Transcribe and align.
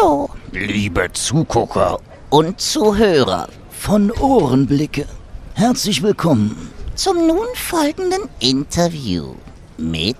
Hallo. 0.00 0.30
Liebe 0.52 1.12
Zugucker 1.12 1.98
und 2.30 2.60
Zuhörer 2.60 3.48
von 3.70 4.10
Ohrenblicke, 4.10 5.06
herzlich 5.54 6.02
willkommen 6.02 6.70
Zum 6.94 7.26
nun 7.26 7.46
folgenden 7.54 8.22
Interview 8.38 9.34
mit 9.76 10.16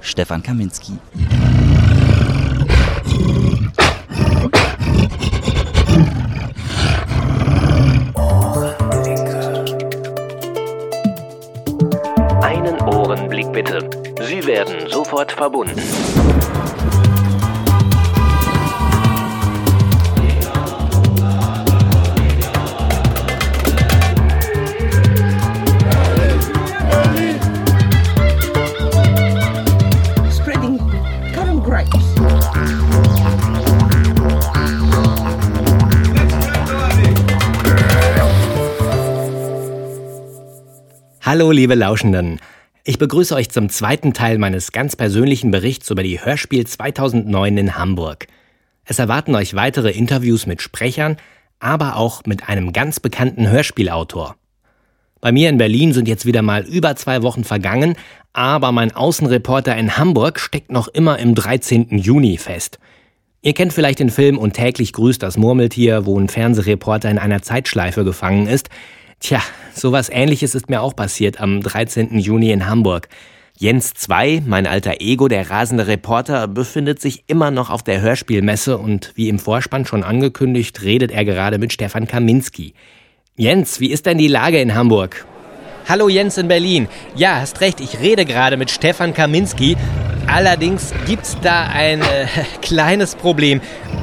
Stefan 0.00 0.42
Kaminski. 0.42 0.92
Einen 12.42 12.80
Ohrenblick 12.82 13.52
bitte. 13.52 13.88
Sie 14.28 14.46
werden 14.46 14.88
sofort 14.90 15.32
verbunden. 15.32 15.80
Hallo, 41.34 41.50
liebe 41.50 41.74
Lauschenden. 41.74 42.40
Ich 42.84 42.98
begrüße 42.98 43.34
euch 43.34 43.48
zum 43.48 43.70
zweiten 43.70 44.12
Teil 44.12 44.36
meines 44.36 44.70
ganz 44.70 44.96
persönlichen 44.96 45.50
Berichts 45.50 45.88
über 45.88 46.02
die 46.02 46.22
Hörspiel 46.22 46.66
2009 46.66 47.56
in 47.56 47.74
Hamburg. 47.78 48.26
Es 48.84 48.98
erwarten 48.98 49.34
euch 49.34 49.54
weitere 49.54 49.92
Interviews 49.92 50.44
mit 50.44 50.60
Sprechern, 50.60 51.16
aber 51.58 51.96
auch 51.96 52.26
mit 52.26 52.50
einem 52.50 52.74
ganz 52.74 53.00
bekannten 53.00 53.48
Hörspielautor. 53.48 54.36
Bei 55.22 55.32
mir 55.32 55.48
in 55.48 55.56
Berlin 55.56 55.94
sind 55.94 56.06
jetzt 56.06 56.26
wieder 56.26 56.42
mal 56.42 56.66
über 56.66 56.96
zwei 56.96 57.22
Wochen 57.22 57.44
vergangen, 57.44 57.96
aber 58.34 58.70
mein 58.70 58.94
Außenreporter 58.94 59.74
in 59.74 59.96
Hamburg 59.96 60.38
steckt 60.38 60.70
noch 60.70 60.88
immer 60.88 61.18
im 61.18 61.34
13. 61.34 61.96
Juni 61.96 62.36
fest. 62.36 62.78
Ihr 63.40 63.54
kennt 63.54 63.72
vielleicht 63.72 64.00
den 64.00 64.10
Film 64.10 64.36
Und 64.36 64.52
täglich 64.52 64.92
grüßt 64.92 65.22
das 65.22 65.38
Murmeltier, 65.38 66.04
wo 66.04 66.20
ein 66.20 66.28
Fernsehreporter 66.28 67.10
in 67.10 67.18
einer 67.18 67.40
Zeitschleife 67.40 68.04
gefangen 68.04 68.46
ist. 68.46 68.68
Tja, 69.22 69.40
sowas 69.72 70.08
ähnliches 70.12 70.56
ist 70.56 70.68
mir 70.68 70.82
auch 70.82 70.96
passiert 70.96 71.40
am 71.40 71.60
13. 71.60 72.18
Juni 72.18 72.50
in 72.50 72.66
Hamburg. 72.66 73.08
Jens 73.56 73.94
2, 73.94 74.42
mein 74.44 74.66
alter 74.66 74.94
Ego, 74.98 75.28
der 75.28 75.48
rasende 75.48 75.86
Reporter, 75.86 76.48
befindet 76.48 77.00
sich 77.00 77.22
immer 77.28 77.52
noch 77.52 77.70
auf 77.70 77.84
der 77.84 78.00
Hörspielmesse 78.00 78.78
und 78.78 79.12
wie 79.14 79.28
im 79.28 79.38
Vorspann 79.38 79.86
schon 79.86 80.02
angekündigt, 80.02 80.82
redet 80.82 81.12
er 81.12 81.24
gerade 81.24 81.58
mit 81.58 81.72
Stefan 81.72 82.08
Kaminski. 82.08 82.74
Jens, 83.36 83.78
wie 83.78 83.92
ist 83.92 84.06
denn 84.06 84.18
die 84.18 84.26
Lage 84.26 84.60
in 84.60 84.74
Hamburg? 84.74 85.24
Hallo 85.88 86.08
Jens 86.08 86.38
in 86.38 86.46
Berlin. 86.46 86.88
Ja, 87.16 87.40
hast 87.40 87.60
recht, 87.60 87.80
ich 87.80 87.98
rede 87.98 88.24
gerade 88.24 88.56
mit 88.56 88.70
Stefan 88.70 89.12
Kaminski. 89.14 89.76
Allerdings 90.28 90.94
gibt's 91.06 91.36
da 91.42 91.64
ein 91.74 92.00
äh, 92.00 92.26
kleines 92.62 93.16
Problem. 93.16 93.60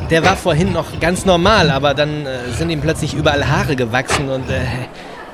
Der 0.09 0.23
war 0.23 0.35
vorhin 0.35 0.73
noch 0.73 0.99
ganz 0.99 1.25
normal, 1.25 1.71
aber 1.71 1.93
dann 1.93 2.25
äh, 2.25 2.51
sind 2.57 2.69
ihm 2.69 2.81
plötzlich 2.81 3.13
überall 3.13 3.47
Haare 3.47 3.77
gewachsen 3.77 4.29
und 4.29 4.49
äh, 4.49 4.59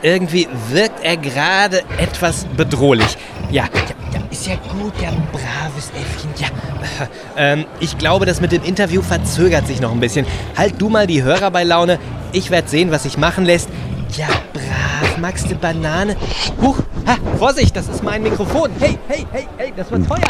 irgendwie 0.04 0.48
wirkt 0.70 1.04
er 1.04 1.18
gerade 1.18 1.82
etwas 1.98 2.46
bedrohlich. 2.56 3.18
Ja, 3.50 3.64
ja, 3.64 3.82
ja, 4.14 4.20
ist 4.30 4.46
ja 4.46 4.56
gut, 4.56 4.94
ja, 5.02 5.10
braves 5.32 5.90
Äffchen, 5.90 6.30
ja. 6.38 6.48
Ähm, 7.38 7.66
ich 7.82 7.98
glaube, 7.98 8.26
das 8.26 8.40
mit 8.40 8.54
dem 8.54 8.64
Interview 8.64 9.02
verzögert 9.02 9.68
sich 9.68 9.82
noch 9.82 9.92
ein 9.92 10.00
bisschen. 10.00 10.26
Halt 10.56 10.76
du 10.78 10.88
mal 10.88 11.06
die 11.08 11.24
Hörer 11.24 11.52
bei 11.52 11.64
Laune. 11.64 12.00
Ich 12.32 12.50
werde 12.50 12.70
sehen, 12.70 12.92
was 12.92 13.04
sich 13.04 13.18
machen 13.18 13.44
lässt. 13.44 13.68
Ja, 14.16 14.28
brav, 14.54 14.85
magst 15.20 15.50
du 15.50 15.56
Banane? 15.56 16.16
Huch, 16.62 16.80
ha, 17.06 17.18
Vorsicht, 17.38 17.76
das 17.76 17.88
ist 17.88 18.04
mein 18.04 18.24
Mikrofon. 18.24 18.72
Hey, 18.80 18.98
hey, 19.08 19.26
hey, 19.32 19.48
hey, 19.58 19.74
das 19.76 19.92
wird 19.92 20.06
Feuer. 20.06 20.22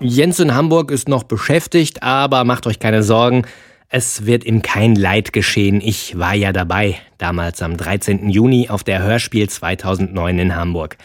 Jens 0.00 0.38
in 0.40 0.54
Hamburg 0.54 0.90
ist 0.90 1.08
noch 1.08 1.22
beschäftigt, 1.22 2.02
aber 2.02 2.44
macht 2.44 2.66
euch 2.66 2.78
keine 2.78 3.02
Sorgen. 3.02 3.46
Es 3.88 4.26
wird 4.26 4.44
ihm 4.44 4.60
kein 4.60 4.96
Leid 4.96 5.32
geschehen. 5.32 5.80
Ich 5.80 6.18
war 6.18 6.34
ja 6.34 6.52
dabei, 6.52 6.96
damals 7.18 7.62
am 7.62 7.76
13. 7.76 8.28
Juni 8.28 8.68
auf 8.68 8.82
der 8.84 9.02
Hörspiel 9.02 9.48
2009 9.48 10.38
in 10.38 10.56
Hamburg. 10.56 10.96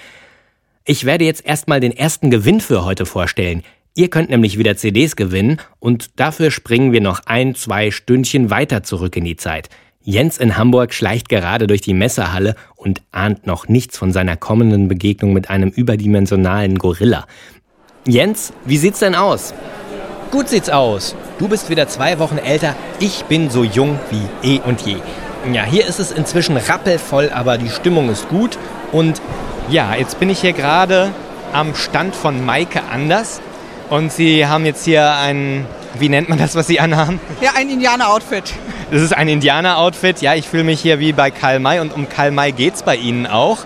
Ich 0.85 1.05
werde 1.05 1.23
jetzt 1.23 1.45
erstmal 1.45 1.79
den 1.79 1.95
ersten 1.95 2.31
Gewinn 2.31 2.61
für 2.61 2.83
heute 2.83 3.05
vorstellen. 3.05 3.63
Ihr 3.95 4.09
könnt 4.09 4.29
nämlich 4.29 4.57
wieder 4.57 4.75
CDs 4.75 5.15
gewinnen 5.15 5.57
und 5.79 6.19
dafür 6.19 6.51
springen 6.51 6.91
wir 6.91 7.01
noch 7.01 7.21
ein, 7.25 7.53
zwei 7.53 7.91
Stündchen 7.91 8.49
weiter 8.49 8.81
zurück 8.81 9.15
in 9.15 9.25
die 9.25 9.35
Zeit. 9.35 9.69
Jens 10.01 10.37
in 10.37 10.55
Hamburg 10.55 10.93
schleicht 10.93 11.27
gerade 11.27 11.67
durch 11.67 11.81
die 11.81 11.93
Messerhalle 11.93 12.55
und 12.77 13.01
ahnt 13.11 13.45
noch 13.45 13.67
nichts 13.67 13.97
von 13.97 14.13
seiner 14.13 14.37
kommenden 14.37 14.87
Begegnung 14.87 15.33
mit 15.33 15.49
einem 15.49 15.69
überdimensionalen 15.69 16.77
Gorilla. 16.77 17.25
Jens, 18.07 18.53
wie 18.63 18.77
sieht's 18.77 18.99
denn 18.99 19.13
aus? 19.13 19.53
Gut 20.31 20.47
sieht's 20.47 20.69
aus. 20.69 21.15
Du 21.37 21.49
bist 21.49 21.69
wieder 21.69 21.89
zwei 21.89 22.17
Wochen 22.17 22.37
älter. 22.37 22.77
Ich 22.99 23.25
bin 23.25 23.49
so 23.49 23.65
jung 23.65 23.99
wie 24.09 24.55
eh 24.55 24.61
und 24.61 24.81
je. 24.81 24.95
Ja, 25.51 25.65
hier 25.65 25.85
ist 25.85 25.99
es 25.99 26.13
inzwischen 26.13 26.55
rappelvoll, 26.55 27.29
aber 27.33 27.57
die 27.57 27.69
Stimmung 27.69 28.09
ist 28.09 28.29
gut. 28.29 28.57
Und 28.93 29.21
ja, 29.69 29.95
jetzt 29.95 30.17
bin 30.19 30.29
ich 30.29 30.39
hier 30.39 30.53
gerade 30.53 31.11
am 31.51 31.75
Stand 31.75 32.15
von 32.15 32.45
Maike 32.45 32.83
Anders. 32.89 33.41
Und 33.89 34.13
sie 34.13 34.47
haben 34.47 34.65
jetzt 34.65 34.85
hier 34.85 35.13
ein, 35.15 35.65
wie 35.97 36.09
nennt 36.09 36.29
man 36.29 36.37
das, 36.37 36.55
was 36.55 36.67
sie 36.67 36.79
anhaben? 36.79 37.19
Ja, 37.41 37.51
ein 37.55 37.69
Indianer-Outfit. 37.69 38.53
Das 38.91 39.01
ist 39.01 39.13
ein 39.13 39.27
Indianer-Outfit. 39.27 40.21
Ja, 40.21 40.35
ich 40.35 40.47
fühle 40.47 40.63
mich 40.63 40.81
hier 40.81 40.99
wie 40.99 41.13
bei 41.13 41.31
Karl 41.31 41.59
May 41.59 41.79
und 41.79 41.93
um 41.93 42.07
Karl 42.07 42.31
May 42.31 42.51
geht's 42.51 42.83
bei 42.83 42.95
Ihnen 42.95 43.27
auch. 43.27 43.59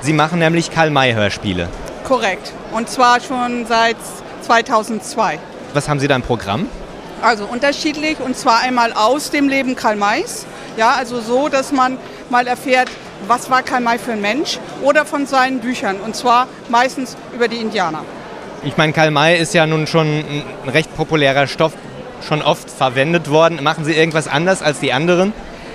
Sie 0.00 0.12
machen 0.12 0.38
nämlich 0.38 0.70
Karl 0.70 0.90
May-Hörspiele. 0.90 1.68
Korrekt. 2.04 2.52
Und 2.72 2.88
zwar 2.88 3.20
schon 3.20 3.66
seit 3.66 3.96
2002. 4.42 5.38
Was 5.74 5.88
haben 5.88 6.00
Sie 6.00 6.08
da 6.08 6.16
im 6.16 6.22
Programm? 6.22 6.68
Also 7.22 7.44
unterschiedlich 7.44 8.20
und 8.20 8.36
zwar 8.36 8.60
einmal 8.60 8.92
aus 8.92 9.30
dem 9.30 9.48
Leben 9.48 9.74
Karl 9.74 9.96
Mays. 9.96 10.46
Ja, 10.76 10.92
also 10.92 11.20
so, 11.20 11.48
dass 11.48 11.72
man 11.72 11.98
mal 12.30 12.46
erfährt, 12.46 12.90
was 13.26 13.50
war 13.50 13.62
Karl 13.62 13.80
May 13.80 13.98
für 13.98 14.12
ein 14.12 14.20
Mensch 14.20 14.58
oder 14.82 15.04
von 15.06 15.26
seinen 15.26 15.60
Büchern 15.60 15.96
und 16.04 16.14
zwar 16.14 16.46
meistens 16.68 17.16
über 17.34 17.48
die 17.48 17.56
Indianer. 17.56 18.04
Ich 18.66 18.76
meine, 18.76 18.92
Karl 18.92 19.12
May 19.12 19.38
ist 19.38 19.54
ja 19.54 19.64
nun 19.64 19.86
schon 19.86 20.08
ein 20.08 20.68
recht 20.68 20.92
populärer 20.96 21.46
Stoff, 21.46 21.72
schon 22.26 22.42
oft 22.42 22.68
verwendet 22.68 23.30
worden. 23.30 23.62
Machen 23.62 23.84
Sie 23.84 23.94
irgendwas 23.94 24.26
anders 24.26 24.60
als 24.60 24.80
die 24.80 24.92
anderen? 24.92 25.32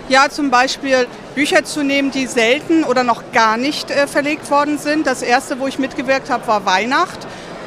Ja, 0.10 0.28
zum 0.28 0.52
Beispiel 0.52 1.08
Bücher 1.34 1.64
zu 1.64 1.84
nehmen, 1.84 2.12
die 2.12 2.28
selten 2.28 2.84
oder 2.84 3.06
noch 3.06 3.32
gar 3.32 3.56
nicht 3.56 3.90
äh, 3.92 4.08
verlegt 4.08 4.52
worden 4.52 4.78
sind. 4.78 5.08
Das 5.08 5.22
erste, 5.22 5.62
wo 5.62 5.68
ich 5.68 5.80
mitgewirkt 5.80 6.30
habe, 6.30 6.46
war 6.48 6.66
Weihnacht. 6.66 7.20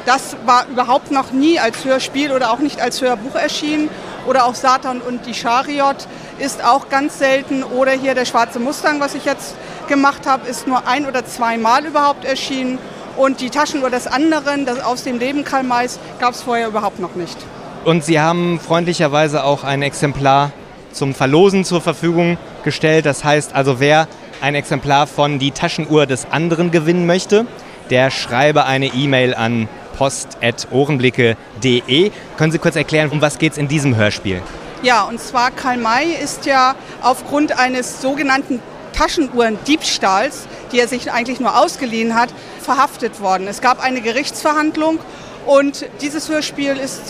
Das 0.05 0.37
war 0.45 0.67
überhaupt 0.67 1.09
noch 1.09 1.31
nie 1.31 1.59
als 1.59 1.83
Hörspiel 1.83 2.31
oder 2.31 2.51
auch 2.51 2.59
nicht 2.59 2.79
als 2.79 3.01
Hörbuch 3.01 3.33
erschienen. 3.33 3.89
Oder 4.27 4.45
auch 4.45 4.53
Satan 4.53 5.01
und 5.01 5.25
die 5.25 5.33
Chariot 5.33 6.07
ist 6.37 6.63
auch 6.63 6.89
ganz 6.89 7.17
selten. 7.17 7.63
Oder 7.63 7.93
hier 7.93 8.13
der 8.13 8.25
Schwarze 8.25 8.59
Mustang, 8.59 8.99
was 8.99 9.15
ich 9.15 9.25
jetzt 9.25 9.55
gemacht 9.87 10.27
habe, 10.27 10.47
ist 10.47 10.67
nur 10.67 10.87
ein 10.87 11.07
oder 11.07 11.25
zweimal 11.25 11.83
überhaupt 11.83 12.25
erschienen. 12.25 12.77
Und 13.17 13.41
die 13.41 13.49
Taschenuhr 13.49 13.89
des 13.89 14.07
anderen, 14.07 14.65
das 14.65 14.83
aus 14.83 15.03
dem 15.03 15.19
Leben 15.19 15.43
Karl 15.43 15.63
Mays, 15.63 15.99
gab 16.19 16.33
es 16.33 16.41
vorher 16.41 16.67
überhaupt 16.67 16.99
noch 16.99 17.15
nicht. 17.15 17.37
Und 17.85 18.03
Sie 18.03 18.19
haben 18.19 18.59
freundlicherweise 18.59 19.43
auch 19.43 19.63
ein 19.63 19.81
Exemplar 19.81 20.51
zum 20.91 21.13
Verlosen 21.13 21.65
zur 21.65 21.81
Verfügung 21.81 22.37
gestellt. 22.63 23.05
Das 23.05 23.23
heißt 23.23 23.53
also, 23.53 23.79
wer 23.79 24.07
ein 24.41 24.55
Exemplar 24.55 25.07
von 25.07 25.39
Die 25.39 25.51
Taschenuhr 25.51 26.05
des 26.05 26.27
anderen 26.31 26.71
gewinnen 26.71 27.05
möchte, 27.05 27.45
der 27.89 28.11
schreibe 28.11 28.65
eine 28.65 28.87
E-Mail 28.87 29.33
an 29.35 29.69
post.ohrenblicke.de. 29.97 32.11
Können 32.37 32.51
Sie 32.51 32.59
kurz 32.59 32.75
erklären, 32.75 33.11
um 33.11 33.21
was 33.21 33.37
geht 33.37 33.53
es 33.53 33.57
in 33.57 33.69
diesem 33.69 33.95
Hörspiel? 33.95 34.41
Ja, 34.81 35.03
und 35.03 35.19
zwar 35.19 35.51
Karl 35.51 35.77
May 35.77 36.13
ist 36.13 36.45
ja 36.45 36.75
aufgrund 37.01 37.57
eines 37.57 38.01
sogenannten 38.01 38.59
Taschenuhren-Diebstahls, 38.95 40.47
die 40.71 40.79
er 40.79 40.87
sich 40.87 41.11
eigentlich 41.11 41.39
nur 41.39 41.57
ausgeliehen 41.57 42.15
hat, 42.15 42.29
verhaftet 42.61 43.19
worden. 43.19 43.47
Es 43.47 43.61
gab 43.61 43.83
eine 43.83 44.01
Gerichtsverhandlung 44.01 44.99
und 45.45 45.85
dieses 46.01 46.29
Hörspiel 46.29 46.77
ist 46.77 47.01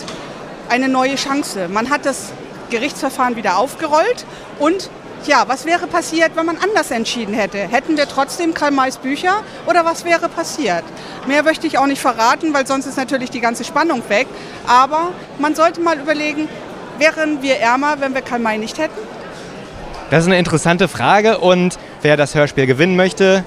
eine 0.68 0.88
neue 0.88 1.14
Chance. 1.16 1.68
Man 1.68 1.90
hat 1.90 2.04
das 2.04 2.32
Gerichtsverfahren 2.70 3.36
wieder 3.36 3.56
aufgerollt 3.56 4.26
und 4.58 4.90
ja, 5.26 5.44
was 5.48 5.64
wäre 5.64 5.86
passiert, 5.86 6.32
wenn 6.34 6.46
man 6.46 6.58
anders 6.58 6.90
entschieden 6.90 7.34
hätte? 7.34 7.58
Hätten 7.58 7.96
wir 7.96 8.06
trotzdem 8.06 8.54
Karl 8.54 8.70
Mays 8.70 8.98
Bücher 8.98 9.42
oder 9.66 9.84
was 9.84 10.04
wäre 10.04 10.28
passiert? 10.28 10.84
Mehr 11.26 11.42
möchte 11.42 11.66
ich 11.66 11.78
auch 11.78 11.86
nicht 11.86 12.00
verraten, 12.00 12.54
weil 12.54 12.66
sonst 12.66 12.86
ist 12.86 12.96
natürlich 12.96 13.30
die 13.30 13.40
ganze 13.40 13.64
Spannung 13.64 14.02
weg. 14.08 14.28
Aber 14.66 15.12
man 15.38 15.54
sollte 15.54 15.80
mal 15.80 15.98
überlegen, 15.98 16.48
wären 16.98 17.42
wir 17.42 17.56
ärmer, 17.56 17.96
wenn 18.00 18.14
wir 18.14 18.22
Karl 18.22 18.38
May 18.38 18.58
nicht 18.58 18.78
hätten? 18.78 19.15
Das 20.08 20.20
ist 20.20 20.26
eine 20.26 20.38
interessante 20.38 20.86
Frage 20.86 21.38
und 21.38 21.76
wer 22.02 22.16
das 22.16 22.36
Hörspiel 22.36 22.66
gewinnen 22.66 22.94
möchte, 22.94 23.42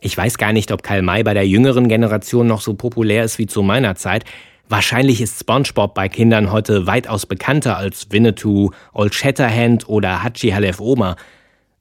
Ich 0.00 0.16
weiß 0.16 0.38
gar 0.38 0.52
nicht, 0.52 0.70
ob 0.70 0.84
Karl 0.84 1.02
May 1.02 1.24
bei 1.24 1.34
der 1.34 1.48
jüngeren 1.48 1.88
Generation 1.88 2.46
noch 2.46 2.60
so 2.60 2.74
populär 2.74 3.24
ist 3.24 3.40
wie 3.40 3.46
zu 3.46 3.64
meiner 3.64 3.96
Zeit. 3.96 4.24
Wahrscheinlich 4.68 5.20
ist 5.20 5.40
SpongeBob 5.40 5.94
bei 5.94 6.08
Kindern 6.08 6.52
heute 6.52 6.86
weitaus 6.86 7.26
bekannter 7.26 7.76
als 7.76 8.12
Winnetou, 8.12 8.70
Old 8.92 9.16
Shatterhand 9.16 9.88
oder 9.88 10.22
Hachi 10.22 10.50
Halef 10.50 10.78
Oma. 10.78 11.16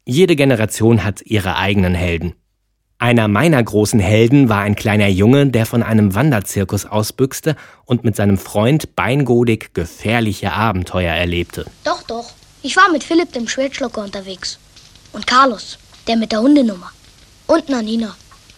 Jede 0.07 0.35
Generation 0.35 1.03
hat 1.03 1.23
ihre 1.23 1.55
eigenen 1.55 1.95
Helden. 1.95 2.35
Einer 2.99 3.27
meiner 3.27 3.61
großen 3.61 3.99
Helden 3.99 4.49
war 4.49 4.61
ein 4.61 4.75
kleiner 4.75 5.07
Junge, 5.07 5.47
der 5.47 5.65
von 5.65 5.81
einem 5.81 6.13
Wanderzirkus 6.13 6.85
ausbüchste 6.85 7.55
und 7.85 8.03
mit 8.03 8.15
seinem 8.15 8.37
Freund 8.37 8.95
beingodig 8.95 9.73
gefährliche 9.73 10.53
Abenteuer 10.53 11.11
erlebte. 11.11 11.65
Doch, 11.83 12.03
doch. 12.03 12.31
Ich 12.61 12.77
war 12.77 12.91
mit 12.91 13.03
Philipp 13.03 13.33
dem 13.33 13.47
Schwertschlucker 13.47 14.03
unterwegs. 14.03 14.59
Und 15.11 15.25
Carlos, 15.25 15.79
der 16.07 16.17
mit 16.17 16.31
der 16.31 16.41
Hundenummer. 16.41 16.91
Und 17.47 17.69
Nanina, 17.69 18.15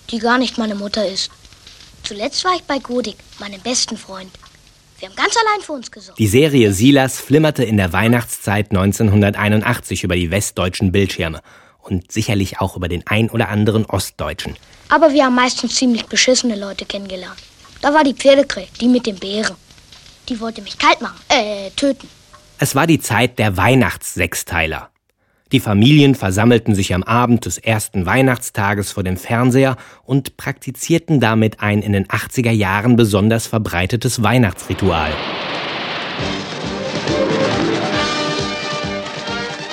die 0.09 0.19
gar 0.19 0.37
nicht 0.37 0.57
meine 0.57 0.75
Mutter 0.75 1.07
ist. 1.07 1.31
Zuletzt 2.03 2.43
war 2.43 2.55
ich 2.55 2.63
bei 2.63 2.79
Godik, 2.79 3.17
meinem 3.39 3.61
besten 3.61 3.95
Freund. 3.95 4.31
Wir 4.99 5.09
haben 5.09 5.15
ganz 5.15 5.35
allein 5.37 5.61
für 5.61 5.73
uns 5.73 5.91
gesorgt. 5.91 6.17
Die 6.17 6.27
Serie 6.27 6.73
Silas 6.73 7.19
flimmerte 7.19 7.63
in 7.63 7.77
der 7.77 7.93
Weihnachtszeit 7.93 8.71
1981 8.71 10.03
über 10.03 10.15
die 10.15 10.31
westdeutschen 10.31 10.91
Bildschirme 10.91 11.41
und 11.81 12.11
sicherlich 12.11 12.59
auch 12.59 12.75
über 12.75 12.87
den 12.87 13.05
ein 13.05 13.29
oder 13.29 13.49
anderen 13.49 13.85
Ostdeutschen. 13.85 14.55
Aber 14.89 15.13
wir 15.13 15.25
haben 15.25 15.35
meistens 15.35 15.75
ziemlich 15.75 16.05
beschissene 16.05 16.55
Leute 16.55 16.85
kennengelernt. 16.85 17.37
Da 17.81 17.93
war 17.93 18.03
die 18.03 18.13
Pferdekrähe, 18.13 18.67
die 18.81 18.87
mit 18.87 19.05
dem 19.05 19.17
Bären. 19.17 19.55
Die 20.29 20.39
wollte 20.39 20.61
mich 20.61 20.77
kalt 20.77 20.99
machen, 21.01 21.19
äh, 21.29 21.69
töten. 21.71 22.09
Es 22.57 22.73
war 22.73 22.87
die 22.87 22.99
Zeit 22.99 23.37
der 23.37 23.55
Weihnachtssechsteiler. 23.55 24.89
Die 25.51 25.59
Familien 25.59 26.15
versammelten 26.15 26.75
sich 26.75 26.93
am 26.93 27.03
Abend 27.03 27.45
des 27.45 27.57
ersten 27.57 28.05
Weihnachtstages 28.05 28.91
vor 28.91 29.03
dem 29.03 29.17
Fernseher 29.17 29.77
und 30.03 30.37
praktizierten 30.37 31.19
damit 31.19 31.61
ein 31.61 31.81
in 31.81 31.93
den 31.93 32.07
80er 32.07 32.51
Jahren 32.51 32.95
besonders 32.95 33.47
verbreitetes 33.47 34.21
Weihnachtsritual. 34.23 35.11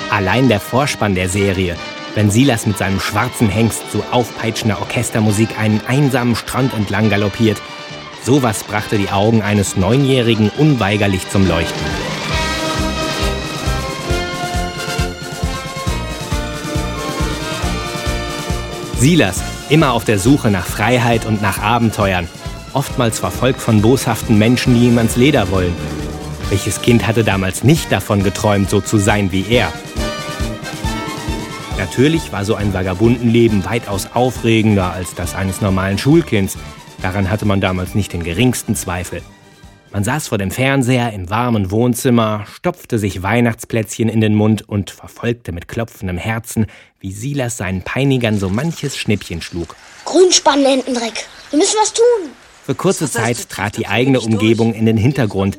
Allein 0.09 0.47
der 0.47 0.59
Vorspann 0.59 1.15
der 1.15 1.27
Serie 1.27 1.75
wenn 2.15 2.31
Silas 2.31 2.65
mit 2.65 2.77
seinem 2.77 2.99
schwarzen 2.99 3.49
Hengst 3.49 3.91
zu 3.91 4.01
aufpeitschender 4.11 4.79
Orchestermusik 4.79 5.59
einen 5.59 5.81
einsamen 5.85 6.35
Strand 6.35 6.73
entlang 6.73 7.09
galoppiert. 7.09 7.61
Sowas 8.23 8.63
brachte 8.63 8.97
die 8.97 9.09
Augen 9.09 9.41
eines 9.41 9.75
Neunjährigen 9.75 10.49
unweigerlich 10.57 11.29
zum 11.29 11.47
Leuchten. 11.47 11.85
Silas, 19.05 19.43
immer 19.69 19.93
auf 19.93 20.03
der 20.03 20.17
Suche 20.17 20.49
nach 20.49 20.65
Freiheit 20.65 21.27
und 21.27 21.39
nach 21.39 21.61
Abenteuern, 21.61 22.27
oftmals 22.73 23.19
verfolgt 23.19 23.61
von 23.61 23.83
boshaften 23.83 24.39
Menschen, 24.39 24.73
die 24.73 24.87
ihm 24.87 24.97
ans 24.97 25.15
Leder 25.15 25.51
wollen. 25.51 25.75
Welches 26.49 26.81
Kind 26.81 27.05
hatte 27.05 27.23
damals 27.23 27.63
nicht 27.63 27.91
davon 27.91 28.23
geträumt, 28.23 28.67
so 28.67 28.81
zu 28.81 28.97
sein 28.97 29.31
wie 29.31 29.45
er? 29.47 29.71
Natürlich 31.77 32.31
war 32.31 32.45
so 32.45 32.55
ein 32.55 32.73
Vagabundenleben 32.73 33.63
weitaus 33.63 34.07
aufregender 34.11 34.91
als 34.91 35.13
das 35.13 35.35
eines 35.35 35.61
normalen 35.61 35.99
Schulkinds. 35.99 36.57
Daran 37.03 37.29
hatte 37.29 37.45
man 37.45 37.61
damals 37.61 37.93
nicht 37.93 38.11
den 38.11 38.23
geringsten 38.23 38.75
Zweifel. 38.75 39.21
Man 39.95 40.03
saß 40.03 40.27
vor 40.27 40.37
dem 40.37 40.51
Fernseher 40.51 41.13
im 41.13 41.29
warmen 41.29 41.71
Wohnzimmer, 41.71 42.45
stopfte 42.53 42.99
sich 42.99 43.23
Weihnachtsplätzchen 43.23 44.09
in 44.09 44.19
den 44.19 44.35
Mund 44.35 44.67
und 44.67 44.91
verfolgte 44.91 45.53
mit 45.53 45.69
klopfendem 45.69 46.17
Herzen, 46.17 46.65
wie 46.99 47.13
Silas 47.13 47.55
seinen 47.55 47.81
Peinigern 47.81 48.37
so 48.37 48.49
manches 48.49 48.97
Schnippchen 48.97 49.41
schlug. 49.41 49.77
Grünspanlentendreck. 50.03 51.27
Wir 51.49 51.59
müssen 51.59 51.77
was 51.81 51.93
tun. 51.93 52.29
Für 52.65 52.75
kurze 52.75 53.09
Zeit 53.09 53.47
trat 53.47 53.77
die 53.77 53.87
eigene 53.87 54.19
Umgebung 54.19 54.73
in 54.73 54.85
den 54.85 54.97
Hintergrund, 54.97 55.57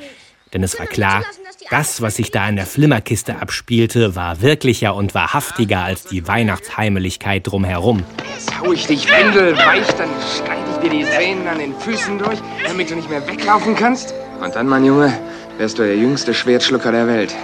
denn 0.52 0.62
es 0.62 0.78
war 0.78 0.86
klar, 0.86 1.24
das, 1.70 2.02
was 2.02 2.16
sich 2.16 2.30
da 2.30 2.46
in 2.46 2.56
der 2.56 2.66
Flimmerkiste 2.66 3.40
abspielte, 3.40 4.16
war 4.16 4.42
wirklicher 4.42 4.94
und 4.94 5.14
wahrhaftiger 5.14 5.80
als 5.80 6.04
die 6.04 6.28
Weihnachtsheimeligkeit 6.28 7.46
drumherum. 7.46 8.04
Jetzt 8.34 8.60
hau 8.60 8.70
ich 8.70 8.86
dich 8.86 9.08
windelweich, 9.08 9.86
dann 9.94 10.10
schneide 10.36 10.60
ich 10.60 10.65
dir 10.88 10.98
die 10.98 11.04
Sehnen 11.04 11.48
an 11.48 11.58
den 11.58 11.74
Füßen 11.74 12.18
durch, 12.18 12.38
damit 12.64 12.90
du 12.90 12.94
nicht 12.94 13.10
mehr 13.10 13.26
weglaufen 13.26 13.74
kannst. 13.74 14.14
Und 14.40 14.54
dann, 14.54 14.68
mein 14.68 14.84
Junge, 14.84 15.12
wärst 15.58 15.78
du 15.78 15.82
der 15.82 15.96
jüngste 15.96 16.34
Schwertschlucker 16.34 16.92
der 16.92 17.06
Welt. 17.08 17.34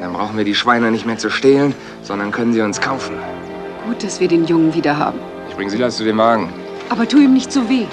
Dann 0.00 0.12
brauchen 0.12 0.36
wir 0.36 0.44
die 0.44 0.54
Schweine 0.54 0.90
nicht 0.90 1.06
mehr 1.06 1.16
zu 1.16 1.30
stehlen, 1.30 1.74
sondern 2.02 2.30
können 2.30 2.52
sie 2.52 2.60
uns 2.60 2.80
kaufen. 2.80 3.16
Gut, 3.86 4.02
dass 4.02 4.20
wir 4.20 4.28
den 4.28 4.44
Jungen 4.44 4.74
wieder 4.74 4.96
haben. 4.98 5.18
Ich 5.48 5.54
bring 5.54 5.70
Silas 5.70 5.96
zu 5.96 6.04
dem 6.04 6.18
Wagen. 6.18 6.52
Aber 6.90 7.08
tu 7.08 7.18
ihm 7.18 7.32
nicht 7.32 7.52
so 7.52 7.66
weh. 7.68 7.86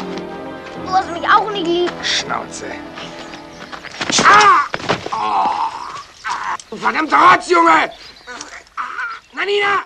Du 0.85 0.91
hast 0.91 1.11
mich 1.13 1.23
auch 1.23 1.49
nicht 1.51 1.67
lieb. 1.67 1.91
Schnauze. 2.03 2.65
Ah! 4.23 4.65
Oh. 5.13 6.75
Verdammt 6.75 7.13
Rotz, 7.13 7.49
Junge! 7.49 7.91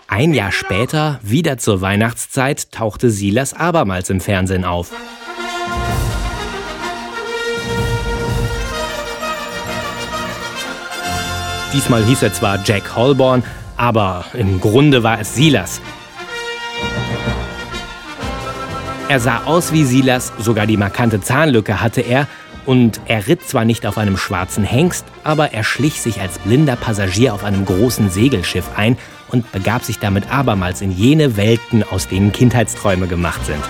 Ein 0.08 0.34
Jahr 0.34 0.52
später, 0.52 1.20
wieder 1.22 1.58
zur 1.58 1.82
Weihnachtszeit, 1.82 2.72
tauchte 2.72 3.10
Silas 3.10 3.54
abermals 3.54 4.10
im 4.10 4.20
Fernsehen 4.20 4.66
auf. 4.66 4.92
Diesmal 11.74 12.04
hieß 12.06 12.24
er 12.24 12.34
zwar 12.34 12.60
Jack 12.64 12.96
Holborn, 12.96 13.44
aber 13.78 14.26
im 14.34 14.62
Grunde 14.62 15.04
war 15.04 15.20
es 15.20 15.36
Silas. 15.36 15.82
Er 19.10 19.20
sah 19.20 19.44
aus 19.44 19.74
wie 19.74 19.84
Silas, 19.84 20.32
sogar 20.40 20.66
die 20.66 20.78
markante 20.78 21.22
Zahnlücke 21.22 21.82
hatte 21.82 22.02
er, 22.02 22.28
und 22.66 23.00
er 23.06 23.28
ritt 23.28 23.48
zwar 23.48 23.64
nicht 23.64 23.86
auf 23.86 23.98
einem 23.98 24.18
schwarzen 24.18 24.64
Hengst, 24.64 25.06
aber 25.24 25.54
er 25.54 25.64
schlich 25.64 26.02
sich 26.02 26.20
als 26.20 26.40
blinder 26.40 26.76
Passagier 26.76 27.34
auf 27.34 27.44
einem 27.44 27.66
großen 27.66 28.10
Segelschiff 28.10 28.70
ein 28.76 28.98
und 29.36 29.52
begab 29.52 29.84
sich 29.84 30.00
damit 30.00 30.32
abermals 30.32 30.82
in 30.82 30.92
jene 30.92 31.36
Welten, 31.36 31.84
aus 31.84 32.08
denen 32.08 32.32
Kindheitsträume 32.32 33.08
gemacht 33.08 33.46
sind. 33.46 33.62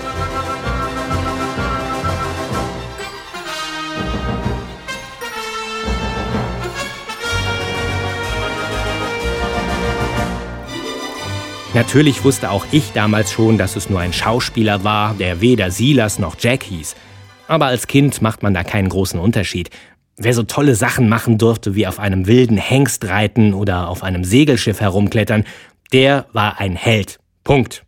Natürlich 11.74 12.24
wusste 12.24 12.52
auch 12.52 12.66
ich 12.72 12.94
damals 12.94 13.32
schon, 13.32 13.58
dass 13.58 13.76
es 13.76 13.90
nur 13.90 14.00
ein 14.00 14.14
Schauspieler 14.14 14.84
war, 14.84 15.16
der 15.16 15.42
weder 15.42 15.72
Silas 15.72 16.20
noch 16.20 16.36
Jack 16.40 16.64
hieß. 16.64 16.96
Aber 17.48 17.66
als 17.66 17.88
Kind 17.88 18.22
macht 18.22 18.44
man 18.44 18.54
da 18.54 18.64
keinen 18.64 18.88
großen 18.88 19.20
Unterschied. 19.20 19.72
Wer 20.18 20.34
so 20.34 20.44
tolle 20.44 20.76
Sachen 20.76 21.10
machen 21.10 21.38
durfte, 21.38 21.76
wie 21.76 21.88
auf 21.88 22.00
einem 22.00 22.26
wilden 22.26 22.58
Hengst 22.58 23.06
reiten 23.06 23.54
oder 23.54 23.90
auf 23.90 24.02
einem 24.02 24.24
Segelschiff 24.24 24.80
herumklettern, 24.80 25.44
der 25.92 26.26
war 26.32 26.60
ein 26.60 26.76
Held. 26.76 27.20
Punkt. 27.44 27.84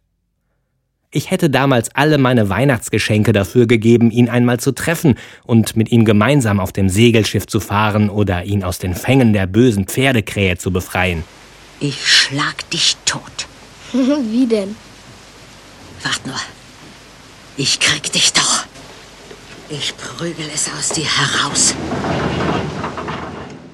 Ich 1.10 1.32
hätte 1.32 1.50
damals 1.50 1.96
alle 1.96 2.18
meine 2.18 2.50
Weihnachtsgeschenke 2.50 3.32
dafür 3.32 3.66
gegeben, 3.66 4.12
ihn 4.12 4.28
einmal 4.28 4.60
zu 4.60 4.74
treffen 4.74 5.16
und 5.46 5.78
mit 5.78 5.90
ihm 5.90 6.04
gemeinsam 6.04 6.60
auf 6.60 6.74
dem 6.74 6.90
Segelschiff 6.90 7.48
zu 7.48 7.62
fahren 7.62 8.10
oder 8.10 8.44
ihn 8.44 8.62
aus 8.62 8.78
den 8.78 8.94
Fängen 8.94 9.32
der 9.32 9.48
bösen 9.48 9.86
Pferdekrähe 9.88 10.58
zu 10.58 10.72
befreien. 10.72 11.24
Ich 11.80 12.06
schlag 12.06 12.70
dich 12.72 12.98
tot. 13.06 13.48
Wie 13.94 14.48
denn? 14.48 14.76
Wart 16.04 16.26
nur. 16.26 16.36
Ich 17.56 17.80
krieg 17.80 18.12
dich 18.12 18.34
doch. 18.34 18.66
Ich 19.70 19.98
prügel 19.98 20.46
es 20.54 20.72
aus 20.78 20.90
dir 20.90 21.04
heraus. 21.04 21.76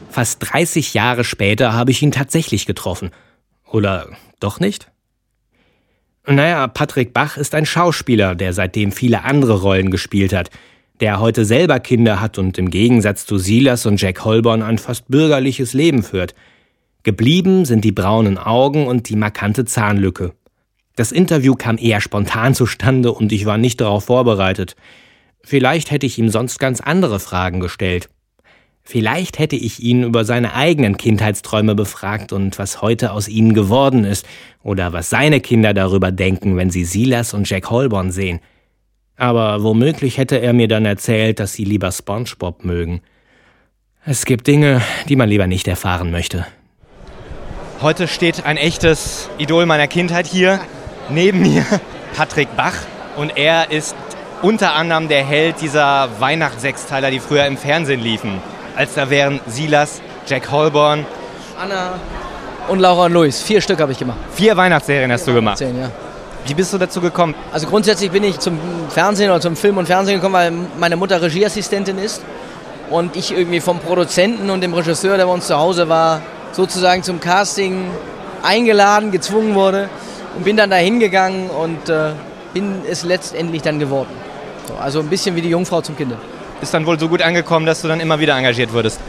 Fast 0.10 0.40
30 0.42 0.96
Jahre 0.96 1.24
später 1.24 1.74
habe 1.74 1.92
ich 1.92 2.02
ihn 2.02 2.12
tatsächlich 2.12 2.66
getroffen. 2.66 3.12
Oder 3.72 4.08
doch 4.40 4.60
nicht? 4.60 4.90
Naja, 6.26 6.68
Patrick 6.68 7.14
Bach 7.14 7.38
ist 7.38 7.54
ein 7.54 7.68
Schauspieler, 7.68 8.34
der 8.34 8.54
seitdem 8.54 8.92
viele 8.92 9.24
andere 9.24 9.62
Rollen 9.62 9.92
gespielt 9.92 10.34
hat. 10.34 10.50
der 11.00 11.20
heute 11.20 11.44
selber 11.44 11.80
Kinder 11.80 12.22
hat 12.22 12.38
und 12.38 12.58
im 12.58 12.70
Gegensatz 12.70 13.26
zu 13.26 13.38
Silas 13.38 13.86
und 13.86 14.00
Jack 14.00 14.24
Holborn 14.24 14.62
ein 14.62 14.78
fast 14.78 15.10
bürgerliches 15.10 15.74
Leben 15.74 16.02
führt. 16.02 16.34
Geblieben 17.02 17.66
sind 17.66 17.84
die 17.84 17.92
braunen 17.92 18.38
Augen 18.38 18.88
und 18.88 19.10
die 19.10 19.16
markante 19.16 19.66
Zahnlücke. 19.66 20.34
Das 20.96 21.12
Interview 21.12 21.56
kam 21.56 21.78
eher 21.78 22.00
spontan 22.00 22.54
zustande 22.54 23.12
und 23.12 23.32
ich 23.32 23.46
war 23.46 23.58
nicht 23.58 23.82
darauf 23.82 24.06
vorbereitet. 24.06 24.76
Vielleicht 25.46 25.92
hätte 25.92 26.06
ich 26.06 26.18
ihm 26.18 26.30
sonst 26.30 26.58
ganz 26.58 26.80
andere 26.80 27.20
Fragen 27.20 27.60
gestellt. 27.60 28.10
Vielleicht 28.86 29.40
hätte 29.40 29.56
ich 29.56 29.82
ihn 29.82 30.04
über 30.04 30.26
seine 30.26 30.56
eigenen 30.56 30.98
Kindheitsträume 30.98 31.76
befragt 31.76 32.34
und 32.34 32.60
was 32.60 32.82
heute 32.82 33.12
aus 33.12 33.30
ihnen 33.30 33.54
geworden 33.54 34.04
ist, 34.04 34.26
oder 34.62 34.92
was 34.92 35.10
seine 35.10 35.40
Kinder 35.40 35.74
darüber 35.74 36.12
denken, 36.12 36.58
wenn 36.58 36.70
sie 36.70 36.84
Silas 36.84 37.34
und 37.34 37.50
Jack 37.50 37.70
Holborn 37.70 38.12
sehen. 38.12 38.40
Aber 39.16 39.64
womöglich 39.64 40.18
hätte 40.18 40.42
er 40.42 40.54
mir 40.54 40.68
dann 40.68 40.86
erzählt, 40.86 41.40
dass 41.40 41.54
sie 41.54 41.64
lieber 41.66 41.92
SpongeBob 41.92 42.66
mögen. 42.66 43.02
Es 44.06 44.26
gibt 44.26 44.48
Dinge, 44.48 44.82
die 45.08 45.16
man 45.16 45.30
lieber 45.30 45.48
nicht 45.48 45.68
erfahren 45.68 46.12
möchte. 46.12 46.46
Heute 47.82 48.08
steht 48.08 48.46
ein 48.46 48.58
echtes 48.58 49.30
Idol 49.38 49.66
meiner 49.66 49.88
Kindheit 49.88 50.28
hier 50.28 50.60
neben 51.10 51.42
mir, 51.42 51.66
Patrick 52.16 52.56
Bach, 52.58 52.76
und 53.16 53.38
er 53.38 53.72
ist 53.72 53.96
unter 54.44 54.76
anderem 54.76 55.08
der 55.08 55.24
Held 55.24 55.62
dieser 55.62 56.10
Weihnachtssechsteiler, 56.20 57.10
die 57.10 57.20
früher 57.20 57.46
im 57.46 57.58
Fernsehen 57.58 58.02
liefen 58.02 58.40
als 58.76 58.94
da 58.96 59.10
wären 59.10 59.40
Silas, 59.48 60.02
Jack 60.26 60.52
Holborn. 60.52 61.06
Anna 61.60 61.94
und 62.68 62.80
Laura 62.80 63.06
und 63.06 63.14
Luis. 63.14 63.42
Vier 63.42 63.62
Stück 63.62 63.80
habe 63.80 63.92
ich 63.92 64.00
gemacht. 64.00 64.18
Vier 64.34 64.56
Weihnachtsserien 64.56 65.12
hast 65.12 65.28
du 65.28 65.34
gemacht? 65.34 65.58
Zehn, 65.58 65.80
ja. 65.80 65.90
Wie 66.46 66.54
bist 66.54 66.74
du 66.74 66.78
dazu 66.78 67.00
gekommen? 67.00 67.36
Also 67.52 67.68
grundsätzlich 67.68 68.12
bin 68.12 68.24
ich 68.24 68.40
zum 68.40 68.60
Fernsehen 68.90 69.30
oder 69.30 69.40
zum 69.40 69.56
Film 69.56 69.78
und 69.78 69.86
Fernsehen 69.86 70.16
gekommen, 70.16 70.36
weil 70.36 70.52
meine 70.78 70.96
Mutter 70.96 71.22
Regieassistentin 71.22 71.98
ist 71.98 72.22
und 72.90 73.16
ich 73.16 73.32
irgendwie 73.32 73.62
vom 73.62 73.80
Produzenten 73.80 74.50
und 74.50 74.62
dem 74.62 74.74
Regisseur, 74.74 75.18
der 75.18 75.26
bei 75.26 75.32
uns 75.32 75.48
zu 75.48 75.58
Hause 75.58 75.88
war, 75.88 76.22
sozusagen 76.52 77.04
zum 77.04 77.20
Casting 77.20 77.86
eingeladen, 78.42 79.12
gezwungen 79.12 79.56
wurde 79.56 79.90
und 80.36 80.44
bin 80.44 80.58
dann 80.58 80.70
da 80.70 80.76
hingegangen 80.76 81.50
und 81.50 81.88
äh, 81.88 82.12
bin 82.54 82.82
es 82.90 83.04
letztendlich 83.04 83.62
dann 83.62 83.80
geworden. 83.80 84.23
So, 84.68 84.76
also 84.76 85.00
ein 85.00 85.08
bisschen 85.08 85.36
wie 85.36 85.42
die 85.42 85.50
Jungfrau 85.50 85.82
zum 85.82 85.98
Kinder 85.98 86.18
ist 86.64 86.74
dann 86.74 86.86
wohl 86.86 87.00
so 87.00 87.08
gut 87.08 87.22
angekommen, 87.22 87.66
dass 87.66 87.82
du 87.82 87.88
dann 87.88 88.00
immer 88.00 88.20
wieder 88.20 88.36
engagiert 88.36 88.74
wurdest. 88.74 89.00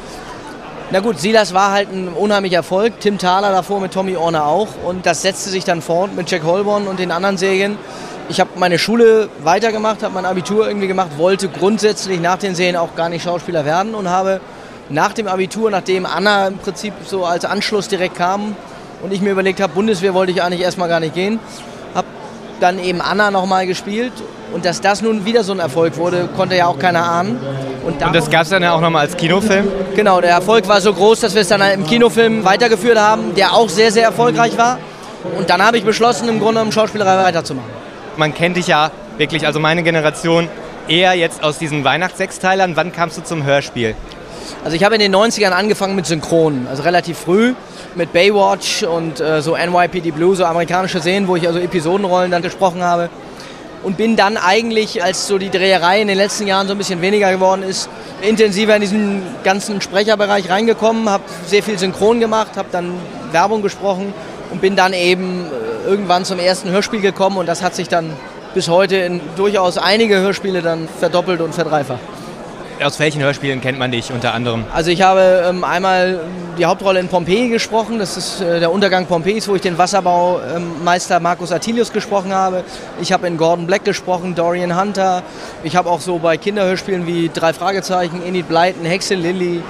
Na 0.91 1.01
gut, 1.01 1.19
Silas 1.19 1.55
war 1.55 1.73
halt 1.73 1.91
ein 1.91 2.09
unheimlicher 2.09 2.57
Erfolg. 2.57 3.01
Tim 3.01 3.17
Thaler 3.17 3.51
davor 3.53 3.81
mit 3.81 3.93
Tommy 3.93 4.17
Orner 4.17 4.45
auch. 4.45 4.69
Und 4.85 5.07
das 5.07 5.23
setzte 5.23 5.49
sich 5.49 5.65
dann 5.65 5.81
fort 5.81 6.15
mit 6.15 6.31
Jack 6.31 6.45
Holborn 6.45 6.87
und 6.87 6.99
den 6.99 7.11
anderen 7.11 7.39
Serien. 7.39 7.79
Ich 8.29 8.41
habe 8.41 8.51
meine 8.57 8.79
Schule 8.79 9.29
weitergemacht, 9.43 10.03
habe 10.03 10.15
mein 10.15 10.27
Abitur 10.27 10.67
irgendwie 10.67 10.87
gemacht, 10.87 11.11
wollte 11.17 11.49
grundsätzlich 11.49 12.21
nach 12.21 12.39
den 12.39 12.55
Serien 12.55 12.77
auch 12.77 12.95
gar 12.97 13.09
nicht 13.09 13.23
Schauspieler 13.23 13.65
werden 13.65 13.95
und 13.95 14.09
habe 14.09 14.41
nach 14.89 15.13
dem 15.13 15.29
Abitur, 15.29 15.71
nachdem 15.71 16.07
Anna 16.07 16.49
im 16.49 16.59
Prinzip 16.59 16.95
so 17.07 17.25
als 17.25 17.45
Anschluss 17.45 17.89
direkt 17.89 18.17
kam 18.17 18.57
und 19.03 19.13
ich 19.13 19.21
mir 19.21 19.31
überlegt 19.31 19.61
habe, 19.61 19.75
Bundeswehr 19.75 20.15
wollte 20.15 20.33
ich 20.33 20.43
eigentlich 20.43 20.63
erstmal 20.63 20.89
gar 20.89 21.01
nicht 21.01 21.15
gehen, 21.15 21.39
habe 21.95 22.07
dann 22.61 22.79
eben 22.79 23.01
Anna 23.03 23.31
nochmal 23.31 23.67
gespielt 23.67 24.13
und 24.55 24.65
dass 24.65 24.81
das 24.81 25.03
nun 25.03 25.25
wieder 25.25 25.43
so 25.43 25.53
ein 25.53 25.59
Erfolg 25.59 25.97
wurde, 25.97 26.29
konnte 26.37 26.55
ja 26.55 26.67
auch 26.67 26.79
keiner 26.79 27.03
ahnen. 27.03 27.41
Und, 27.85 28.01
und 28.01 28.15
das 28.15 28.31
gab 28.31 28.43
es 28.43 28.51
dann 28.51 28.63
ja 28.63 28.73
auch 28.73 28.81
nochmal 28.81 29.03
als 29.03 29.17
Kinofilm? 29.17 29.67
Genau, 29.97 30.21
der 30.21 30.31
Erfolg 30.31 30.69
war 30.69 30.81
so 30.81 30.95
groß, 30.95 31.21
dass 31.21 31.35
wir 31.35 31.43
es 31.43 31.49
dann 31.49 31.61
im 31.61 31.85
Kinofilm 31.85 32.45
weitergeführt 32.45 32.97
haben, 32.97 33.35
der 33.35 33.53
auch 33.53 33.69
sehr, 33.69 33.91
sehr 33.91 34.05
erfolgreich 34.05 34.57
war. 34.57 34.79
Und 35.37 35.51
dann 35.51 35.61
habe 35.61 35.77
ich 35.77 35.85
beschlossen, 35.85 36.29
im 36.29 36.39
Grunde 36.39 36.63
um 36.63 36.71
Schauspielerei 36.71 37.25
weiterzumachen. 37.25 37.69
Man 38.17 38.33
kennt 38.33 38.57
dich 38.57 38.69
ja 38.69 38.93
wirklich, 39.19 39.45
also 39.45 39.59
meine 39.59 39.83
Generation, 39.83 40.49
eher 40.87 41.15
jetzt 41.15 41.43
aus 41.43 41.59
diesen 41.59 41.83
Weihnachtssechsteilern. 41.83 42.77
Wann 42.77 42.93
kamst 42.93 43.19
du 43.19 43.25
zum 43.25 43.43
Hörspiel? 43.43 43.97
Also 44.63 44.77
ich 44.77 44.85
habe 44.85 44.95
in 44.95 45.01
den 45.01 45.15
90ern 45.15 45.51
angefangen 45.51 45.97
mit 45.97 46.07
Synchronen, 46.07 46.69
also 46.69 46.85
relativ 46.85 47.19
früh 47.19 47.55
mit 47.97 48.13
Baywatch 48.13 48.85
und 48.85 49.21
äh, 49.21 49.43
so 49.43 49.57
NYPD 49.57 50.13
Blue, 50.13 50.37
so 50.37 50.45
amerikanische 50.45 51.01
Serien, 51.01 51.27
wo 51.27 51.37
ich 51.37 51.47
also 51.47 51.59
Episodenrollen 51.59 52.31
dann 52.31 52.43
gesprochen 52.43 52.83
habe 52.83 53.09
und 53.85 53.97
bin 53.97 54.17
dann 54.17 54.37
eigentlich, 54.37 55.05
als 55.05 55.27
so 55.27 55.39
die 55.39 55.51
Dreherei 55.51 56.01
in 56.01 56.09
den 56.09 56.17
letzten 56.17 56.47
Jahren 56.47 56.67
so 56.67 56.73
ein 56.73 56.79
bisschen 56.79 57.01
weniger 57.01 57.31
geworden 57.31 57.63
ist, 57.63 57.89
intensiver 58.23 58.75
in 58.75 58.81
diesen 58.81 59.23
ganzen 59.45 59.81
Sprecherbereich 59.81 60.51
reingekommen, 60.51 61.09
habe 61.09 61.25
sehr 61.47 61.63
viel 61.63 61.79
Synchron 61.79 62.19
gemacht, 62.19 62.57
habe 62.57 62.69
dann 62.73 62.95
Werbung 63.31 63.63
gesprochen 63.63 64.13
und 64.51 64.61
bin 64.61 64.75
dann 64.75 64.93
eben 64.93 65.45
äh, 65.45 65.89
irgendwann 65.89 66.25
zum 66.25 66.39
ersten 66.39 66.71
Hörspiel 66.71 67.01
gekommen 67.01 67.37
und 67.37 67.47
das 67.47 67.63
hat 67.63 67.75
sich 67.75 67.89
dann 67.89 68.11
bis 68.55 68.69
heute 68.69 68.97
in 68.97 69.21
durchaus 69.37 69.79
einige 69.79 70.17
Hörspiele 70.17 70.63
dann 70.63 70.89
verdoppelt 71.01 71.41
und 71.41 71.55
verdreifacht. 71.55 72.01
Aus 72.83 72.99
welchen 72.99 73.23
Hörspielen 73.23 73.61
kennt 73.61 73.79
man 73.79 73.93
dich 73.93 74.11
unter 74.11 74.35
anderem? 74.35 74.65
Also 74.73 74.91
ich 74.91 75.01
habe 75.01 75.45
ähm, 75.49 75.63
einmal 75.63 76.21
die 76.59 76.67
Hauptrolle 76.67 76.99
in 76.99 77.07
Pompeji 77.07 77.49
gesprochen, 77.49 78.01
das 78.01 78.17
ist 78.17 78.41
äh, 78.41 78.59
der 78.59 78.73
Untergang 78.73 79.07
Pompejis, 79.07 79.47
wo 79.47 79.55
ich 79.55 79.63
den 79.63 79.79
Wasserbaumeister 79.79 81.17
ähm, 81.17 81.23
Markus 81.23 81.53
Attilius 81.53 81.93
gesprochen 81.93 82.35
habe. 82.35 82.65
Ich 83.01 83.13
habe 83.13 83.29
in 83.29 83.37
Gordon 83.37 83.67
Black 83.67 83.85
gesprochen, 83.85 84.35
Dorian 84.35 84.79
Hunter. 84.79 85.23
Ich 85.63 85.77
habe 85.77 85.89
auch 85.89 86.01
so 86.01 86.19
bei 86.19 86.37
Kinderhörspielen 86.37 87.07
wie 87.07 87.31
Drei 87.33 87.53
Fragezeichen, 87.53 88.21
Enid 88.27 88.49
Blyton, 88.49 88.85
Hexe 88.85 89.15
Lilly. 89.15 89.63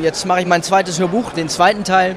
Jetzt 0.00 0.24
mache 0.24 0.42
ich 0.42 0.46
mein 0.46 0.62
zweites 0.62 1.00
Hörbuch, 1.00 1.32
den 1.32 1.48
zweiten 1.48 1.82
Teil 1.82 2.16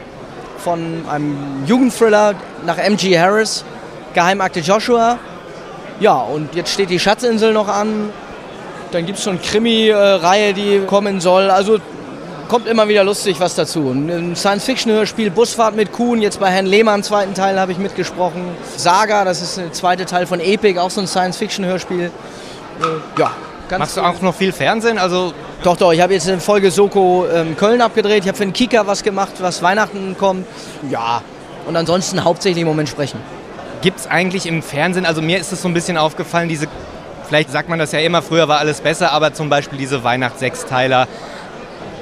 von 0.59 1.05
einem 1.09 1.63
Jugendthriller 1.65 2.35
nach 2.65 2.77
M.G. 2.77 3.17
Harris, 3.17 3.65
Geheimakte 4.13 4.59
Joshua. 4.59 5.17
Ja, 5.99 6.17
und 6.17 6.53
jetzt 6.53 6.71
steht 6.71 6.91
die 6.91 6.99
Schatzinsel 6.99 7.51
noch 7.51 7.67
an. 7.67 8.11
Dann 8.95 9.05
gibt 9.05 9.17
es 9.17 9.25
schon 9.25 9.41
Krimi-Reihe, 9.41 10.53
die 10.53 10.81
kommen 10.87 11.19
soll. 11.19 11.49
Also 11.49 11.79
kommt 12.47 12.65
immer 12.65 12.87
wieder 12.87 13.03
lustig 13.03 13.41
was 13.41 13.53
dazu. 13.53 13.91
Ein 13.91 14.37
Science-Fiction-Hörspiel, 14.37 15.31
Busfahrt 15.31 15.75
mit 15.75 15.91
Kuhn, 15.91 16.21
jetzt 16.21 16.39
bei 16.39 16.49
Herrn 16.49 16.65
Lehmann, 16.65 17.03
zweiten 17.03 17.33
Teil, 17.33 17.59
habe 17.59 17.73
ich 17.73 17.77
mitgesprochen. 17.77 18.47
Saga, 18.77 19.25
das 19.25 19.41
ist 19.41 19.57
der 19.57 19.73
zweite 19.73 20.05
Teil 20.05 20.27
von 20.27 20.39
Epic, 20.39 20.79
auch 20.79 20.89
so 20.89 21.01
ein 21.01 21.07
Science-Fiction-Hörspiel. 21.07 22.05
Äh, 22.05 23.19
ja, 23.19 23.31
Ganz 23.67 23.79
Machst 23.79 23.97
du 23.97 24.01
auch 24.01 24.21
noch 24.21 24.33
viel 24.33 24.53
Fernsehen? 24.53 24.97
Also 24.97 25.33
doch, 25.61 25.75
doch. 25.75 25.91
Ich 25.91 25.99
habe 25.99 26.13
jetzt 26.13 26.29
eine 26.29 26.39
Folge 26.39 26.71
Soko 26.71 27.25
ähm, 27.33 27.57
Köln 27.57 27.81
abgedreht. 27.81 28.23
Ich 28.23 28.27
habe 28.29 28.37
für 28.37 28.45
den 28.45 28.53
Kika 28.53 28.87
was 28.87 29.03
gemacht, 29.03 29.33
was 29.39 29.61
Weihnachten 29.61 30.15
kommt. 30.17 30.45
Ja. 30.89 31.21
Und 31.67 31.75
ansonsten 31.75 32.23
hauptsächlich 32.23 32.61
im 32.61 32.67
Moment 32.67 32.87
sprechen. 32.87 33.19
Gibt 33.81 33.99
es 33.99 34.07
eigentlich 34.07 34.45
im 34.45 34.61
Fernsehen, 34.63 35.05
also 35.05 35.21
mir 35.21 35.37
ist 35.37 35.51
es 35.51 35.61
so 35.61 35.67
ein 35.67 35.73
bisschen 35.73 35.97
aufgefallen, 35.97 36.47
diese 36.47 36.67
Vielleicht 37.27 37.51
sagt 37.51 37.69
man 37.69 37.79
das 37.79 37.91
ja 37.91 37.99
immer, 37.99 38.21
früher 38.21 38.47
war 38.47 38.59
alles 38.59 38.81
besser, 38.81 39.11
aber 39.11 39.33
zum 39.33 39.49
Beispiel 39.49 39.77
diese 39.77 40.03
Weihnachtssechsteiler, 40.03 41.07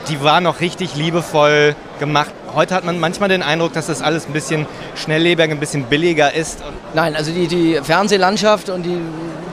die 0.10 0.22
waren 0.22 0.44
noch 0.44 0.60
richtig 0.60 0.96
liebevoll 0.96 1.75
gemacht. 2.00 2.32
Heute 2.53 2.75
hat 2.75 2.84
man 2.84 3.00
manchmal 3.00 3.30
den 3.30 3.42
Eindruck, 3.42 3.74
dass 3.74 3.88
das 3.88 4.01
alles 4.01 4.27
ein 4.27 4.34
bisschen 4.34 4.65
schnelllebiger, 4.96 5.51
ein 5.51 5.60
bisschen 5.60 5.84
billiger 5.86 6.34
ist. 6.34 6.60
Nein, 6.94 7.15
also 7.15 7.32
die, 7.32 7.48
die 7.48 7.80
Fernsehlandschaft 7.82 8.70
und 8.70 8.84
die 8.84 8.98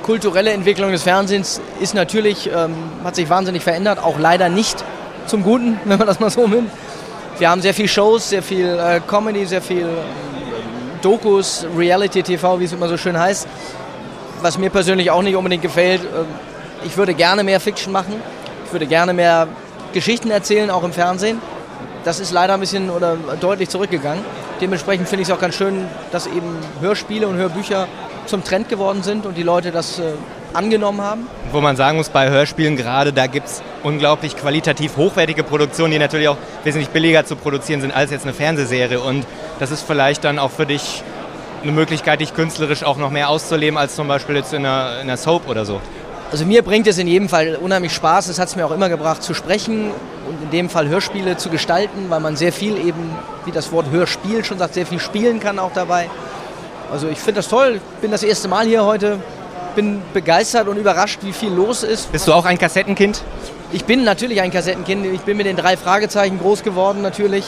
kulturelle 0.03 0.51
Entwicklung 0.51 0.91
des 0.91 1.05
Fernsehens 1.05 1.61
ist 1.81 1.95
natürlich, 1.95 2.51
ähm, 2.53 2.75
hat 3.05 3.15
sich 3.15 3.31
wahnsinnig 3.31 3.63
verändert, 3.63 4.01
auch 4.01 4.19
leider 4.19 4.49
nicht 4.49 4.85
zum 5.27 5.45
Guten, 5.45 5.79
wenn 5.85 5.99
man 5.99 6.07
das 6.07 6.19
mal 6.19 6.31
so 6.31 6.49
nimmt. 6.49 6.71
Wir 7.39 7.49
haben 7.49 7.63
sehr 7.63 7.75
viel 7.75 7.89
Shows, 7.89 8.29
sehr 8.29 8.43
viel 8.43 8.67
äh, 8.67 9.01
Comedy, 9.07 9.47
sehr 9.47 9.63
viel 9.63 9.83
äh, 9.83 11.01
Dokus, 11.01 11.65
Reality 11.79 12.23
TV, 12.23 12.61
wie 12.61 12.65
es 12.65 12.73
immer 12.73 12.89
so 12.89 12.97
schön 12.99 13.19
heißt 13.19 13.47
was 14.43 14.59
mir 14.59 14.71
persönlich 14.71 15.11
auch 15.11 15.23
nicht 15.23 15.37
unbedingt 15.37 15.63
gefällt. 15.63 16.03
Ähm, 16.03 16.27
ich 16.85 16.97
würde 16.97 17.15
gerne 17.15 17.45
mehr 17.45 17.61
Fiction 17.61 17.93
machen. 17.93 18.15
Ich 18.67 18.73
würde 18.73 18.87
gerne 18.87 19.13
mehr 19.13 19.49
Geschichten 19.93 20.31
erzählen, 20.31 20.71
auch 20.71 20.85
im 20.85 20.93
Fernsehen. 20.93 21.41
Das 22.05 22.21
ist 22.21 22.33
leider 22.33 22.55
ein 22.55 22.61
bisschen 22.61 22.89
oder 22.89 23.17
deutlich 23.41 23.69
zurückgegangen. 23.69 24.25
Dementsprechend 24.61 25.09
finde 25.09 25.23
ich 25.23 25.29
es 25.29 25.35
auch 25.35 25.41
ganz 25.41 25.55
schön, 25.55 25.87
dass 26.13 26.27
eben 26.27 26.57
Hörspiele 26.81 27.27
und 27.27 27.37
Hörbücher 27.37 27.89
zum 28.27 28.45
Trend 28.45 28.69
geworden 28.69 29.03
sind 29.03 29.27
und 29.27 29.37
die 29.37 29.43
Leute 29.43 29.71
das 29.71 29.99
äh, 29.99 30.13
angenommen 30.53 31.01
haben. 31.01 31.27
Wo 31.53 31.61
man 31.61 31.77
sagen 31.77 31.97
muss, 31.99 32.09
bei 32.09 32.31
Hörspielen 32.31 32.77
gerade, 32.77 33.13
da 33.13 33.27
gibt 33.27 33.47
es 33.49 33.63
unglaublich 33.83 34.37
qualitativ 34.37 34.97
hochwertige 34.97 35.43
Produktionen, 35.43 35.93
die 35.93 35.99
natürlich 35.99 36.29
auch 36.29 36.37
wesentlich 36.65 36.91
billiger 36.91 37.25
zu 37.25 37.37
produzieren 37.37 37.81
sind 37.81 37.95
als 37.95 38.11
jetzt 38.11 38.25
eine 38.25 38.35
Fernsehserie. 38.35 39.01
Und 39.01 39.27
das 39.59 39.71
ist 39.71 39.87
vielleicht 39.87 40.25
dann 40.25 40.39
auch 40.39 40.51
für 40.51 40.67
dich 40.67 41.03
eine 41.63 41.73
Möglichkeit, 41.73 42.21
dich 42.21 42.35
künstlerisch 42.35 42.85
auch 42.85 42.97
noch 42.97 43.11
mehr 43.11 43.29
auszuleben, 43.29 43.79
als 43.79 43.95
zum 43.95 44.09
Beispiel 44.09 44.37
jetzt 44.37 44.53
in 44.53 44.65
einer, 44.65 44.95
in 44.97 45.03
einer 45.03 45.17
Soap 45.17 45.49
oder 45.49 45.65
so? 45.65 45.81
Also 46.31 46.45
mir 46.45 46.63
bringt 46.63 46.87
es 46.87 46.97
in 46.99 47.09
jedem 47.09 47.29
Fall 47.29 47.57
unheimlich 47.61 47.93
Spaß, 47.93 48.29
das 48.29 48.39
hat 48.39 48.49
es 48.49 48.57
mir 48.57 48.65
auch 48.65 48.71
immer 48.71 48.89
gebracht, 48.89 49.23
zu 49.23 49.35
sprechen 49.35 49.91
und 50.29 50.43
in 50.43 50.51
dem 50.51 50.71
Fall 50.71 50.89
Hörspiele 50.89 51.37
zu 51.37 51.51
gestalten, 51.51 52.07
weil 52.09 52.21
man 52.21 52.37
sehr 52.37 52.53
viel 52.53 52.77
eben, 52.77 53.17
wie 53.45 53.51
das 53.51 53.73
Wort 53.73 53.91
Hörspiel 53.91 54.45
schon 54.45 54.59
sagt, 54.59 54.75
sehr 54.75 54.87
viel 54.87 55.01
spielen 55.01 55.41
kann 55.41 55.59
auch 55.59 55.73
dabei. 55.75 56.09
Also 56.93 57.09
ich 57.09 57.19
finde 57.19 57.41
das 57.41 57.49
toll, 57.49 57.77
ich 57.77 58.01
bin 58.01 58.13
das 58.13 58.23
erste 58.23 58.47
Mal 58.47 58.67
hier 58.67 58.85
heute, 58.85 59.19
bin 59.75 60.03
begeistert 60.13 60.69
und 60.69 60.77
überrascht, 60.77 61.19
wie 61.23 61.33
viel 61.33 61.53
los 61.53 61.83
ist. 61.83 62.13
Bist 62.13 62.29
du 62.29 62.33
auch 62.33 62.45
ein 62.45 62.59
Kassettenkind? 62.59 63.23
Ich 63.73 63.85
bin 63.85 64.05
natürlich 64.05 64.41
ein 64.41 64.53
Kassettenkind, 64.53 65.07
ich 65.07 65.21
bin 65.23 65.37
mit 65.37 65.47
den 65.47 65.57
drei 65.57 65.77
Fragezeichen 65.77 66.39
groß 66.39 66.63
geworden 66.63 67.03
natürlich 67.03 67.45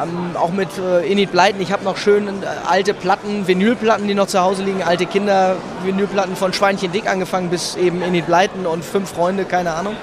Ähm, 0.00 0.36
auch 0.36 0.50
mit 0.50 0.68
äh, 0.78 1.10
Enid 1.10 1.32
Blyton. 1.32 1.60
Ich 1.60 1.72
habe 1.72 1.84
noch 1.84 1.96
schön 1.96 2.28
äh, 2.28 2.30
alte 2.68 2.94
Platten, 2.94 3.46
Vinylplatten, 3.48 4.06
die 4.06 4.14
noch 4.14 4.28
zu 4.28 4.40
Hause 4.40 4.62
liegen. 4.62 4.82
Alte 4.82 5.06
Kinder-Vinylplatten 5.06 6.36
von 6.36 6.52
Schweinchen 6.52 6.92
Dick 6.92 7.08
angefangen 7.08 7.50
bis 7.50 7.76
eben 7.76 8.00
Enid 8.02 8.26
Blyton 8.26 8.66
und 8.66 8.84
Fünf 8.84 9.10
Freunde, 9.10 9.44
keine 9.44 9.72
Ahnung. 9.72 9.96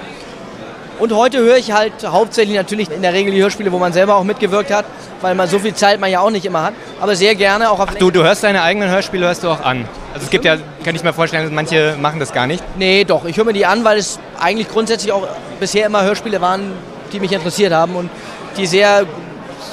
Und 0.99 1.13
heute 1.13 1.37
höre 1.37 1.57
ich 1.57 1.71
halt 1.71 1.93
hauptsächlich 2.05 2.57
natürlich 2.57 2.89
in 2.91 3.03
der 3.03 3.13
Regel 3.13 3.31
die 3.31 3.41
Hörspiele, 3.41 3.71
wo 3.71 3.77
man 3.77 3.93
selber 3.93 4.15
auch 4.15 4.23
mitgewirkt 4.23 4.73
hat, 4.73 4.85
weil 5.21 5.35
man 5.35 5.47
so 5.47 5.59
viel 5.59 5.75
Zeit 5.75 5.99
man 5.99 6.09
ja 6.09 6.21
auch 6.21 6.31
nicht 6.31 6.45
immer 6.45 6.63
hat. 6.63 6.73
Aber 6.99 7.15
sehr 7.15 7.35
gerne 7.35 7.69
auch 7.69 7.79
auf. 7.79 7.89
Ach, 7.91 7.95
du, 7.95 8.09
du 8.09 8.23
hörst 8.23 8.43
deine 8.43 8.63
eigenen 8.63 8.89
Hörspiele, 8.89 9.27
hörst 9.27 9.43
du 9.43 9.49
auch 9.49 9.61
an. 9.61 9.87
Also 10.13 10.25
es 10.25 10.31
gibt 10.31 10.43
ja, 10.43 10.57
kann 10.83 10.95
ich 10.95 11.03
mir 11.03 11.13
vorstellen, 11.13 11.53
manche 11.53 11.95
machen 12.01 12.19
das 12.19 12.33
gar 12.33 12.47
nicht. 12.47 12.63
Nee, 12.77 13.03
doch. 13.03 13.25
Ich 13.25 13.37
höre 13.37 13.45
mir 13.45 13.53
die 13.53 13.67
an, 13.67 13.83
weil 13.83 13.99
es 13.99 14.19
eigentlich 14.39 14.69
grundsätzlich 14.69 15.11
auch 15.11 15.27
bisher 15.59 15.85
immer 15.85 16.03
Hörspiele 16.03 16.41
waren, 16.41 16.71
die 17.13 17.19
mich 17.19 17.31
interessiert 17.31 17.73
haben 17.73 17.95
und 17.95 18.09
die 18.57 18.65
sehr 18.65 19.05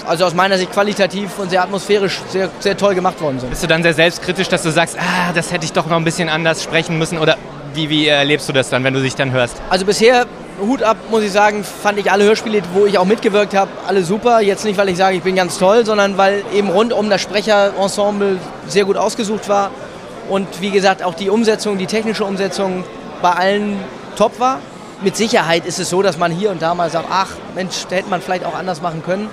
also 0.07 0.25
aus 0.25 0.35
meiner 0.35 0.59
Sicht 0.59 0.73
qualitativ 0.73 1.39
und 1.39 1.51
sehr 1.51 1.63
atmosphärisch 1.63 2.21
sehr, 2.31 2.51
sehr 2.61 2.77
toll 2.77 2.95
gemacht 2.95 3.21
worden 3.21 3.41
sind. 3.41 3.51
Bist 3.51 3.63
du 3.63 3.67
dann 3.67 3.83
sehr 3.83 3.95
selbstkritisch, 3.95 4.49
dass 4.49 4.63
du 4.63 4.71
sagst, 4.71 4.97
ah, 4.99 5.33
das 5.35 5.53
hätte 5.53 5.65
ich 5.65 5.73
doch 5.73 5.87
noch 5.87 5.97
ein 5.97 6.05
bisschen 6.05 6.29
anders 6.29 6.63
sprechen 6.63 6.99
müssen? 6.99 7.19
Oder 7.19 7.37
wie, 7.75 7.89
wie 7.89 8.07
erlebst 8.07 8.49
du 8.49 8.53
das 8.53 8.71
dann, 8.71 8.85
wenn 8.85 8.95
du 8.95 9.01
dich 9.01 9.15
dann 9.15 9.33
hörst? 9.33 9.61
Also 9.71 9.85
bisher, 9.85 10.27
Hut 10.61 10.83
ab, 10.83 10.97
muss 11.11 11.23
ich 11.23 11.33
sagen, 11.33 11.65
fand 11.65 11.99
ich 11.99 12.13
alle 12.13 12.25
Hörspiele, 12.25 12.63
wo 12.73 12.87
ich 12.87 12.99
auch 12.99 13.05
mitgewirkt 13.05 13.55
habe, 13.55 13.71
alle 13.87 14.05
super. 14.05 14.41
Jetzt 14.41 14.65
nicht, 14.65 14.79
weil 14.79 14.89
ich 14.89 14.97
sage, 14.97 15.17
ich 15.17 15.23
bin 15.23 15.35
ganz 15.35 15.59
toll, 15.59 15.85
sondern 15.85 16.17
weil 16.17 16.45
eben 16.53 16.69
rund 16.69 16.93
um 16.93 17.11
das 17.11 17.21
Sprecherensemble 17.21 18.39
sehr 18.69 18.85
gut 18.85 18.97
ausgesucht 18.97 19.49
war. 19.49 19.71
Und 20.29 20.61
wie 20.61 20.71
gesagt, 20.71 21.03
auch 21.03 21.15
die 21.15 21.29
Umsetzung, 21.29 21.77
die 21.77 21.87
technische 21.87 22.25
Umsetzung 22.25 22.85
bei 23.21 23.33
allen 23.33 23.79
top 24.17 24.39
war. 24.39 24.61
Mit 25.03 25.17
Sicherheit 25.17 25.67
ist 25.67 25.79
es 25.79 25.91
so, 25.91 26.03
dass 26.03 26.19
man 26.19 26.31
hier 26.31 26.51
und 26.51 26.63
da 26.63 26.75
mal 26.75 26.89
sagt, 26.89 27.09
ach 27.11 27.31
Mensch, 27.55 27.85
da 27.91 27.97
hätte 27.97 28.09
man 28.09 28.23
vielleicht 28.23 28.45
auch 28.45 28.55
anders 28.55 28.81
machen 28.81 29.03
können. 29.05 29.29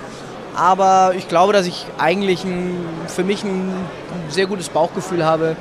Aber 0.54 1.12
ich 1.16 1.28
glaube, 1.28 1.52
dass 1.52 1.66
ich 1.66 1.86
eigentlich 1.98 2.44
ein, 2.44 2.76
für 3.06 3.24
mich 3.24 3.42
ein 3.44 3.72
sehr 4.28 4.46
gutes 4.46 4.68
Bauchgefühl 4.68 5.24
habe, 5.24 5.56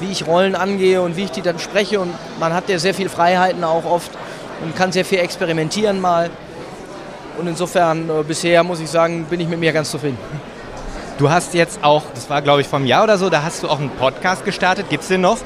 wie 0.00 0.10
ich 0.10 0.26
Rollen 0.26 0.54
angehe 0.54 1.02
und 1.02 1.16
wie 1.16 1.24
ich 1.24 1.30
die 1.30 1.42
dann 1.42 1.58
spreche. 1.58 2.00
Und 2.00 2.12
man 2.38 2.52
hat 2.52 2.68
ja 2.68 2.78
sehr 2.78 2.94
viele 2.94 3.08
Freiheiten 3.08 3.64
auch 3.64 3.84
oft 3.84 4.10
und 4.62 4.76
kann 4.76 4.92
sehr 4.92 5.04
viel 5.04 5.18
experimentieren 5.18 6.00
mal. 6.00 6.30
Und 7.38 7.46
insofern, 7.48 8.08
äh, 8.08 8.22
bisher 8.22 8.62
muss 8.62 8.80
ich 8.80 8.88
sagen, 8.88 9.26
bin 9.28 9.40
ich 9.40 9.48
mit 9.48 9.58
mir 9.58 9.72
ganz 9.72 9.90
zufrieden. 9.90 10.18
Du 11.18 11.30
hast 11.30 11.54
jetzt 11.54 11.82
auch, 11.82 12.02
das 12.14 12.28
war 12.28 12.42
glaube 12.42 12.60
ich 12.60 12.68
vom 12.68 12.84
Jahr 12.84 13.04
oder 13.04 13.16
so, 13.16 13.30
da 13.30 13.42
hast 13.42 13.62
du 13.62 13.68
auch 13.68 13.78
einen 13.78 13.90
Podcast 13.90 14.44
gestartet. 14.44 14.88
Gibt 14.90 15.02
es 15.02 15.08
den 15.08 15.22
noch? 15.22 15.38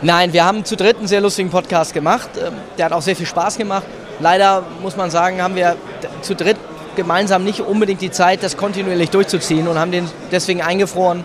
Nein, 0.00 0.32
wir 0.32 0.44
haben 0.44 0.64
zu 0.64 0.74
dritt 0.74 0.98
einen 0.98 1.06
sehr 1.06 1.20
lustigen 1.20 1.50
Podcast 1.50 1.94
gemacht. 1.94 2.30
Ähm, 2.36 2.54
der 2.76 2.86
hat 2.86 2.92
auch 2.92 3.02
sehr 3.02 3.14
viel 3.14 3.26
Spaß 3.26 3.56
gemacht. 3.56 3.84
Leider 4.20 4.64
muss 4.80 4.96
man 4.96 5.10
sagen, 5.10 5.42
haben 5.42 5.54
wir 5.54 5.76
zu 6.22 6.34
dritt 6.34 6.56
gemeinsam 6.96 7.44
nicht 7.44 7.60
unbedingt 7.60 8.00
die 8.00 8.10
Zeit, 8.10 8.42
das 8.42 8.56
kontinuierlich 8.56 9.10
durchzuziehen 9.10 9.68
und 9.68 9.78
haben 9.78 9.92
den 9.92 10.08
deswegen 10.30 10.62
eingefroren, 10.62 11.24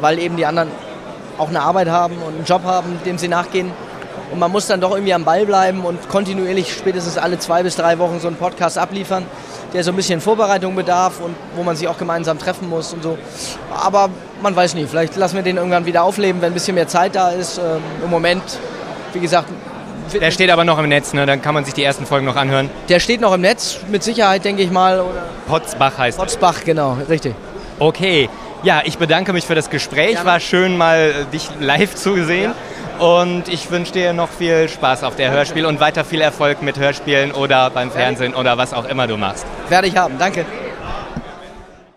weil 0.00 0.18
eben 0.18 0.36
die 0.36 0.46
anderen 0.46 0.70
auch 1.38 1.48
eine 1.48 1.60
Arbeit 1.60 1.88
haben 1.88 2.16
und 2.16 2.34
einen 2.34 2.44
Job 2.44 2.64
haben, 2.64 2.98
dem 3.04 3.18
sie 3.18 3.28
nachgehen. 3.28 3.72
Und 4.30 4.38
man 4.38 4.50
muss 4.50 4.66
dann 4.66 4.80
doch 4.80 4.92
irgendwie 4.92 5.12
am 5.12 5.24
Ball 5.24 5.44
bleiben 5.44 5.84
und 5.84 6.08
kontinuierlich 6.08 6.72
spätestens 6.72 7.18
alle 7.18 7.38
zwei 7.38 7.62
bis 7.62 7.76
drei 7.76 7.98
Wochen 7.98 8.18
so 8.18 8.28
einen 8.28 8.36
Podcast 8.36 8.78
abliefern, 8.78 9.26
der 9.74 9.84
so 9.84 9.92
ein 9.92 9.96
bisschen 9.96 10.20
Vorbereitung 10.20 10.74
bedarf 10.74 11.20
und 11.20 11.34
wo 11.54 11.62
man 11.62 11.76
sich 11.76 11.86
auch 11.88 11.98
gemeinsam 11.98 12.38
treffen 12.38 12.68
muss 12.68 12.94
und 12.94 13.02
so. 13.02 13.18
Aber 13.74 14.08
man 14.40 14.56
weiß 14.56 14.74
nie, 14.74 14.86
vielleicht 14.86 15.16
lassen 15.16 15.36
wir 15.36 15.42
den 15.42 15.56
irgendwann 15.58 15.84
wieder 15.84 16.02
aufleben, 16.02 16.40
wenn 16.40 16.52
ein 16.52 16.54
bisschen 16.54 16.74
mehr 16.74 16.88
Zeit 16.88 17.14
da 17.14 17.30
ist. 17.30 17.58
Ähm, 17.58 17.82
Im 18.02 18.10
Moment, 18.10 18.42
wie 19.12 19.20
gesagt, 19.20 19.48
der 20.20 20.30
steht 20.30 20.50
aber 20.50 20.64
noch 20.64 20.78
im 20.78 20.88
Netz, 20.88 21.12
ne? 21.12 21.26
dann 21.26 21.42
kann 21.42 21.54
man 21.54 21.64
sich 21.64 21.74
die 21.74 21.84
ersten 21.84 22.06
Folgen 22.06 22.26
noch 22.26 22.36
anhören. 22.36 22.70
Der 22.88 23.00
steht 23.00 23.20
noch 23.20 23.32
im 23.34 23.40
Netz, 23.40 23.80
mit 23.90 24.02
Sicherheit, 24.02 24.44
denke 24.44 24.62
ich 24.62 24.70
mal. 24.70 25.00
Oder 25.00 25.24
Potzbach 25.46 25.98
heißt 25.98 26.18
Potzbach, 26.18 26.64
genau, 26.64 26.98
richtig. 27.08 27.34
Okay, 27.78 28.28
ja, 28.62 28.82
ich 28.84 28.98
bedanke 28.98 29.32
mich 29.32 29.44
für 29.44 29.54
das 29.54 29.70
Gespräch. 29.70 30.12
Gerne. 30.12 30.26
War 30.26 30.40
schön, 30.40 30.76
mal 30.76 31.26
äh, 31.28 31.32
dich 31.32 31.48
live 31.58 31.94
zu 31.94 32.24
sehen. 32.24 32.52
Ja. 32.98 33.06
Und 33.06 33.48
ich 33.48 33.70
wünsche 33.70 33.92
dir 33.92 34.12
noch 34.12 34.28
viel 34.28 34.68
Spaß 34.68 35.02
auf 35.02 35.16
der 35.16 35.32
Hörspiel 35.32 35.66
und 35.66 35.80
weiter 35.80 36.04
viel 36.04 36.20
Erfolg 36.20 36.62
mit 36.62 36.78
Hörspielen 36.78 37.32
oder 37.32 37.70
beim 37.70 37.90
Fernsehen 37.90 38.34
oder 38.34 38.58
was 38.58 38.72
auch 38.72 38.84
immer 38.88 39.08
du 39.08 39.16
machst. 39.16 39.44
Werde 39.68 39.88
ich 39.88 39.96
haben, 39.96 40.14
danke. 40.18 40.44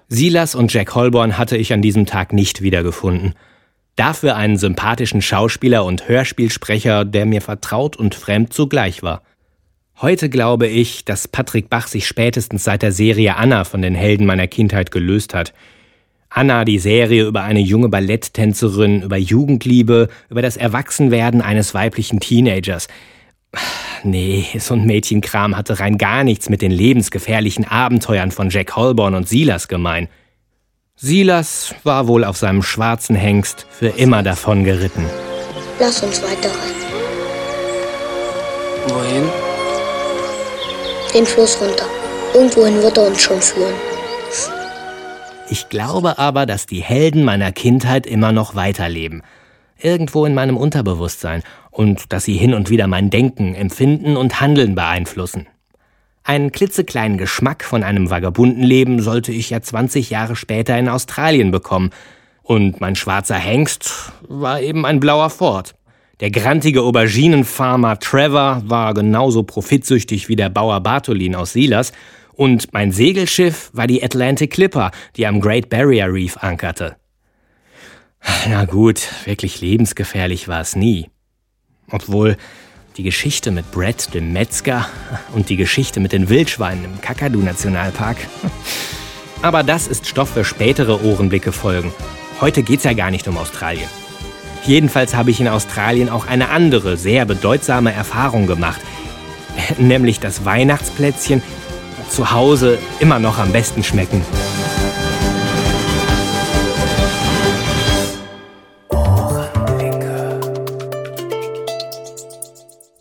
Silas 0.08 0.56
und 0.56 0.74
Jack 0.74 0.96
Holborn 0.96 1.38
hatte 1.38 1.58
ich 1.58 1.74
an 1.74 1.82
diesem 1.82 2.06
Tag 2.08 2.34
nicht 2.34 2.62
wiedergefunden. 2.62 3.36
Dafür 3.96 4.36
einen 4.36 4.58
sympathischen 4.58 5.22
Schauspieler 5.22 5.86
und 5.86 6.08
Hörspielsprecher, 6.08 7.06
der 7.06 7.26
mir 7.26 7.42
vertraut 7.42 7.96
und 7.96 8.14
fremd 8.14 8.52
zugleich 8.52 9.04
war. 9.04 9.22
Heute 10.02 10.30
glaube 10.30 10.68
ich, 10.68 11.06
dass 11.06 11.30
Patrick 11.30 11.70
Bach 11.70 11.88
sich 11.88 12.06
spätestens 12.06 12.66
seit 12.66 12.82
der 12.82 12.92
Serie 12.92 13.38
Anna 13.38 13.64
von 13.64 13.82
den 13.82 13.96
Helden 13.96 14.26
meiner 14.26 14.48
Kindheit 14.48 14.92
gelöst 14.92 15.34
hat. 15.34 15.54
Anna, 16.30 16.66
die 16.66 16.80
Serie 16.80 17.26
über 17.26 17.44
eine 17.44 17.62
junge 17.62 17.88
Balletttänzerin, 17.88 19.04
über 19.04 19.16
Jugendliebe, 19.16 20.10
über 20.30 20.42
das 20.42 20.58
Erwachsenwerden 20.58 21.42
eines 21.42 21.74
weiblichen 21.74 22.20
Teenagers. 22.20 22.90
Nee, 24.04 24.46
so 24.60 24.74
ein 24.74 24.86
Mädchenkram 24.86 25.56
hatte 25.56 25.80
rein 25.80 25.98
gar 25.98 26.26
nichts 26.26 26.50
mit 26.50 26.62
den 26.62 26.72
lebensgefährlichen 26.72 27.64
Abenteuern 27.64 28.32
von 28.32 28.50
Jack 28.50 28.76
Holborn 28.76 29.16
und 29.16 29.30
Silas 29.30 29.70
gemein. 29.70 30.10
Silas 31.06 31.76
war 31.84 32.08
wohl 32.08 32.24
auf 32.24 32.36
seinem 32.36 32.64
schwarzen 32.64 33.16
Hengst 33.16 33.68
für 33.70 33.90
immer 33.90 34.24
davon 34.24 34.64
geritten. 34.64 35.06
Lass 35.80 36.02
uns 36.02 36.20
weiterreiten. 36.24 36.82
Wohin? 38.88 39.30
Den 41.14 41.28
Fluss 41.28 41.62
runter. 41.62 41.86
Irgendwohin 42.34 42.82
wird 42.82 42.98
er 42.98 43.06
uns 43.06 43.22
schon 43.22 43.40
führen. 43.40 43.76
Ich 45.48 45.70
glaube 45.70 46.18
aber, 46.18 46.48
dass 46.48 46.66
die 46.66 46.82
Helden 46.82 47.24
meiner 47.24 47.52
Kindheit 47.52 48.08
immer 48.08 48.32
noch 48.32 48.56
weiterleben. 48.56 49.22
Irgendwo 49.78 50.26
in 50.26 50.34
meinem 50.34 50.58
Unterbewusstsein. 50.58 51.44
Und 51.70 52.14
dass 52.14 52.24
sie 52.24 52.36
hin 52.36 52.56
und 52.56 52.72
wieder 52.72 52.88
mein 52.88 53.12
Denken, 53.12 53.54
Empfinden 53.54 54.18
und 54.18 54.42
Handeln 54.42 54.74
beeinflussen. 54.74 55.46
Einen 56.28 56.52
klitzekleinen 56.52 57.20
Geschmack 57.20 57.64
von 57.64 57.84
einem 57.84 58.10
Vagabundenleben 58.10 59.00
sollte 59.00 59.32
ich 59.32 59.52
ja 59.52 59.62
20 59.62 60.10
Jahre 60.10 60.36
später 60.36 60.76
in 60.76 60.90
Australien 60.90 61.52
bekommen. 61.52 61.92
Und 62.42 62.82
mein 62.82 62.96
schwarzer 62.96 63.36
Hengst 63.36 64.12
war 64.28 64.60
eben 64.60 64.88
ein 64.88 65.00
blauer 65.00 65.30
Ford. 65.30 65.76
Der 66.22 66.32
grantige 66.32 66.82
Auberginenfarmer 66.82 68.00
Trevor 68.00 68.64
war 68.66 68.96
genauso 68.96 69.44
profitsüchtig 69.44 70.28
wie 70.28 70.36
der 70.36 70.50
Bauer 70.50 70.82
Bartolin 70.82 71.36
aus 71.36 71.54
Silas. 71.54 71.92
Und 72.34 72.74
mein 72.74 72.92
Segelschiff 72.92 73.70
war 73.74 73.86
die 73.86 74.04
Atlantic 74.04 74.50
Clipper, 74.50 74.90
die 75.18 75.28
am 75.28 75.40
Great 75.40 75.70
Barrier 75.70 76.12
Reef 76.12 76.38
ankerte. 76.38 76.96
Na 78.50 78.66
gut, 78.66 79.08
wirklich 79.26 79.62
lebensgefährlich 79.62 80.48
war 80.48 80.62
es 80.62 80.76
nie. 80.76 81.08
Obwohl, 81.92 82.36
die 82.98 83.04
Geschichte 83.04 83.52
mit 83.52 83.72
Brett, 83.72 84.14
dem 84.14 84.32
Metzger 84.32 84.88
und 85.34 85.50
die 85.50 85.58
Geschichte 85.58 86.00
mit 86.00 86.14
den 86.14 86.30
Wildschweinen 86.30 86.86
im 86.86 87.02
Kakadu-Nationalpark. 87.02 88.18
Aber 89.42 89.64
das 89.64 89.88
ist 89.88 90.08
Stoff 90.08 90.30
für 90.30 90.46
spätere 90.46 91.04
Ohrenblicke-Folgen. 91.04 91.92
Heute 92.40 92.64
geht's 92.64 92.86
ja 92.86 92.94
gar 92.94 93.12
nicht 93.12 93.28
um 93.28 93.38
Australien. 93.38 93.90
Jedenfalls 94.66 95.14
habe 95.14 95.30
ich 95.30 95.40
in 95.40 95.48
Australien 95.48 96.10
auch 96.10 96.26
eine 96.28 96.50
andere, 96.50 96.98
sehr 96.98 97.26
bedeutsame 97.26 97.94
Erfahrung 97.94 98.48
gemacht. 98.48 98.82
Nämlich 99.78 100.20
das 100.20 100.46
Weihnachtsplätzchen 100.46 101.44
zu 102.10 102.32
Hause 102.32 102.80
immer 103.00 103.20
noch 103.20 103.38
am 103.38 103.52
besten 103.52 103.84
schmecken. 103.84 104.22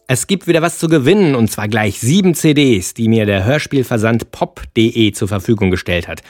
Es 0.07 0.27
gibt 0.27 0.47
wieder 0.47 0.61
was 0.61 0.79
zu 0.79 0.89
gewinnen 0.89 1.35
und 1.35 1.51
zwar 1.51 1.67
gleich 1.67 1.99
sieben 1.99 2.35
CDs, 2.35 2.93
die 2.93 3.09
mir 3.09 3.25
der 3.25 3.45
Hörspielversand 3.45 4.31
pop.de 4.33 5.13
zur 5.13 5.29
Verfügung 5.29 5.71
gestellt 5.71 6.09
hat. 6.09 6.23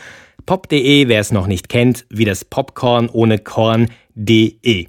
Pop.de, 0.46 1.08
wer 1.08 1.20
es 1.20 1.32
noch 1.32 1.48
nicht 1.48 1.68
kennt, 1.68 2.06
wie 2.08 2.24
das 2.24 2.44
Popcorn 2.44 3.08
ohne 3.08 3.38
Korn.de. 3.38 4.86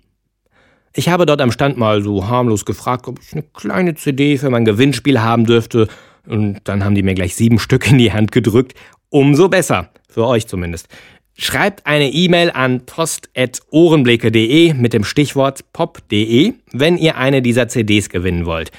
Ich 0.93 1.09
habe 1.09 1.25
dort 1.25 1.41
am 1.41 1.51
Stand 1.51 1.77
mal 1.77 2.03
so 2.03 2.27
harmlos 2.27 2.63
gefragt, 2.63 3.07
ob 3.07 3.19
ich 3.19 3.33
eine 3.33 3.41
kleine 3.41 3.95
CD 3.95 4.37
für 4.37 4.51
mein 4.51 4.65
Gewinnspiel 4.65 5.19
haben 5.19 5.45
dürfte 5.45 5.87
und 6.27 6.59
dann 6.65 6.83
haben 6.83 6.93
die 6.93 7.03
mir 7.03 7.15
gleich 7.15 7.35
sieben 7.35 7.57
Stück 7.57 7.89
in 7.89 7.97
die 7.97 8.13
Hand 8.13 8.31
gedrückt. 8.31 8.75
Umso 9.09 9.49
besser. 9.49 9.89
Für 10.09 10.27
euch 10.27 10.47
zumindest. 10.47 10.87
Schreibt 11.37 11.85
eine 11.85 12.11
E-Mail 12.11 12.49
an 12.51 12.85
post.ohrenblicke.de 12.85 14.73
mit 14.73 14.93
dem 14.93 15.03
Stichwort 15.03 15.65
pop.de, 15.73 16.53
wenn 16.71 16.97
ihr 16.97 17.17
eine 17.17 17.41
dieser 17.41 17.67
CDs 17.67 18.07
gewinnen 18.07 18.45
wollt. 18.45 18.71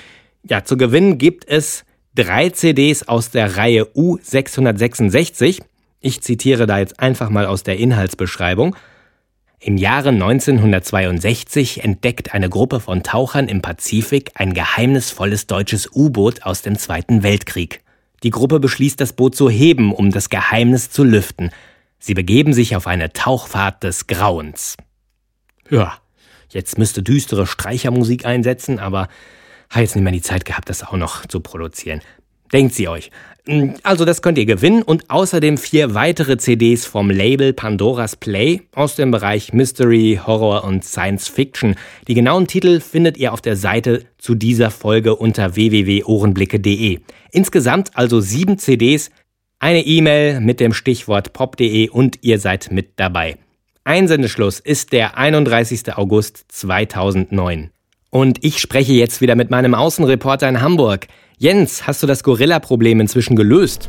Ja, 0.42 0.64
zu 0.64 0.78
gewinnen 0.78 1.18
gibt 1.18 1.46
es 1.46 1.84
drei 2.14 2.48
CDs 2.48 3.08
aus 3.08 3.30
der 3.30 3.58
Reihe 3.58 3.84
U666. 3.84 5.60
Ich 6.00 6.22
zitiere 6.22 6.66
da 6.66 6.78
jetzt 6.78 6.98
einfach 6.98 7.28
mal 7.28 7.44
aus 7.44 7.62
der 7.62 7.76
Inhaltsbeschreibung. 7.76 8.74
Im 9.60 9.76
Jahre 9.76 10.08
1962 10.08 11.84
entdeckt 11.84 12.32
eine 12.32 12.48
Gruppe 12.48 12.80
von 12.80 13.02
Tauchern 13.02 13.48
im 13.48 13.60
Pazifik 13.60 14.30
ein 14.34 14.54
geheimnisvolles 14.54 15.46
deutsches 15.46 15.90
U-Boot 15.94 16.44
aus 16.44 16.62
dem 16.62 16.78
Zweiten 16.78 17.22
Weltkrieg. 17.22 17.82
Die 18.22 18.30
Gruppe 18.30 18.60
beschließt, 18.60 18.98
das 18.98 19.12
Boot 19.12 19.36
zu 19.36 19.50
heben, 19.50 19.92
um 19.92 20.10
das 20.10 20.30
Geheimnis 20.30 20.88
zu 20.88 21.04
lüften– 21.04 21.50
Sie 21.98 22.14
begeben 22.14 22.52
sich 22.52 22.76
auf 22.76 22.86
eine 22.86 23.12
Tauchfahrt 23.12 23.82
des 23.82 24.06
Grauens. 24.06 24.76
Ja, 25.70 25.98
jetzt 26.50 26.78
müsste 26.78 27.02
düstere 27.02 27.46
Streichermusik 27.46 28.24
einsetzen, 28.26 28.78
aber 28.78 29.08
habe 29.70 29.82
jetzt 29.82 29.96
nicht 29.96 30.04
mehr 30.04 30.12
die 30.12 30.22
Zeit 30.22 30.44
gehabt, 30.44 30.68
das 30.68 30.84
auch 30.84 30.96
noch 30.96 31.26
zu 31.26 31.40
produzieren. 31.40 32.00
Denkt 32.52 32.74
sie 32.74 32.86
euch. 32.86 33.10
Hm, 33.46 33.74
also 33.82 34.04
das 34.04 34.22
könnt 34.22 34.38
ihr 34.38 34.46
gewinnen 34.46 34.82
und 34.82 35.10
außerdem 35.10 35.58
vier 35.58 35.94
weitere 35.94 36.36
CDs 36.36 36.84
vom 36.84 37.10
Label 37.10 37.52
Pandora's 37.52 38.16
Play 38.16 38.62
aus 38.74 38.96
dem 38.96 39.10
Bereich 39.10 39.52
Mystery, 39.52 40.20
Horror 40.24 40.64
und 40.64 40.84
Science 40.84 41.28
Fiction. 41.28 41.74
Die 42.08 42.14
genauen 42.14 42.46
Titel 42.46 42.80
findet 42.80 43.16
ihr 43.16 43.32
auf 43.32 43.40
der 43.40 43.56
Seite 43.56 44.04
zu 44.18 44.34
dieser 44.34 44.70
Folge 44.70 45.16
unter 45.16 45.56
www.ohrenblicke.de. 45.56 47.00
Insgesamt 47.32 47.90
also 47.94 48.20
sieben 48.20 48.58
CDs, 48.58 49.10
eine 49.58 49.86
E-Mail 49.86 50.40
mit 50.40 50.60
dem 50.60 50.72
Stichwort 50.72 51.32
pop.de 51.32 51.88
und 51.88 52.18
ihr 52.22 52.38
seid 52.38 52.70
mit 52.70 52.90
dabei. 52.96 53.36
Einsendeschluss 53.84 54.60
ist 54.60 54.92
der 54.92 55.16
31. 55.16 55.96
August 55.96 56.44
2009. 56.48 57.70
Und 58.10 58.44
ich 58.44 58.58
spreche 58.58 58.92
jetzt 58.92 59.20
wieder 59.20 59.34
mit 59.34 59.50
meinem 59.50 59.74
Außenreporter 59.74 60.48
in 60.48 60.60
Hamburg. 60.60 61.06
Jens, 61.38 61.86
hast 61.86 62.02
du 62.02 62.06
das 62.06 62.22
Gorilla-Problem 62.22 63.00
inzwischen 63.00 63.36
gelöst? 63.36 63.88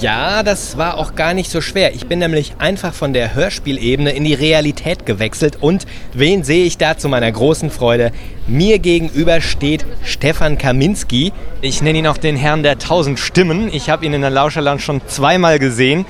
Ja, 0.00 0.42
das 0.42 0.78
war 0.78 0.96
auch 0.96 1.14
gar 1.14 1.34
nicht 1.34 1.50
so 1.50 1.60
schwer. 1.60 1.94
Ich 1.94 2.06
bin 2.06 2.18
nämlich 2.18 2.54
einfach 2.58 2.92
von 2.92 3.12
der 3.12 3.34
Hörspielebene 3.34 4.10
in 4.10 4.24
die 4.24 4.34
Realität 4.34 5.06
gewechselt 5.06 5.58
und 5.60 5.86
wen 6.12 6.42
sehe 6.42 6.64
ich 6.64 6.78
da 6.78 6.96
zu 6.96 7.08
meiner 7.08 7.30
großen 7.30 7.70
Freude? 7.70 8.10
Mir 8.46 8.78
gegenüber 8.78 9.40
steht 9.40 9.84
Stefan 10.02 10.58
Kaminski. 10.58 11.32
Ich 11.60 11.82
nenne 11.82 11.98
ihn 11.98 12.06
auch 12.06 12.16
den 12.16 12.36
Herrn 12.36 12.62
der 12.62 12.78
tausend 12.78 13.20
Stimmen. 13.20 13.68
Ich 13.72 13.90
habe 13.90 14.04
ihn 14.04 14.12
in 14.12 14.22
der 14.22 14.30
Lauscherland 14.30 14.80
schon 14.80 15.02
zweimal 15.06 15.58
gesehen 15.58 16.04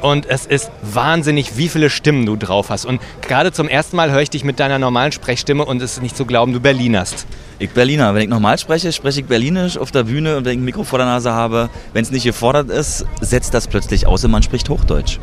und 0.00 0.26
es 0.26 0.46
ist 0.46 0.70
wahnsinnig, 0.82 1.56
wie 1.56 1.68
viele 1.68 1.90
Stimmen 1.90 2.26
du 2.26 2.36
drauf 2.36 2.70
hast. 2.70 2.84
Und 2.84 3.00
gerade 3.22 3.52
zum 3.52 3.68
ersten 3.68 3.96
Mal 3.96 4.10
höre 4.10 4.22
ich 4.22 4.30
dich 4.30 4.42
mit 4.42 4.58
deiner 4.58 4.78
normalen 4.78 5.12
Sprechstimme 5.12 5.64
und 5.64 5.80
es 5.82 5.92
ist 5.92 6.02
nicht 6.02 6.16
zu 6.16 6.26
glauben, 6.26 6.52
du 6.52 6.60
Berlinerst. 6.60 7.26
Ich 7.64 7.70
Berliner. 7.70 8.14
Wenn 8.14 8.20
ich 8.20 8.28
normal 8.28 8.58
spreche, 8.58 8.92
spreche 8.92 9.20
ich 9.20 9.26
Berlinisch 9.26 9.78
auf 9.78 9.90
der 9.90 10.02
Bühne 10.02 10.36
und 10.36 10.44
wenn 10.44 10.52
ich 10.52 10.58
ein 10.58 10.64
Mikro 10.66 10.84
vor 10.84 10.98
der 10.98 11.06
Nase 11.06 11.32
habe, 11.32 11.70
wenn 11.94 12.02
es 12.02 12.10
nicht 12.10 12.24
gefordert 12.24 12.68
ist, 12.68 13.06
setzt 13.22 13.54
das 13.54 13.68
plötzlich 13.68 14.06
aus 14.06 14.22
und 14.22 14.32
man 14.32 14.42
spricht 14.42 14.68
Hochdeutsch. 14.68 15.18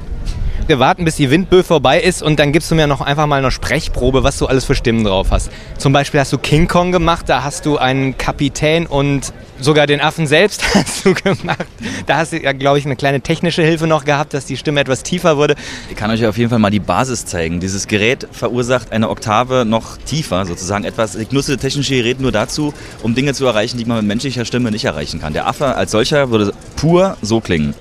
Wir 0.67 0.80
warten, 0.80 1.06
bis 1.06 1.15
die 1.15 1.30
Windböe 1.30 1.63
vorbei 1.63 2.00
ist 2.00 2.21
und 2.21 2.39
dann 2.39 2.52
gibst 2.54 2.71
du 2.71 2.76
mir 2.76 2.88
noch 2.88 3.02
einfach 3.02 3.26
mal 3.26 3.38
eine 3.38 3.52
Sprechprobe, 3.52 4.24
was 4.24 4.38
du 4.38 4.45
alles 4.45 4.63
für 4.63 4.76
Stimmen 4.76 5.04
drauf 5.04 5.28
hast. 5.32 5.52
Zum 5.78 5.91
Beispiel 5.91 6.19
hast 6.19 6.32
du 6.32 6.38
King 6.38 6.67
Kong 6.67 6.91
gemacht, 6.91 7.28
da 7.28 7.43
hast 7.43 7.65
du 7.65 7.78
einen 7.78 8.17
Kapitän 8.17 8.86
und 8.86 9.34
sogar 9.60 9.88
den 9.88 10.02
Affen 10.02 10.28
selbst 10.28 10.63
hast 10.76 11.06
du 11.06 11.13
gemacht. 11.13 11.65
Da 12.06 12.17
hast 12.17 12.34
du 12.34 12.41
ja, 12.41 12.54
glaube 12.54 12.80
ich, 12.80 12.86
eine 12.86 12.95
kleine 12.95 13.21
technische 13.21 13.63
Hilfe 13.63 13.88
noch 13.88 14.06
gehabt, 14.06 14.34
dass 14.34 14.45
die 14.45 14.56
Stimme 14.56 14.80
etwas 14.80 15.04
tiefer 15.04 15.36
wurde. 15.36 15.56
Ich 15.89 15.95
kann 15.95 16.12
euch 16.12 16.26
auf 16.26 16.38
jeden 16.38 16.50
Fall 16.50 16.60
mal 16.60 16.69
die 16.69 16.80
Basis 16.80 17.26
zeigen. 17.26 17.60
Dieses 17.60 17.88
Gerät 17.88 18.28
verursacht 18.32 18.91
eine 18.91 19.10
Oktave 19.10 19.65
noch 19.65 19.97
tiefer, 19.97 20.45
sozusagen 20.45 20.86
etwas. 20.86 21.15
Ich 21.15 21.32
nutze 21.32 21.58
technische 21.58 21.95
Gerät 21.95 22.19
nur 22.21 22.32
dazu, 22.32 22.74
um 23.04 23.15
Dinge 23.15 23.34
zu 23.34 23.45
erreichen, 23.45 23.78
die 23.78 23.86
man 23.86 23.97
mit 23.97 24.06
menschlicher 24.08 24.45
Stimme 24.45 24.71
nicht 24.71 24.86
erreichen 24.86 25.19
kann. 25.19 25.34
Der 25.34 25.47
Affe 25.47 25.76
als 25.76 25.91
solcher 25.91 26.30
würde 26.30 26.54
pur 26.76 27.17
so 27.21 27.41
klingen. 27.41 27.74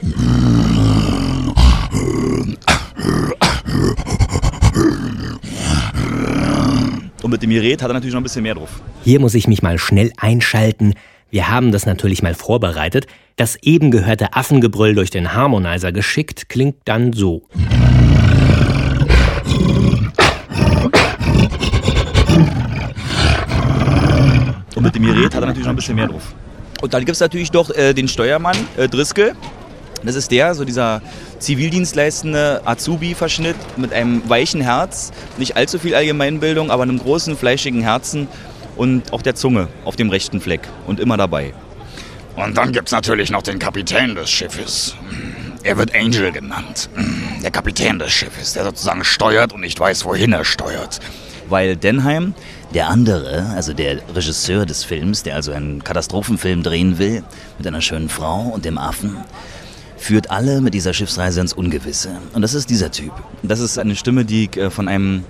Und 7.22 7.30
mit 7.30 7.42
dem 7.42 7.50
Gerät 7.50 7.82
hat 7.82 7.90
er 7.90 7.94
natürlich 7.94 8.14
noch 8.14 8.20
ein 8.20 8.24
bisschen 8.24 8.42
mehr 8.42 8.54
drauf. 8.54 8.80
Hier 9.04 9.20
muss 9.20 9.34
ich 9.34 9.46
mich 9.46 9.62
mal 9.62 9.78
schnell 9.78 10.12
einschalten. 10.16 10.94
Wir 11.30 11.48
haben 11.48 11.70
das 11.70 11.86
natürlich 11.86 12.22
mal 12.22 12.34
vorbereitet. 12.34 13.06
Das 13.36 13.56
eben 13.62 13.90
gehörte 13.90 14.34
Affengebrüll 14.34 14.94
durch 14.94 15.10
den 15.10 15.34
Harmonizer 15.34 15.92
geschickt 15.92 16.48
klingt 16.48 16.76
dann 16.86 17.12
so. 17.12 17.42
Und 24.74 24.82
mit 24.82 24.94
dem 24.94 25.04
Gerät 25.04 25.34
hat 25.34 25.42
er 25.42 25.46
natürlich 25.46 25.66
noch 25.66 25.72
ein 25.72 25.76
bisschen 25.76 25.96
mehr 25.96 26.08
drauf. 26.08 26.34
Und 26.80 26.94
dann 26.94 27.04
gibt 27.04 27.14
es 27.14 27.20
natürlich 27.20 27.50
doch 27.50 27.70
äh, 27.70 27.92
den 27.92 28.08
Steuermann, 28.08 28.56
äh, 28.76 28.88
Driscoll. 28.88 29.34
Das 30.02 30.14
ist 30.14 30.30
der, 30.30 30.54
so 30.54 30.64
dieser 30.64 31.02
zivildienstleistende 31.38 32.62
Azubi-Verschnitt 32.64 33.56
mit 33.76 33.92
einem 33.92 34.28
weichen 34.28 34.60
Herz, 34.60 35.12
nicht 35.36 35.56
allzu 35.56 35.78
viel 35.78 35.94
Allgemeinbildung, 35.94 36.70
aber 36.70 36.84
einem 36.84 36.98
großen, 36.98 37.36
fleischigen 37.36 37.82
Herzen 37.82 38.28
und 38.76 39.12
auch 39.12 39.22
der 39.22 39.34
Zunge 39.34 39.68
auf 39.84 39.96
dem 39.96 40.10
rechten 40.10 40.40
Fleck 40.40 40.62
und 40.86 41.00
immer 41.00 41.16
dabei. 41.16 41.52
Und 42.36 42.56
dann 42.56 42.72
gibt 42.72 42.88
es 42.88 42.92
natürlich 42.92 43.30
noch 43.30 43.42
den 43.42 43.58
Kapitän 43.58 44.14
des 44.14 44.30
Schiffes. 44.30 44.94
Er 45.62 45.76
wird 45.76 45.94
Angel 45.94 46.32
genannt. 46.32 46.88
Der 47.42 47.50
Kapitän 47.50 47.98
des 47.98 48.12
Schiffes, 48.12 48.54
der 48.54 48.64
sozusagen 48.64 49.04
steuert 49.04 49.52
und 49.52 49.60
nicht 49.60 49.78
weiß, 49.78 50.06
wohin 50.06 50.32
er 50.32 50.44
steuert. 50.44 51.00
Weil 51.50 51.76
Denheim, 51.76 52.34
der 52.72 52.88
andere, 52.88 53.52
also 53.54 53.74
der 53.74 53.98
Regisseur 54.14 54.64
des 54.64 54.84
Films, 54.84 55.22
der 55.22 55.34
also 55.34 55.52
einen 55.52 55.84
Katastrophenfilm 55.84 56.62
drehen 56.62 56.98
will, 56.98 57.24
mit 57.58 57.66
einer 57.66 57.82
schönen 57.82 58.08
Frau 58.08 58.40
und 58.42 58.64
dem 58.64 58.78
Affen, 58.78 59.18
führt 60.00 60.30
alle 60.30 60.62
mit 60.62 60.72
dieser 60.72 60.94
Schiffsreise 60.94 61.40
ins 61.42 61.52
Ungewisse. 61.52 62.10
Und 62.32 62.40
das 62.42 62.54
ist 62.54 62.70
dieser 62.70 62.90
Typ. 62.90 63.12
Das 63.42 63.60
ist 63.60 63.78
eine 63.78 63.94
Stimme, 63.94 64.24
die 64.24 64.44
ich 64.44 64.56
äh, 64.56 64.70
von 64.70 64.88
einem 64.88 65.24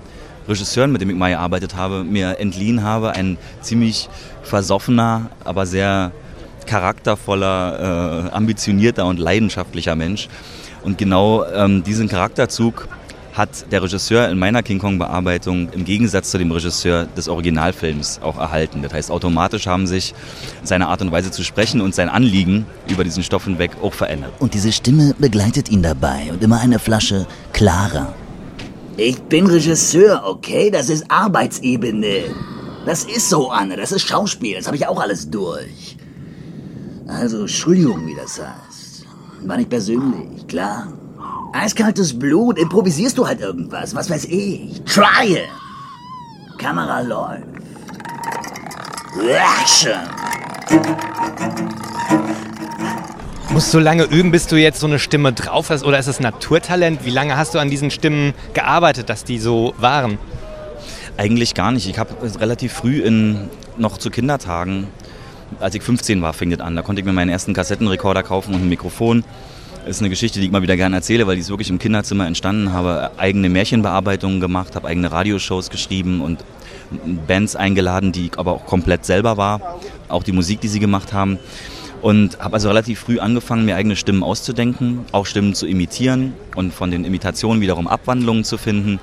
Regisseur, 0.47 0.87
mit 0.87 1.01
dem 1.01 1.09
ich 1.09 1.15
mal 1.15 1.29
gearbeitet 1.29 1.75
habe, 1.75 2.05
mir 2.05 2.39
entliehen 2.39 2.81
habe. 2.81 3.11
Ein 3.11 3.37
ziemlich 3.59 4.09
versoffener, 4.43 5.29
aber 5.43 5.65
sehr 5.65 6.11
charaktervoller, 6.67 8.29
äh, 8.29 8.35
ambitionierter 8.35 9.05
und 9.05 9.19
leidenschaftlicher 9.19 9.95
Mensch. 9.95 10.29
Und 10.83 10.97
genau 10.97 11.45
ähm, 11.45 11.83
diesen 11.83 12.07
Charakterzug 12.07 12.87
hat 13.33 13.71
der 13.71 13.81
Regisseur 13.83 14.29
in 14.29 14.37
meiner 14.37 14.63
King 14.63 14.79
Kong-Bearbeitung 14.79 15.69
im 15.71 15.85
Gegensatz 15.85 16.31
zu 16.31 16.37
dem 16.37 16.51
Regisseur 16.51 17.05
des 17.05 17.27
Originalfilms 17.27 18.19
auch 18.21 18.37
erhalten. 18.37 18.81
Das 18.81 18.93
heißt, 18.93 19.11
automatisch 19.11 19.67
haben 19.67 19.87
sich 19.87 20.13
seine 20.63 20.87
Art 20.87 21.01
und 21.01 21.11
Weise 21.11 21.31
zu 21.31 21.43
sprechen 21.43 21.81
und 21.81 21.95
sein 21.95 22.09
Anliegen 22.09 22.65
über 22.89 23.03
diesen 23.03 23.23
Stoff 23.23 23.45
hinweg 23.45 23.71
auch 23.81 23.93
verändert. 23.93 24.31
Und 24.39 24.53
diese 24.53 24.71
Stimme 24.71 25.15
begleitet 25.17 25.69
ihn 25.69 25.81
dabei 25.81 26.29
und 26.31 26.43
immer 26.43 26.59
eine 26.59 26.79
Flasche 26.79 27.25
Clara. 27.53 28.13
Ich 28.97 29.21
bin 29.23 29.47
Regisseur, 29.47 30.23
okay? 30.25 30.69
Das 30.69 30.89
ist 30.89 31.09
Arbeitsebene. 31.09 32.23
Das 32.85 33.03
ist 33.03 33.29
so, 33.29 33.49
Anne. 33.49 33.77
Das 33.77 33.91
ist 33.91 34.07
Schauspiel. 34.07 34.55
Das 34.55 34.67
habe 34.67 34.75
ich 34.75 34.87
auch 34.87 34.99
alles 34.99 35.29
durch. 35.29 35.97
Also, 37.07 37.41
Entschuldigung, 37.41 38.05
wie 38.07 38.15
das 38.15 38.39
heißt. 38.39 39.05
War 39.43 39.57
nicht 39.57 39.69
persönlich, 39.69 40.45
klar. 40.47 40.93
Eiskaltes 41.53 42.17
Blut, 42.17 42.57
improvisierst 42.57 43.17
du 43.17 43.27
halt 43.27 43.41
irgendwas, 43.41 43.93
was 43.93 44.09
weiß 44.09 44.25
ich. 44.25 44.81
Try 44.85 45.33
it. 45.33 45.49
Kamera 46.57 47.01
läuft. 47.01 47.43
Action. 49.19 49.99
Musst 53.49 53.73
du 53.73 53.79
lange 53.79 54.03
üben, 54.05 54.31
bis 54.31 54.47
du 54.47 54.55
jetzt 54.55 54.79
so 54.79 54.87
eine 54.87 54.97
Stimme 54.97 55.33
drauf 55.33 55.69
hast? 55.69 55.83
Oder 55.83 55.99
ist 55.99 56.07
es 56.07 56.21
Naturtalent? 56.21 57.03
Wie 57.03 57.09
lange 57.09 57.35
hast 57.35 57.53
du 57.53 57.59
an 57.59 57.69
diesen 57.69 57.91
Stimmen 57.91 58.33
gearbeitet, 58.53 59.09
dass 59.09 59.25
die 59.25 59.37
so 59.37 59.73
waren? 59.77 60.17
Eigentlich 61.17 61.53
gar 61.53 61.73
nicht. 61.73 61.89
Ich 61.89 61.99
habe 61.99 62.15
relativ 62.39 62.71
früh 62.71 63.01
in, 63.01 63.49
noch 63.77 63.97
zu 63.97 64.09
Kindertagen, 64.09 64.87
als 65.59 65.75
ich 65.75 65.83
15 65.83 66.21
war, 66.21 66.31
fing 66.31 66.49
das 66.49 66.61
an. 66.61 66.77
Da 66.77 66.81
konnte 66.81 67.01
ich 67.01 67.05
mir 67.05 67.11
meinen 67.11 67.29
ersten 67.29 67.53
Kassettenrekorder 67.53 68.23
kaufen 68.23 68.55
und 68.55 68.61
ein 68.61 68.69
Mikrofon. 68.69 69.25
Das 69.85 69.95
ist 69.95 70.01
eine 70.01 70.09
Geschichte, 70.09 70.39
die 70.39 70.45
ich 70.45 70.51
mal 70.51 70.61
wieder 70.61 70.77
gerne 70.77 70.97
erzähle, 70.97 71.25
weil 71.25 71.35
die 71.35 71.41
ist 71.41 71.49
wirklich 71.49 71.69
im 71.71 71.79
Kinderzimmer 71.79 72.27
entstanden. 72.27 72.71
Habe 72.71 73.11
eigene 73.17 73.49
Märchenbearbeitungen 73.49 74.39
gemacht, 74.39 74.75
habe 74.75 74.87
eigene 74.87 75.11
Radioshows 75.11 75.71
geschrieben 75.71 76.21
und 76.21 76.43
Bands 77.27 77.55
eingeladen, 77.55 78.11
die 78.11 78.27
ich 78.27 78.37
aber 78.37 78.51
auch 78.51 78.65
komplett 78.65 79.05
selber 79.05 79.37
war. 79.37 79.79
Auch 80.07 80.23
die 80.23 80.33
Musik, 80.33 80.61
die 80.61 80.67
sie 80.67 80.79
gemacht 80.79 81.13
haben. 81.13 81.39
Und 82.01 82.39
habe 82.39 82.55
also 82.55 82.67
relativ 82.67 82.99
früh 82.99 83.19
angefangen, 83.19 83.65
mir 83.65 83.75
eigene 83.75 83.95
Stimmen 83.95 84.23
auszudenken, 84.23 85.05
auch 85.11 85.25
Stimmen 85.25 85.53
zu 85.53 85.67
imitieren 85.67 86.33
und 86.55 86.73
von 86.73 86.89
den 86.89 87.03
Imitationen 87.03 87.61
wiederum 87.61 87.87
Abwandlungen 87.87 88.43
zu 88.43 88.57
finden. 88.57 88.99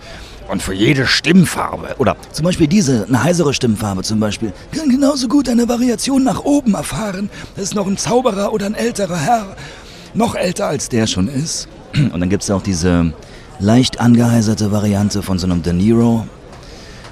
Und 0.49 0.63
für 0.63 0.75
jede 0.75 1.07
Stimmfarbe. 1.07 1.97
Oder 1.99 2.17
zum 2.33 2.45
Beispiel 2.45 2.67
diese, 2.69 3.05
eine 3.07 3.23
heisere 3.23 3.53
Stimmfarbe 3.53 4.03
zum 4.03 4.19
Beispiel, 4.19 4.53
kann 4.73 4.89
genauso 4.89 5.29
gut 5.29 5.49
eine 5.49 5.69
Variation 5.69 6.25
nach 6.25 6.45
oben 6.45 6.75
erfahren. 6.75 7.31
Das 7.55 7.65
ist 7.65 7.75
noch 7.75 7.87
ein 7.87 7.99
Zauberer 7.99 8.53
oder 8.53 8.67
ein 8.67 8.75
älterer 8.75 9.19
Herr. 9.19 9.57
Noch 10.19 10.35
älter 10.35 10.67
als 10.67 10.89
der 10.89 11.07
schon 11.07 11.29
ist. 11.29 11.69
Und 11.95 12.19
dann 12.19 12.29
gibt 12.29 12.43
es 12.43 12.51
auch 12.51 12.61
diese 12.61 13.13
leicht 13.61 14.01
angeheiserte 14.01 14.73
Variante 14.73 15.23
von 15.23 15.39
so 15.39 15.47
einem 15.47 15.63
De 15.63 15.73
Niro. 15.73 16.27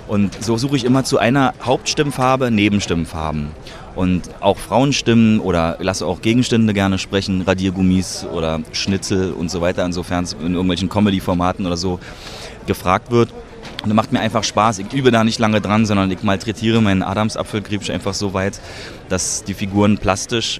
Und 0.08 0.42
so 0.42 0.58
suche 0.58 0.74
ich 0.74 0.82
immer 0.82 1.04
zu 1.04 1.18
einer 1.18 1.54
Hauptstimmfarbe 1.62 2.50
Nebenstimmfarben. 2.50 3.50
Und 3.94 4.22
auch 4.40 4.58
Frauenstimmen 4.58 5.38
oder 5.38 5.76
lasse 5.78 6.04
auch 6.04 6.20
Gegenstände 6.20 6.74
gerne 6.74 6.98
sprechen, 6.98 7.42
Radiergummis 7.42 8.26
oder 8.32 8.58
Schnitzel 8.72 9.32
und 9.34 9.52
so 9.52 9.60
weiter, 9.60 9.84
insofern 9.84 10.24
es 10.24 10.32
in 10.32 10.54
irgendwelchen 10.54 10.88
Comedy-Formaten 10.88 11.64
oder 11.64 11.76
so 11.76 12.00
gefragt 12.66 13.12
wird. 13.12 13.30
Und 13.84 13.90
das 13.90 13.94
macht 13.94 14.10
mir 14.10 14.18
einfach 14.18 14.42
Spaß. 14.42 14.80
Ich 14.80 14.92
übe 14.92 15.12
da 15.12 15.22
nicht 15.22 15.38
lange 15.38 15.60
dran, 15.60 15.86
sondern 15.86 16.10
ich 16.10 16.24
malträtiere 16.24 16.82
meinen 16.82 17.04
Adamsapfelkrebs 17.04 17.88
einfach 17.88 18.14
so 18.14 18.34
weit, 18.34 18.60
dass 19.08 19.44
die 19.44 19.54
Figuren 19.54 19.96
plastisch, 19.96 20.58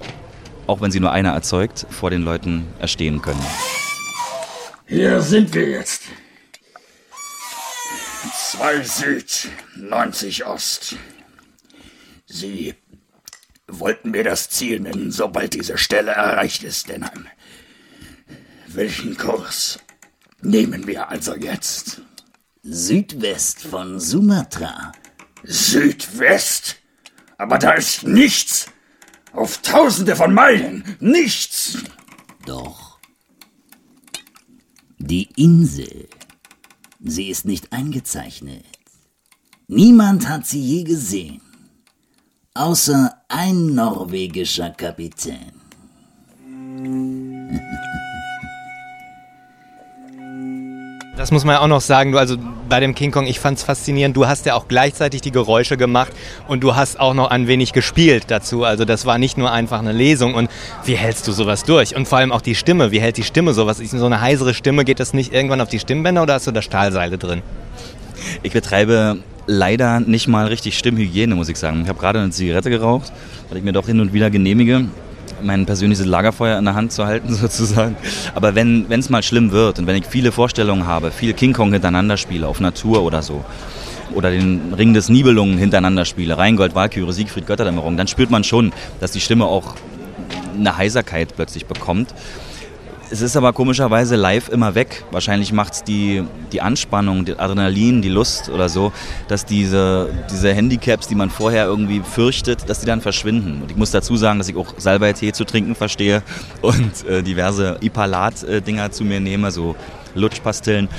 auch 0.67 0.81
wenn 0.81 0.91
sie 0.91 0.99
nur 0.99 1.11
einer 1.11 1.31
erzeugt, 1.31 1.87
vor 1.89 2.09
den 2.09 2.21
Leuten 2.21 2.67
erstehen 2.79 3.21
können. 3.21 3.43
Hier 4.85 5.21
sind 5.21 5.53
wir 5.53 5.69
jetzt. 5.69 6.03
Zwei 8.33 8.81
Süd, 8.83 9.49
90 9.75 10.45
Ost. 10.45 10.95
Sie 12.25 12.75
wollten 13.67 14.11
mir 14.11 14.23
das 14.23 14.49
Ziel 14.49 14.79
nennen, 14.79 15.11
sobald 15.11 15.53
diese 15.53 15.77
Stelle 15.77 16.11
erreicht 16.11 16.63
ist, 16.63 16.89
Denheim. 16.89 17.27
Welchen 18.67 19.17
Kurs 19.17 19.79
nehmen 20.41 20.87
wir 20.87 21.09
also 21.09 21.35
jetzt? 21.35 22.01
Südwest 22.63 23.63
von 23.63 23.99
Sumatra. 23.99 24.91
Südwest? 25.43 26.77
Aber 27.37 27.57
da 27.57 27.71
ist 27.73 28.03
nichts. 28.03 28.67
Auf 29.37 29.59
tausende 29.59 30.15
von 30.15 30.33
Meilen. 30.33 30.83
Nichts. 30.99 31.77
Doch. 32.47 32.97
Die 34.97 35.29
Insel. 35.35 36.09
Sie 36.99 37.29
ist 37.29 37.45
nicht 37.45 37.71
eingezeichnet. 37.71 38.65
Niemand 39.67 40.27
hat 40.27 40.47
sie 40.47 40.59
je 40.59 40.83
gesehen. 40.83 41.41
Außer 42.55 43.21
ein 43.27 43.75
norwegischer 43.75 44.71
Kapitän. 44.71 45.53
Das 51.17 51.31
muss 51.31 51.43
man 51.45 51.55
ja 51.55 51.61
auch 51.61 51.67
noch 51.67 51.81
sagen, 51.81 52.11
du 52.11 52.19
also 52.19 52.37
bei 52.69 52.79
dem 52.79 52.93
King 52.93 53.09
Kong, 53.09 53.25
ich 53.25 53.39
fand 53.39 53.57
es 53.57 53.63
faszinierend, 53.63 54.15
du 54.15 54.27
hast 54.27 54.45
ja 54.45 54.53
auch 54.53 54.67
gleichzeitig 54.67 55.21
die 55.21 55.31
Geräusche 55.31 55.75
gemacht 55.75 56.13
und 56.47 56.63
du 56.63 56.75
hast 56.75 56.99
auch 56.99 57.15
noch 57.15 57.31
ein 57.31 57.47
wenig 57.47 57.73
gespielt 57.73 58.25
dazu. 58.27 58.63
Also 58.63 58.85
das 58.85 59.07
war 59.07 59.17
nicht 59.17 59.35
nur 59.35 59.51
einfach 59.51 59.79
eine 59.79 59.93
Lesung 59.93 60.35
und 60.35 60.47
wie 60.85 60.93
hältst 60.93 61.27
du 61.27 61.31
sowas 61.31 61.63
durch? 61.63 61.95
Und 61.95 62.07
vor 62.07 62.19
allem 62.19 62.31
auch 62.31 62.41
die 62.41 62.53
Stimme, 62.53 62.91
wie 62.91 63.01
hält 63.01 63.17
die 63.17 63.23
Stimme 63.23 63.55
sowas? 63.55 63.79
Ist 63.79 63.91
so 63.91 64.05
eine 64.05 64.21
heisere 64.21 64.53
Stimme, 64.53 64.85
geht 64.85 64.99
das 64.99 65.13
nicht 65.13 65.33
irgendwann 65.33 65.59
auf 65.59 65.69
die 65.69 65.79
Stimmbänder 65.79 66.21
oder 66.21 66.35
hast 66.35 66.45
du 66.45 66.51
da 66.51 66.61
Stahlseile 66.61 67.17
drin? 67.17 67.41
Ich 68.43 68.53
betreibe 68.53 69.17
leider 69.47 69.99
nicht 69.99 70.27
mal 70.27 70.45
richtig 70.45 70.77
Stimmhygiene, 70.77 71.33
muss 71.33 71.49
ich 71.49 71.57
sagen. 71.57 71.81
Ich 71.81 71.89
habe 71.89 71.99
gerade 71.99 72.19
eine 72.19 72.29
Zigarette 72.29 72.69
geraucht, 72.69 73.11
weil 73.49 73.57
ich 73.57 73.63
mir 73.63 73.73
doch 73.73 73.87
hin 73.87 73.99
und 73.99 74.13
wieder 74.13 74.29
genehmige 74.29 74.85
mein 75.41 75.65
persönliches 75.65 76.05
Lagerfeuer 76.05 76.57
in 76.57 76.65
der 76.65 76.75
Hand 76.75 76.91
zu 76.91 77.05
halten, 77.05 77.33
sozusagen. 77.33 77.95
Aber 78.35 78.55
wenn 78.55 78.91
es 78.91 79.09
mal 79.09 79.23
schlimm 79.23 79.51
wird 79.51 79.79
und 79.79 79.87
wenn 79.87 79.95
ich 79.95 80.05
viele 80.05 80.31
Vorstellungen 80.31 80.87
habe, 80.87 81.11
viel 81.11 81.33
King 81.33 81.53
Kong 81.53 81.71
hintereinander 81.71 82.17
spiele, 82.17 82.47
auf 82.47 82.59
Natur 82.59 83.03
oder 83.03 83.21
so, 83.21 83.43
oder 84.13 84.31
den 84.31 84.73
Ring 84.73 84.93
des 84.93 85.09
Nibelungen 85.09 85.57
hintereinander 85.57 86.05
spiele, 86.05 86.37
Rheingold, 86.37 86.75
Walküre, 86.75 87.13
Siegfried, 87.13 87.45
Götterdämmerung, 87.45 87.97
dann 87.97 88.07
spürt 88.07 88.29
man 88.29 88.43
schon, 88.43 88.71
dass 88.99 89.11
die 89.11 89.19
Stimme 89.19 89.45
auch 89.45 89.75
eine 90.57 90.77
Heiserkeit 90.77 91.35
plötzlich 91.35 91.65
bekommt. 91.65 92.13
Es 93.09 93.21
ist 93.21 93.37
aber 93.37 93.53
komischerweise 93.53 94.17
live 94.17 94.49
immer 94.49 94.75
weg. 94.75 95.05
Wahrscheinlich 95.11 95.53
macht 95.53 95.73
es 95.73 95.83
die, 95.83 96.23
die 96.51 96.59
Anspannung, 96.59 97.23
die 97.23 97.39
Adrenalin, 97.39 98.01
die 98.01 98.09
Lust 98.09 98.49
oder 98.49 98.67
so, 98.67 98.91
dass 99.29 99.45
diese, 99.45 100.09
diese 100.29 100.53
Handicaps, 100.53 101.07
die 101.07 101.15
man 101.15 101.29
vorher 101.29 101.65
irgendwie 101.65 102.01
fürchtet, 102.01 102.69
dass 102.69 102.81
die 102.81 102.85
dann 102.85 102.99
verschwinden. 102.99 103.61
Und 103.61 103.71
ich 103.71 103.77
muss 103.77 103.91
dazu 103.91 104.17
sagen, 104.17 104.39
dass 104.39 104.49
ich 104.49 104.57
auch 104.57 104.73
Salbeitee 104.77 105.31
zu 105.31 105.45
trinken 105.45 105.75
verstehe 105.75 106.21
und 106.61 107.05
äh, 107.07 107.23
diverse 107.23 107.77
Ipalat-Dinger 107.79 108.91
zu 108.91 109.05
mir 109.05 109.21
nehme, 109.21 109.51
so 109.51 109.77
Lutschpastillen, 110.13 110.89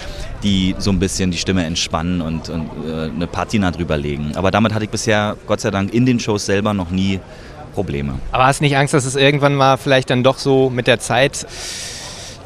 die 0.43 0.77
so 0.79 0.91
ein 0.91 0.99
bisschen 0.99 1.31
die 1.31 1.39
Stimme 1.39 1.67
entspannen 1.67 2.23
und, 2.23 2.49
und 2.49 2.71
äh, 2.87 3.11
eine 3.11 3.27
Patina 3.27 3.71
drüber 3.71 3.99
legen. 3.99 4.33
Aber 4.35 4.51
damit 4.51 4.73
hatte 4.73 4.85
ich 4.85 4.91
bisher, 4.91 5.37
Gott 5.47 5.61
sei 5.61 5.71
Dank, 5.71 5.93
in 5.93 6.07
den 6.07 6.21
Shows 6.21 6.47
selber 6.47 6.73
noch 6.73 6.91
nie 6.91 7.21
Probleme. 7.75 8.15
Aber 8.33 8.47
hast 8.47 8.61
nicht 8.61 8.77
Angst, 8.77 8.95
dass 8.95 9.05
es 9.05 9.15
irgendwann 9.15 9.55
mal 9.55 9.77
vielleicht 9.77 10.09
dann 10.11 10.25
doch 10.25 10.39
so 10.39 10.71
mit 10.71 10.87
der 10.87 11.01
Zeit 11.01 11.47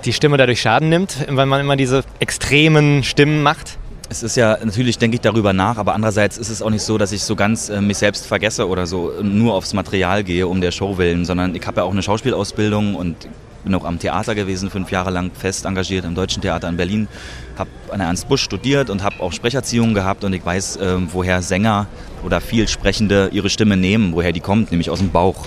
die 0.04 0.12
Stimme 0.12 0.36
dadurch 0.36 0.60
Schaden 0.60 0.88
nimmt, 0.88 1.26
weil 1.28 1.46
man 1.46 1.60
immer 1.60 1.76
diese 1.76 2.04
extremen 2.18 3.02
Stimmen 3.02 3.42
macht? 3.42 3.78
Es 4.08 4.22
ist 4.22 4.36
ja, 4.36 4.58
natürlich 4.62 4.98
denke 4.98 5.14
ich 5.14 5.20
darüber 5.22 5.52
nach, 5.52 5.78
aber 5.78 5.94
andererseits 5.94 6.36
ist 6.36 6.50
es 6.50 6.60
auch 6.60 6.68
nicht 6.68 6.82
so, 6.82 6.98
dass 6.98 7.12
ich 7.12 7.22
so 7.22 7.34
ganz 7.34 7.70
äh, 7.70 7.80
mich 7.80 7.96
selbst 7.96 8.26
vergesse 8.26 8.68
oder 8.68 8.86
so 8.86 9.12
nur 9.22 9.54
aufs 9.54 9.72
Material 9.72 10.22
gehe, 10.22 10.46
um 10.46 10.60
der 10.60 10.70
Show 10.70 10.98
willen, 10.98 11.24
sondern 11.24 11.54
ich 11.54 11.66
habe 11.66 11.78
ja 11.78 11.84
auch 11.84 11.92
eine 11.92 12.02
Schauspielausbildung 12.02 12.94
und 12.94 13.26
bin 13.64 13.74
auch 13.74 13.84
am 13.84 13.98
Theater 13.98 14.34
gewesen, 14.34 14.70
fünf 14.70 14.90
Jahre 14.90 15.10
lang 15.10 15.30
fest 15.32 15.64
engagiert 15.64 16.04
im 16.04 16.14
Deutschen 16.14 16.42
Theater 16.42 16.68
in 16.68 16.76
Berlin. 16.76 17.08
Habe 17.56 17.70
an 17.90 18.00
der 18.00 18.08
Ernst 18.08 18.28
Busch 18.28 18.42
studiert 18.42 18.90
und 18.90 19.02
habe 19.02 19.20
auch 19.20 19.32
Sprecherziehung 19.32 19.94
gehabt 19.94 20.24
und 20.24 20.32
ich 20.32 20.44
weiß, 20.44 20.76
äh, 20.76 20.96
woher 21.12 21.40
Sänger 21.40 21.86
oder 22.24 22.40
Vielsprechende 22.40 23.30
ihre 23.32 23.48
Stimme 23.48 23.76
nehmen, 23.76 24.12
woher 24.12 24.32
die 24.32 24.40
kommt, 24.40 24.72
nämlich 24.72 24.90
aus 24.90 24.98
dem 24.98 25.10
Bauch. 25.10 25.46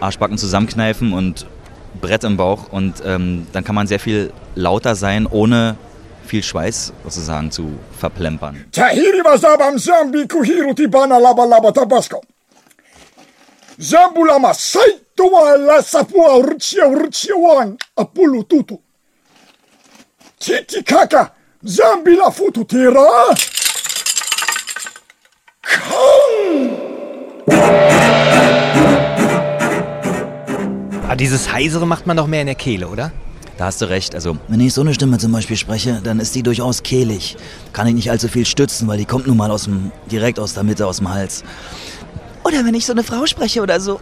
Arschbacken 0.00 0.36
zusammenkneifen 0.36 1.12
und 1.12 1.46
Brett 2.00 2.24
im 2.24 2.36
Bauch 2.36 2.72
und 2.72 3.02
ähm, 3.04 3.46
dann 3.52 3.64
kann 3.64 3.74
man 3.74 3.86
sehr 3.86 4.00
viel 4.00 4.32
lauter 4.54 4.94
sein, 4.94 5.26
ohne 5.26 5.76
viel 6.26 6.42
Schweiß 6.42 6.92
sozusagen 7.04 7.50
zu 7.50 7.78
verplempern. 7.98 8.64
Tahiri 8.72 9.22
wasabam 9.24 9.78
zambi 9.78 10.26
kuhiru 10.26 10.74
tibana 10.74 11.18
laba 11.18 11.44
laba 11.44 11.72
tabasco. 11.72 12.22
Zambulama 13.78 14.54
saito 14.54 15.24
wa 15.32 15.56
la 15.56 15.82
sapua 15.82 16.36
urchia 16.38 16.86
urchia 16.88 17.34
wan 17.34 17.76
apulu 17.96 18.42
tutu. 18.44 18.78
Titi 20.38 20.82
kaka 20.82 21.32
zambi 21.64 22.16
la 22.16 22.30
futu 22.30 22.64
tira. 22.64 23.34
Dieses 31.22 31.52
Heisere 31.52 31.86
macht 31.86 32.08
man 32.08 32.16
doch 32.16 32.26
mehr 32.26 32.40
in 32.40 32.46
der 32.46 32.56
Kehle, 32.56 32.88
oder? 32.88 33.12
Da 33.56 33.66
hast 33.66 33.80
du 33.80 33.88
recht. 33.88 34.16
Also 34.16 34.38
Wenn 34.48 34.58
ich 34.58 34.74
so 34.74 34.80
eine 34.80 34.92
Stimme 34.92 35.18
zum 35.18 35.30
Beispiel 35.30 35.56
spreche, 35.56 36.00
dann 36.02 36.18
ist 36.18 36.34
die 36.34 36.42
durchaus 36.42 36.82
kehlig. 36.82 37.36
Kann 37.72 37.86
ich 37.86 37.94
nicht 37.94 38.10
allzu 38.10 38.26
viel 38.26 38.44
stützen, 38.44 38.88
weil 38.88 38.98
die 38.98 39.04
kommt 39.04 39.28
nun 39.28 39.36
mal 39.36 39.52
aus 39.52 39.64
dem, 39.64 39.92
direkt 40.10 40.40
aus 40.40 40.54
der 40.54 40.64
Mitte, 40.64 40.84
aus 40.84 40.96
dem 40.96 41.10
Hals. 41.10 41.44
Oder 42.42 42.64
wenn 42.64 42.74
ich 42.74 42.84
so 42.86 42.92
eine 42.92 43.04
Frau 43.04 43.24
spreche 43.26 43.62
oder 43.62 43.78
so. 43.78 44.00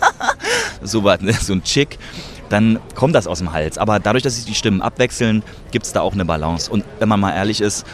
so 0.82 1.04
was, 1.04 1.20
ne? 1.20 1.34
so 1.34 1.52
ein 1.52 1.62
Chick, 1.64 1.98
dann 2.48 2.78
kommt 2.94 3.14
das 3.14 3.26
aus 3.26 3.40
dem 3.40 3.52
Hals. 3.52 3.76
Aber 3.76 4.00
dadurch, 4.00 4.22
dass 4.22 4.36
sich 4.36 4.46
die 4.46 4.54
Stimmen 4.54 4.80
abwechseln, 4.80 5.42
gibt 5.70 5.84
es 5.84 5.92
da 5.92 6.00
auch 6.00 6.14
eine 6.14 6.24
Balance. 6.24 6.70
Und 6.70 6.82
wenn 6.98 7.10
man 7.10 7.20
mal 7.20 7.34
ehrlich 7.34 7.60
ist, 7.60 7.84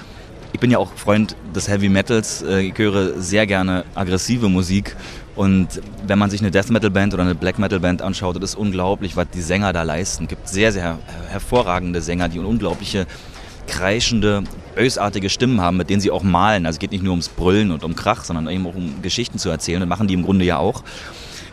ich 0.53 0.61
bin 0.61 0.71
ja 0.71 0.79
auch 0.79 0.93
Freund 0.95 1.35
des 1.57 1.67
Heavy 1.67 1.89
Metals. 1.89 2.43
Äh, 2.43 2.61
Ich 2.69 2.79
höre 2.79 3.21
sehr 3.21 3.49
gerne 3.49 3.85
aggressive 3.97 4.49
Musik. 4.49 4.95
Und 5.39 5.81
wenn 6.05 6.19
man 6.19 6.31
sich 6.31 6.41
eine 6.41 6.51
Death 6.51 6.69
Metal 6.69 6.91
Band 6.91 7.15
oder 7.15 7.23
eine 7.23 7.37
Black 7.37 7.61
Metal 7.61 7.79
Band 7.79 8.03
anschaut, 8.03 8.43
das 8.43 8.51
ist 8.51 8.57
unglaublich, 8.57 9.17
was 9.17 9.29
die 9.33 9.41
Sänger 9.41 9.73
da 9.73 9.85
leisten. 9.85 10.25
Es 10.25 10.31
gibt 10.31 10.49
sehr, 10.49 10.73
sehr 10.73 10.99
hervorragende 11.31 12.03
Sänger, 12.03 12.29
die 12.29 12.41
unglaubliche 12.41 13.07
kreischende, 13.69 14.43
bösartige 14.75 15.31
Stimmen 15.31 15.61
haben, 15.61 15.77
mit 15.77 15.91
denen 15.91 16.01
sie 16.01 16.11
auch 16.11 16.25
malen. 16.25 16.67
Also 16.67 16.79
es 16.79 16.81
geht 16.81 16.91
nicht 16.91 17.05
nur 17.05 17.13
ums 17.13 17.29
Brüllen 17.29 17.71
und 17.71 17.85
um 17.85 17.95
Krach, 17.95 18.25
sondern 18.25 18.49
eben 18.49 18.67
auch 18.67 18.75
um 18.75 19.01
Geschichten 19.01 19.39
zu 19.39 19.49
erzählen. 19.49 19.81
Und 19.81 19.89
machen 19.89 20.09
die 20.09 20.15
im 20.15 20.25
Grunde 20.25 20.45
ja 20.45 20.59
auch, 20.59 20.83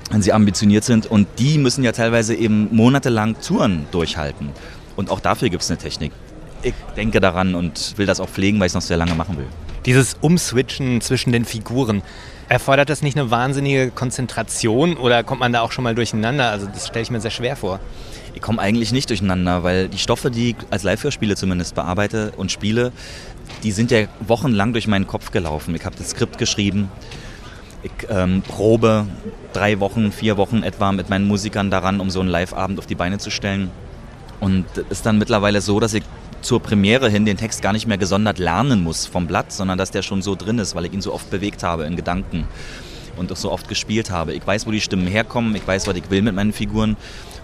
wenn 0.09 0.23
sie 0.23 0.33
ambitioniert 0.33 0.83
sind. 0.83 1.05
Und 1.05 1.27
die 1.37 1.59
müssen 1.59 1.83
ja 1.83 1.91
teilweise 1.91 2.33
eben 2.33 2.75
monatelang 2.75 3.39
Touren 3.39 3.85
durchhalten. 3.91 4.49
Und 4.95 5.11
auch 5.11 5.19
dafür 5.19 5.49
gibt 5.49 5.61
es 5.61 5.69
eine 5.69 5.77
Technik. 5.77 6.11
Ich 6.63 6.73
denke 6.97 7.19
daran 7.19 7.53
und 7.53 7.99
will 7.99 8.07
das 8.07 8.19
auch 8.19 8.29
pflegen, 8.29 8.59
weil 8.59 8.65
ich 8.65 8.71
es 8.71 8.75
noch 8.75 8.81
sehr 8.81 8.97
lange 8.97 9.13
machen 9.13 9.37
will. 9.37 9.47
Dieses 9.85 10.17
Umswitchen 10.21 11.01
zwischen 11.01 11.31
den 11.31 11.45
Figuren, 11.45 12.01
erfordert 12.49 12.89
das 12.89 13.01
nicht 13.01 13.17
eine 13.17 13.31
wahnsinnige 13.31 13.91
Konzentration 13.91 14.97
oder 14.97 15.23
kommt 15.23 15.39
man 15.39 15.53
da 15.53 15.61
auch 15.61 15.71
schon 15.71 15.83
mal 15.83 15.95
durcheinander? 15.95 16.49
Also 16.49 16.67
das 16.67 16.87
stelle 16.87 17.03
ich 17.03 17.11
mir 17.11 17.21
sehr 17.21 17.31
schwer 17.31 17.55
vor. 17.55 17.79
Ich 18.33 18.41
komme 18.41 18.61
eigentlich 18.61 18.91
nicht 18.91 19.09
durcheinander, 19.09 19.63
weil 19.63 19.87
die 19.87 19.97
Stoffe, 19.97 20.29
die 20.29 20.51
ich 20.51 20.55
als 20.69 20.83
Live-Hörspiele 20.83 21.35
zumindest 21.35 21.73
bearbeite 21.73 22.33
und 22.35 22.51
spiele, 22.51 22.91
die 23.63 23.71
sind 23.71 23.91
ja 23.91 24.07
wochenlang 24.19 24.73
durch 24.73 24.87
meinen 24.87 25.07
Kopf 25.07 25.31
gelaufen. 25.31 25.73
Ich 25.75 25.85
habe 25.85 25.95
das 25.97 26.09
Skript 26.09 26.37
geschrieben, 26.37 26.91
ich 27.83 27.91
ähm, 28.09 28.41
probe 28.41 29.05
drei 29.53 29.79
Wochen, 29.79 30.11
vier 30.11 30.37
Wochen 30.37 30.63
etwa 30.63 30.91
mit 30.91 31.09
meinen 31.09 31.27
Musikern 31.27 31.69
daran, 31.69 31.99
um 31.99 32.09
so 32.09 32.19
einen 32.19 32.29
Live-Abend 32.29 32.79
auf 32.79 32.87
die 32.87 32.95
Beine 32.95 33.19
zu 33.19 33.29
stellen. 33.29 33.71
Und 34.39 34.65
es 34.75 34.83
ist 34.89 35.05
dann 35.05 35.17
mittlerweile 35.17 35.61
so, 35.61 35.79
dass 35.79 35.93
ich 35.93 36.03
zur 36.45 36.61
Premiere 36.61 37.09
hin 37.09 37.25
den 37.25 37.37
Text 37.37 37.63
gar 37.63 37.73
nicht 37.73 37.87
mehr 37.87 37.97
gesondert 37.97 38.37
lernen 38.37 38.83
muss 38.83 39.07
vom 39.07 39.25
Blatt, 39.25 39.51
sondern 39.51 39.79
dass 39.79 39.89
der 39.89 40.03
schon 40.03 40.21
so 40.21 40.35
drin 40.35 40.59
ist, 40.59 40.75
weil 40.75 40.85
ich 40.85 40.93
ihn 40.93 41.01
so 41.01 41.11
oft 41.11 41.31
bewegt 41.31 41.63
habe 41.63 41.85
in 41.85 41.95
Gedanken 41.95 42.47
und 43.17 43.31
auch 43.31 43.35
so 43.35 43.51
oft 43.51 43.67
gespielt 43.67 44.11
habe. 44.11 44.33
Ich 44.33 44.45
weiß, 44.45 44.67
wo 44.67 44.71
die 44.71 44.79
Stimmen 44.79 45.07
herkommen, 45.07 45.55
ich 45.55 45.67
weiß, 45.67 45.87
was 45.87 45.95
ich 45.95 46.11
will 46.11 46.21
mit 46.21 46.35
meinen 46.35 46.53
Figuren 46.53 46.97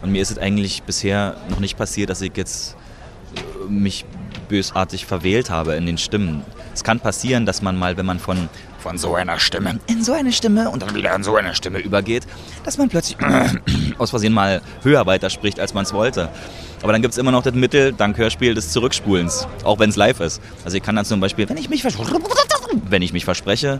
und 0.03 0.11
mir 0.11 0.21
ist 0.21 0.29
es 0.29 0.37
eigentlich 0.37 0.83
bisher 0.83 1.35
noch 1.49 1.59
nicht 1.59 1.77
passiert, 1.77 2.11
dass 2.11 2.21
ich 2.21 2.37
jetzt 2.37 2.75
äh, 3.35 3.71
mich 3.71 4.05
bösartig 4.49 5.07
verwählt 5.07 5.49
habe 5.49 5.73
in 5.73 5.87
den 5.87 5.97
Stimmen. 5.97 6.43
Es 6.75 6.83
kann 6.83 6.99
passieren, 6.99 7.47
dass 7.47 7.63
man 7.63 7.79
mal, 7.79 7.97
wenn 7.97 8.05
man 8.05 8.19
von, 8.19 8.49
von 8.81 8.97
so 8.97 9.15
einer 9.15 9.39
Stimme 9.39 9.79
in 9.87 10.03
so 10.03 10.13
eine 10.13 10.31
Stimme 10.31 10.69
und 10.69 10.81
dann 10.81 10.95
wieder 10.95 11.15
in 11.15 11.23
so 11.23 11.35
eine 11.35 11.55
Stimme 11.55 11.79
übergeht, 11.79 12.23
dass 12.63 12.77
man 12.77 12.89
plötzlich 12.89 13.17
aus 13.97 14.09
Versehen 14.09 14.33
mal 14.33 14.61
höher 14.83 15.05
weiterspricht, 15.05 15.59
als 15.59 15.73
man 15.73 15.83
es 15.83 15.93
wollte. 15.93 16.29
Aber 16.81 16.91
dann 16.91 17.01
gibt 17.01 17.13
es 17.13 17.17
immer 17.17 17.31
noch 17.31 17.43
das 17.43 17.53
Mittel, 17.53 17.93
dank 17.93 18.17
Hörspiel, 18.17 18.55
des 18.55 18.71
Zurückspulens, 18.71 19.47
auch 19.63 19.79
wenn 19.79 19.91
es 19.91 19.95
live 19.95 20.19
ist. 20.19 20.41
Also 20.65 20.77
ich 20.77 20.83
kann 20.83 20.95
dann 20.95 21.05
zum 21.05 21.19
Beispiel, 21.19 21.47
wenn 21.47 21.57
ich 21.57 21.69
mich, 21.69 21.83
vers 21.83 21.95
wenn 22.89 23.01
ich 23.01 23.13
mich 23.13 23.23
verspreche, 23.23 23.79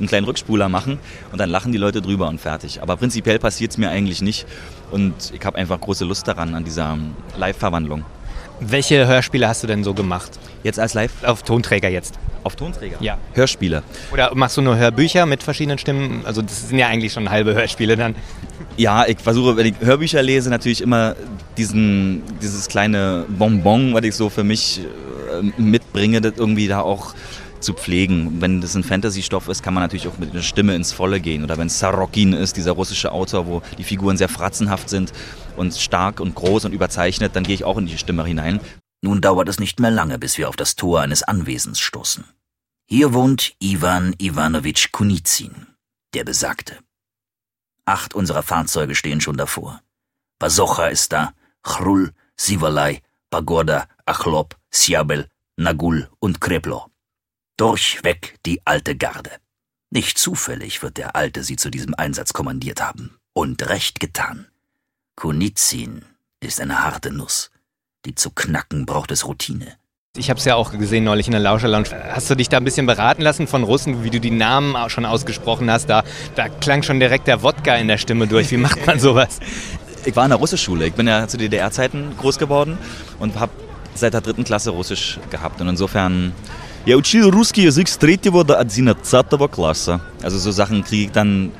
einen 0.00 0.08
kleinen 0.08 0.24
Rückspuler 0.24 0.68
machen 0.68 0.98
und 1.30 1.38
dann 1.38 1.50
lachen 1.50 1.72
die 1.72 1.78
Leute 1.78 2.02
drüber 2.02 2.28
und 2.28 2.40
fertig. 2.40 2.82
Aber 2.82 2.96
prinzipiell 2.96 3.38
passiert 3.38 3.70
es 3.70 3.78
mir 3.78 3.90
eigentlich 3.90 4.22
nicht 4.22 4.46
und 4.90 5.14
ich 5.32 5.44
habe 5.44 5.58
einfach 5.58 5.80
große 5.80 6.04
Lust 6.04 6.26
daran, 6.26 6.54
an 6.54 6.64
dieser 6.64 6.98
Live-Verwandlung. 7.36 8.04
Welche 8.60 9.06
Hörspiele 9.06 9.48
hast 9.48 9.62
du 9.62 9.66
denn 9.66 9.82
so 9.84 9.94
gemacht? 9.94 10.38
Jetzt 10.62 10.78
als 10.78 10.92
Live? 10.92 11.24
Auf 11.24 11.42
Tonträger 11.42 11.88
jetzt. 11.88 12.18
Auf 12.44 12.56
Tonträger? 12.56 12.98
Ja. 13.00 13.16
Hörspiele. 13.32 13.82
Oder 14.12 14.34
machst 14.34 14.58
du 14.58 14.60
nur 14.60 14.76
Hörbücher 14.76 15.24
mit 15.24 15.42
verschiedenen 15.42 15.78
Stimmen? 15.78 16.22
Also 16.24 16.42
das 16.42 16.68
sind 16.68 16.78
ja 16.78 16.86
eigentlich 16.86 17.14
schon 17.14 17.30
halbe 17.30 17.54
Hörspiele 17.54 17.96
dann. 17.96 18.14
Ja, 18.76 19.06
ich 19.06 19.18
versuche, 19.18 19.56
wenn 19.56 19.66
ich 19.66 19.74
Hörbücher 19.80 20.22
lese, 20.22 20.50
natürlich 20.50 20.82
immer 20.82 21.16
diesen, 21.56 22.22
dieses 22.42 22.68
kleine 22.68 23.24
Bonbon, 23.28 23.94
was 23.94 24.04
ich 24.04 24.14
so 24.14 24.28
für 24.28 24.44
mich 24.44 24.80
äh, 24.80 25.60
mitbringe, 25.60 26.20
das 26.20 26.34
irgendwie 26.36 26.68
da 26.68 26.80
auch 26.80 27.14
zu 27.60 27.74
pflegen. 27.74 28.40
Wenn 28.40 28.60
das 28.60 28.74
ein 28.74 28.84
Fantasy-Stoff 28.84 29.48
ist, 29.48 29.62
kann 29.62 29.74
man 29.74 29.82
natürlich 29.82 30.08
auch 30.08 30.18
mit 30.18 30.32
einer 30.32 30.42
Stimme 30.42 30.74
ins 30.74 30.92
Volle 30.92 31.20
gehen. 31.20 31.44
Oder 31.44 31.58
wenn 31.58 31.66
es 31.66 31.78
Sarokin 31.78 32.32
ist, 32.32 32.56
dieser 32.56 32.72
russische 32.72 33.12
Autor, 33.12 33.46
wo 33.46 33.62
die 33.78 33.84
Figuren 33.84 34.16
sehr 34.16 34.28
fratzenhaft 34.28 34.88
sind 34.88 35.12
und 35.60 35.76
stark 35.76 36.18
und 36.18 36.34
groß 36.34 36.64
und 36.64 36.72
überzeichnet, 36.72 37.36
dann 37.36 37.44
gehe 37.44 37.54
ich 37.54 37.64
auch 37.64 37.78
in 37.78 37.86
die 37.86 37.98
Stimme 37.98 38.24
hinein. 38.24 38.60
Nun 39.02 39.20
dauert 39.20 39.48
es 39.48 39.60
nicht 39.60 39.78
mehr 39.78 39.90
lange, 39.90 40.18
bis 40.18 40.38
wir 40.38 40.48
auf 40.48 40.56
das 40.56 40.74
Tor 40.74 41.00
eines 41.02 41.22
Anwesens 41.22 41.78
stoßen. 41.78 42.24
Hier 42.86 43.14
wohnt 43.14 43.54
Ivan 43.60 44.14
Ivanovich 44.18 44.90
Kunizin, 44.90 45.66
der 46.14 46.24
Besagte. 46.24 46.78
Acht 47.84 48.14
unserer 48.14 48.42
Fahrzeuge 48.42 48.94
stehen 48.94 49.20
schon 49.20 49.36
davor. 49.36 49.80
Basocha 50.38 50.86
ist 50.86 51.12
da, 51.12 51.34
Chrul, 51.62 52.12
Sivalai, 52.36 53.02
Pagoda, 53.30 53.86
Achlop, 54.06 54.56
Siabel, 54.70 55.28
Nagul 55.56 56.08
und 56.18 56.40
Kreplo. 56.40 56.90
Durchweg 57.56 58.38
die 58.46 58.66
alte 58.66 58.96
Garde. 58.96 59.30
Nicht 59.90 60.18
zufällig 60.18 60.82
wird 60.82 60.96
der 60.96 61.16
Alte 61.16 61.44
sie 61.44 61.56
zu 61.56 61.70
diesem 61.70 61.94
Einsatz 61.94 62.32
kommandiert 62.32 62.80
haben. 62.80 63.18
Und 63.34 63.68
recht 63.68 64.00
getan. 64.00 64.49
Kunizin 65.19 66.05
ist 66.39 66.59
eine 66.61 66.83
harte 66.83 67.11
Nuss. 67.11 67.51
Die 68.05 68.15
zu 68.15 68.29
knacken 68.29 68.85
braucht 68.85 69.11
es 69.11 69.25
Routine. 69.25 69.77
Ich 70.17 70.29
habe 70.29 70.39
es 70.39 70.45
ja 70.45 70.55
auch 70.55 70.71
gesehen 70.71 71.03
neulich 71.03 71.27
in 71.27 71.31
der 71.31 71.41
Lauscher 71.41 71.67
Lounge. 71.67 71.89
Hast 72.11 72.29
du 72.29 72.35
dich 72.35 72.47
da 72.47 72.57
ein 72.57 72.63
bisschen 72.63 72.85
beraten 72.85 73.21
lassen 73.21 73.47
von 73.47 73.63
Russen, 73.63 74.03
wie 74.03 74.09
du 74.09 74.19
die 74.19 74.31
Namen 74.31 74.75
auch 74.75 74.89
schon 74.89 75.05
ausgesprochen 75.05 75.69
hast? 75.69 75.89
Da, 75.89 76.03
da 76.35 76.47
klang 76.47 76.83
schon 76.83 76.99
direkt 76.99 77.27
der 77.27 77.43
Wodka 77.43 77.75
in 77.75 77.87
der 77.87 77.97
Stimme 77.97 78.27
durch. 78.27 78.51
Wie 78.51 78.57
macht 78.57 78.85
man 78.85 78.99
sowas? 78.99 79.39
Ich 80.05 80.15
war 80.15 80.23
in 80.23 80.29
der 80.29 80.39
Russischschule. 80.39 80.87
Ich 80.87 80.93
bin 80.93 81.07
ja 81.07 81.27
zu 81.27 81.37
DDR-Zeiten 81.37 82.15
groß 82.17 82.37
geworden 82.37 82.77
und 83.19 83.39
habe 83.39 83.51
seit 83.95 84.13
der 84.13 84.21
dritten 84.21 84.43
Klasse 84.43 84.69
Russisch 84.69 85.19
gehabt. 85.31 85.59
Und 85.59 85.67
insofern 85.67 86.33
Я 86.85 86.97
учил 86.97 87.31
русский 87.31 87.63
язык 87.63 87.87
с 87.87 87.97
3 87.97 88.17
до 88.43 88.53
11 88.53 89.51
класса. 89.51 90.01
Also 90.21 90.37
so 90.37 90.51
Sachen 90.51 90.83
kriege 90.83 91.05
ich 91.05 91.11
dann 91.11 91.51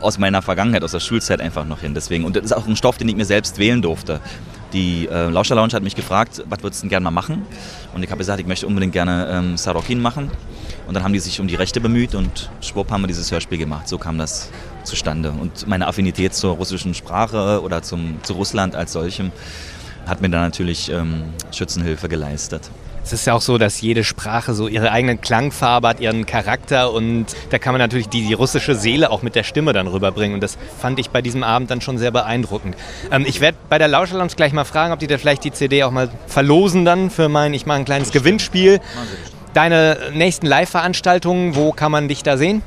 aus 0.00 0.18
meiner 0.18 0.42
Vergangenheit, 0.42 0.84
aus 0.84 0.92
der 0.92 1.00
Schulzeit 1.00 1.40
einfach 1.40 1.64
noch 1.64 1.80
hin. 1.80 1.94
Deswegen. 1.94 2.24
Und 2.24 2.36
das 2.36 2.44
ist 2.44 2.52
auch 2.52 2.66
ein 2.66 2.76
Stoff, 2.76 2.98
den 2.98 3.08
ich 3.08 3.16
mir 3.16 3.24
selbst 3.24 3.58
wählen 3.58 3.82
durfte. 3.82 4.20
Die 4.72 5.08
äh, 5.08 5.28
Lauscher 5.28 5.54
Lounge 5.54 5.72
hat 5.72 5.82
mich 5.82 5.94
gefragt, 5.94 6.42
was 6.48 6.62
würdest 6.62 6.82
du 6.82 6.84
denn 6.84 6.90
gerne 6.90 7.04
mal 7.04 7.10
machen? 7.10 7.46
Und 7.94 8.02
ich 8.02 8.10
habe 8.10 8.18
gesagt, 8.18 8.40
ich 8.40 8.46
möchte 8.46 8.66
unbedingt 8.66 8.92
gerne 8.92 9.28
ähm, 9.30 9.56
Sarokin 9.56 10.00
machen. 10.00 10.30
Und 10.86 10.94
dann 10.94 11.02
haben 11.02 11.12
die 11.12 11.18
sich 11.18 11.40
um 11.40 11.48
die 11.48 11.54
Rechte 11.54 11.80
bemüht 11.80 12.14
und 12.14 12.50
schwupp 12.60 12.90
haben 12.90 13.02
wir 13.02 13.08
dieses 13.08 13.30
Hörspiel 13.32 13.58
gemacht. 13.58 13.88
So 13.88 13.98
kam 13.98 14.18
das 14.18 14.50
zustande. 14.84 15.32
Und 15.32 15.66
meine 15.66 15.86
Affinität 15.86 16.34
zur 16.34 16.54
russischen 16.54 16.94
Sprache 16.94 17.60
oder 17.62 17.82
zum, 17.82 18.18
zu 18.22 18.34
Russland 18.34 18.76
als 18.76 18.92
solchem 18.92 19.32
hat 20.06 20.22
mir 20.22 20.30
da 20.30 20.40
natürlich 20.40 20.90
ähm, 20.90 21.24
Schützenhilfe 21.52 22.08
geleistet. 22.08 22.70
Es 23.06 23.12
ist 23.12 23.24
ja 23.24 23.34
auch 23.34 23.40
so, 23.40 23.56
dass 23.56 23.80
jede 23.80 24.02
Sprache 24.02 24.52
so 24.52 24.66
ihre 24.66 24.90
eigene 24.90 25.16
Klangfarbe 25.16 25.86
hat, 25.86 26.00
ihren 26.00 26.26
Charakter 26.26 26.92
und 26.92 27.26
da 27.50 27.58
kann 27.58 27.72
man 27.72 27.78
natürlich 27.78 28.08
die, 28.08 28.26
die 28.26 28.32
russische 28.32 28.74
Seele 28.74 29.12
auch 29.12 29.22
mit 29.22 29.36
der 29.36 29.44
Stimme 29.44 29.72
dann 29.72 29.86
rüberbringen 29.86 30.34
und 30.34 30.40
das 30.40 30.58
fand 30.80 30.98
ich 30.98 31.10
bei 31.10 31.22
diesem 31.22 31.44
Abend 31.44 31.70
dann 31.70 31.80
schon 31.80 31.98
sehr 31.98 32.10
beeindruckend. 32.10 32.76
Ähm, 33.12 33.24
ich 33.24 33.40
werde 33.40 33.58
bei 33.68 33.78
der 33.78 33.86
Lauscher 33.86 34.16
Lounge 34.16 34.32
gleich 34.34 34.52
mal 34.52 34.64
fragen, 34.64 34.92
ob 34.92 34.98
die 34.98 35.06
da 35.06 35.18
vielleicht 35.18 35.44
die 35.44 35.52
CD 35.52 35.84
auch 35.84 35.92
mal 35.92 36.08
verlosen 36.26 36.84
dann 36.84 37.10
für 37.10 37.28
mein, 37.28 37.54
ich 37.54 37.64
mache 37.64 37.78
ein 37.78 37.84
kleines 37.84 38.10
Gewinnspiel. 38.10 38.80
Deine 39.54 39.98
nächsten 40.12 40.46
Live-Veranstaltungen, 40.46 41.54
wo 41.54 41.70
kann 41.70 41.92
man 41.92 42.08
dich 42.08 42.24
da 42.24 42.36
sehen? 42.36 42.62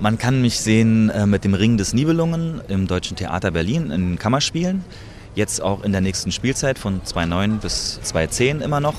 Man 0.00 0.16
kann 0.16 0.40
mich 0.40 0.58
sehen 0.58 1.10
äh, 1.10 1.26
mit 1.26 1.44
dem 1.44 1.52
Ring 1.52 1.76
des 1.76 1.92
Nibelungen 1.92 2.62
im 2.68 2.86
Deutschen 2.86 3.18
Theater 3.18 3.50
Berlin 3.50 3.90
in 3.90 4.18
Kammerspielen. 4.18 4.82
Jetzt 5.34 5.62
auch 5.62 5.84
in 5.84 5.92
der 5.92 6.00
nächsten 6.00 6.32
Spielzeit 6.32 6.78
von 6.78 7.04
2009 7.04 7.58
bis 7.58 8.00
2010 8.02 8.60
immer 8.60 8.80
noch. 8.80 8.94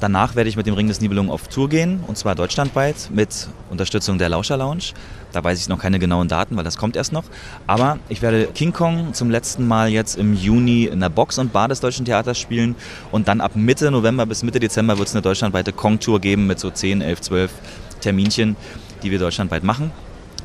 Danach 0.00 0.34
werde 0.34 0.50
ich 0.50 0.56
mit 0.56 0.66
dem 0.66 0.74
Ring 0.74 0.88
des 0.88 1.00
Nibelungen 1.00 1.30
auf 1.30 1.46
Tour 1.46 1.68
gehen, 1.68 2.02
und 2.08 2.18
zwar 2.18 2.34
deutschlandweit 2.34 3.08
mit 3.14 3.46
Unterstützung 3.70 4.18
der 4.18 4.28
Lauscher 4.28 4.56
Lounge. 4.56 4.94
Da 5.30 5.44
weiß 5.44 5.60
ich 5.60 5.68
noch 5.68 5.78
keine 5.78 6.00
genauen 6.00 6.26
Daten, 6.26 6.56
weil 6.56 6.64
das 6.64 6.76
kommt 6.76 6.96
erst 6.96 7.12
noch. 7.12 7.22
Aber 7.68 8.00
ich 8.08 8.20
werde 8.20 8.48
King 8.48 8.72
Kong 8.72 9.14
zum 9.14 9.30
letzten 9.30 9.66
Mal 9.66 9.90
jetzt 9.90 10.18
im 10.18 10.34
Juni 10.34 10.86
in 10.86 10.98
der 10.98 11.08
Box 11.08 11.38
und 11.38 11.52
Bar 11.52 11.68
des 11.68 11.78
Deutschen 11.78 12.04
Theaters 12.04 12.36
spielen. 12.36 12.74
Und 13.12 13.28
dann 13.28 13.40
ab 13.40 13.52
Mitte 13.54 13.92
November 13.92 14.26
bis 14.26 14.42
Mitte 14.42 14.58
Dezember 14.58 14.98
wird 14.98 15.06
es 15.06 15.14
eine 15.14 15.22
deutschlandweite 15.22 15.72
Kong-Tour 15.72 16.20
geben 16.20 16.48
mit 16.48 16.58
so 16.58 16.68
10, 16.68 17.00
11, 17.00 17.20
12 17.20 17.52
Terminchen, 18.00 18.56
die 19.04 19.12
wir 19.12 19.20
deutschlandweit 19.20 19.62
machen 19.62 19.92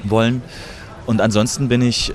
wollen. 0.04 0.44
Und 1.08 1.20
ansonsten 1.20 1.68
bin 1.68 1.82
ich 1.82 2.14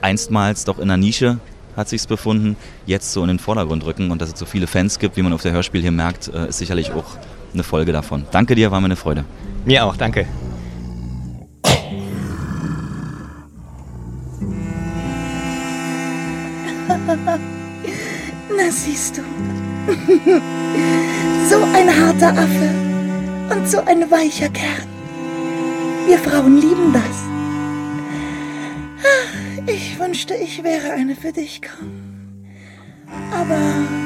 einstmals 0.00 0.64
doch 0.64 0.78
in 0.78 0.86
der 0.86 0.96
Nische 0.96 1.40
hat 1.76 1.88
sich's 1.88 2.06
befunden, 2.06 2.54
jetzt 2.86 3.12
so 3.12 3.22
in 3.22 3.28
den 3.28 3.40
Vordergrund 3.40 3.84
rücken 3.84 4.12
und 4.12 4.22
dass 4.22 4.32
es 4.32 4.38
so 4.38 4.46
viele 4.46 4.68
Fans 4.68 5.00
gibt, 5.00 5.16
wie 5.16 5.22
man 5.22 5.32
auf 5.32 5.42
der 5.42 5.50
Hörspiel 5.50 5.80
hier 5.80 5.90
merkt, 5.90 6.28
äh, 6.28 6.50
ist 6.50 6.58
sicherlich 6.58 6.92
auch 6.92 7.16
eine 7.52 7.64
Folge 7.64 7.90
davon. 7.90 8.24
Danke 8.30 8.54
dir, 8.54 8.70
war 8.70 8.80
mir 8.80 8.84
eine 8.84 8.94
Freude. 8.94 9.24
Mir 9.64 9.84
auch, 9.84 9.96
danke. 9.96 10.28
Na 18.56 18.70
siehst 18.70 19.18
du. 19.18 19.22
So 21.50 21.56
ein 21.74 21.88
harter 21.88 22.28
Affe 22.28 22.70
und 23.50 23.68
so 23.68 23.80
ein 23.80 24.08
weicher 24.10 24.48
Kern. 24.50 24.86
Wir 26.06 26.18
Frauen 26.18 26.60
lieben 26.60 26.92
das. 26.92 27.30
Ich 29.66 29.98
wünschte, 29.98 30.34
ich 30.34 30.62
wäre 30.62 30.92
eine 30.92 31.16
für 31.16 31.32
dich, 31.32 31.60
kaum. 31.62 31.90
Aber. 33.32 33.99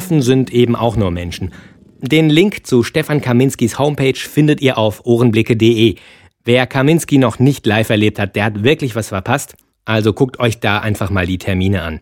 Affen 0.00 0.22
sind 0.22 0.50
eben 0.50 0.76
auch 0.76 0.96
nur 0.96 1.10
Menschen. 1.10 1.52
Den 1.98 2.30
Link 2.30 2.66
zu 2.66 2.82
Stefan 2.82 3.20
Kaminskis 3.20 3.78
Homepage 3.78 4.16
findet 4.16 4.62
ihr 4.62 4.78
auf 4.78 5.04
ohrenblicke.de. 5.04 5.96
Wer 6.42 6.66
Kaminski 6.66 7.18
noch 7.18 7.38
nicht 7.38 7.66
live 7.66 7.90
erlebt 7.90 8.18
hat, 8.18 8.34
der 8.34 8.46
hat 8.46 8.64
wirklich 8.64 8.96
was 8.96 9.08
verpasst. 9.08 9.56
Also 9.84 10.14
guckt 10.14 10.40
euch 10.40 10.58
da 10.58 10.78
einfach 10.78 11.10
mal 11.10 11.26
die 11.26 11.36
Termine 11.36 11.82
an. 11.82 12.00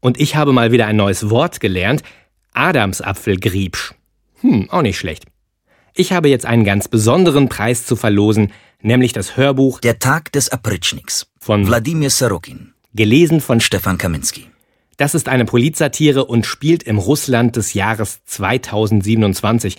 Und 0.00 0.18
ich 0.18 0.34
habe 0.34 0.54
mal 0.54 0.72
wieder 0.72 0.86
ein 0.86 0.96
neues 0.96 1.28
Wort 1.28 1.60
gelernt. 1.60 2.02
Adamsapfelgriebsch. 2.54 3.92
Hm, 4.40 4.70
auch 4.70 4.80
nicht 4.80 4.96
schlecht. 4.96 5.26
Ich 5.92 6.14
habe 6.14 6.30
jetzt 6.30 6.46
einen 6.46 6.64
ganz 6.64 6.88
besonderen 6.88 7.50
Preis 7.50 7.84
zu 7.84 7.96
verlosen, 7.96 8.50
nämlich 8.80 9.12
das 9.12 9.36
Hörbuch 9.36 9.78
Der 9.78 9.98
Tag 9.98 10.32
des 10.32 10.48
Apritschniks 10.48 11.26
von 11.38 11.66
Wladimir 11.66 12.08
Sorokin. 12.08 12.72
Gelesen 12.94 13.42
von 13.42 13.60
Stefan 13.60 13.98
Kaminski. 13.98 14.53
Das 14.96 15.14
ist 15.14 15.28
eine 15.28 15.44
Polizsatire 15.44 16.24
und 16.24 16.46
spielt 16.46 16.82
im 16.82 16.98
Russland 16.98 17.56
des 17.56 17.74
Jahres 17.74 18.20
2027. 18.24 19.76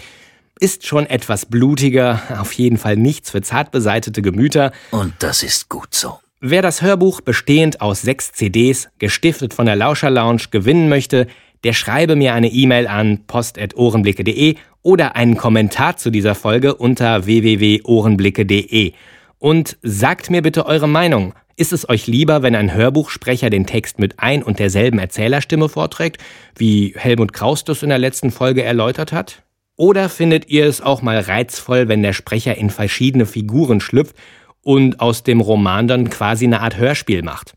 Ist 0.59 0.86
schon 0.86 1.05
etwas 1.05 1.45
blutiger, 1.45 2.22
auf 2.39 2.53
jeden 2.53 2.78
Fall 2.78 2.95
nichts 2.95 3.32
für 3.32 3.41
zart 3.41 3.72
beseitete 3.72 4.22
Gemüter. 4.22 4.72
Und 4.91 5.13
das 5.20 5.43
ist 5.43 5.70
gut 5.70 5.93
so. 5.93 6.20
Wer 6.41 6.61
das 6.61 6.82
Hörbuch 6.82 7.22
bestehend 7.22 7.82
aus 7.82 8.01
sechs 8.01 8.32
CDs, 8.32 8.89
gestiftet 8.99 9.53
von 9.53 9.66
der 9.66 9.76
Lauscher 9.76 10.09
Lounge, 10.09 10.43
gewinnen 10.51 10.89
möchte, 10.89 11.28
der 11.63 11.74
schreibe 11.74 12.16
mir 12.16 12.34
eine 12.34 12.49
E-Mail 12.49 12.88
an 12.88 13.26
post.ohrenblicke.de 13.26 14.55
oder 14.84 15.16
einen 15.16 15.36
Kommentar 15.38 15.97
zu 15.97 16.11
dieser 16.11 16.36
Folge 16.36 16.76
unter 16.76 17.26
www.ohrenblicke.de. 17.26 18.93
Und 19.39 19.78
sagt 19.82 20.30
mir 20.30 20.41
bitte 20.41 20.66
eure 20.68 20.88
Meinung. 20.88 21.34
Ist 21.58 21.72
es 21.72 21.88
euch 21.88 22.06
lieber, 22.06 22.43
wenn 22.43 22.53
ein 22.53 22.74
Hörbuchsprecher 22.74 23.49
den 23.49 23.66
Text 23.66 23.97
mit 23.97 24.20
ein 24.20 24.43
und 24.43 24.60
derselben 24.60 24.99
Erzählerstimme 24.99 25.70
vorträgt, 25.70 26.22
wie 26.58 26.93
Helmut 26.97 27.32
Kraus 27.32 27.64
das 27.64 27.82
in 27.82 27.89
der 27.89 27.97
letzten 27.97 28.32
Folge 28.32 28.62
erläutert 28.62 29.14
hat? 29.14 29.43
Oder 29.78 30.10
findet 30.10 30.49
ihr 30.49 30.66
es 30.66 30.82
auch 30.82 31.01
mal 31.01 31.18
reizvoll, 31.18 31.88
wenn 31.88 32.03
der 32.03 32.12
Sprecher 32.12 32.58
in 32.58 32.70
verschiedene 32.70 33.26
Figuren 33.26 33.80
schlüpft 33.80 34.18
und 34.64 34.99
aus 34.99 35.24
dem 35.24 35.39
Roman 35.39 35.88
dann 35.88 36.10
quasi 36.10 36.45
eine 36.45 36.60
Art 36.60 36.76
Hörspiel 36.76 37.22
macht? 37.24 37.53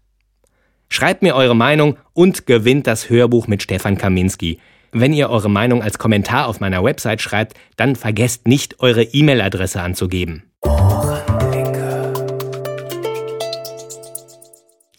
Schreibt 0.88 1.22
mir 1.22 1.34
eure 1.34 1.56
Meinung 1.56 1.96
und 2.12 2.46
gewinnt 2.46 2.86
das 2.86 3.10
Hörbuch 3.10 3.48
mit 3.48 3.64
Stefan 3.64 3.98
Kaminski. 3.98 4.60
Wenn 4.92 5.12
ihr 5.12 5.28
eure 5.28 5.50
Meinung 5.50 5.82
als 5.82 5.98
Kommentar 5.98 6.46
auf 6.46 6.60
meiner 6.60 6.84
Website 6.84 7.20
schreibt, 7.20 7.54
dann 7.76 7.96
vergesst 7.96 8.46
nicht, 8.46 8.78
eure 8.78 9.02
E-Mail-Adresse 9.02 9.82
anzugeben. 9.82 10.44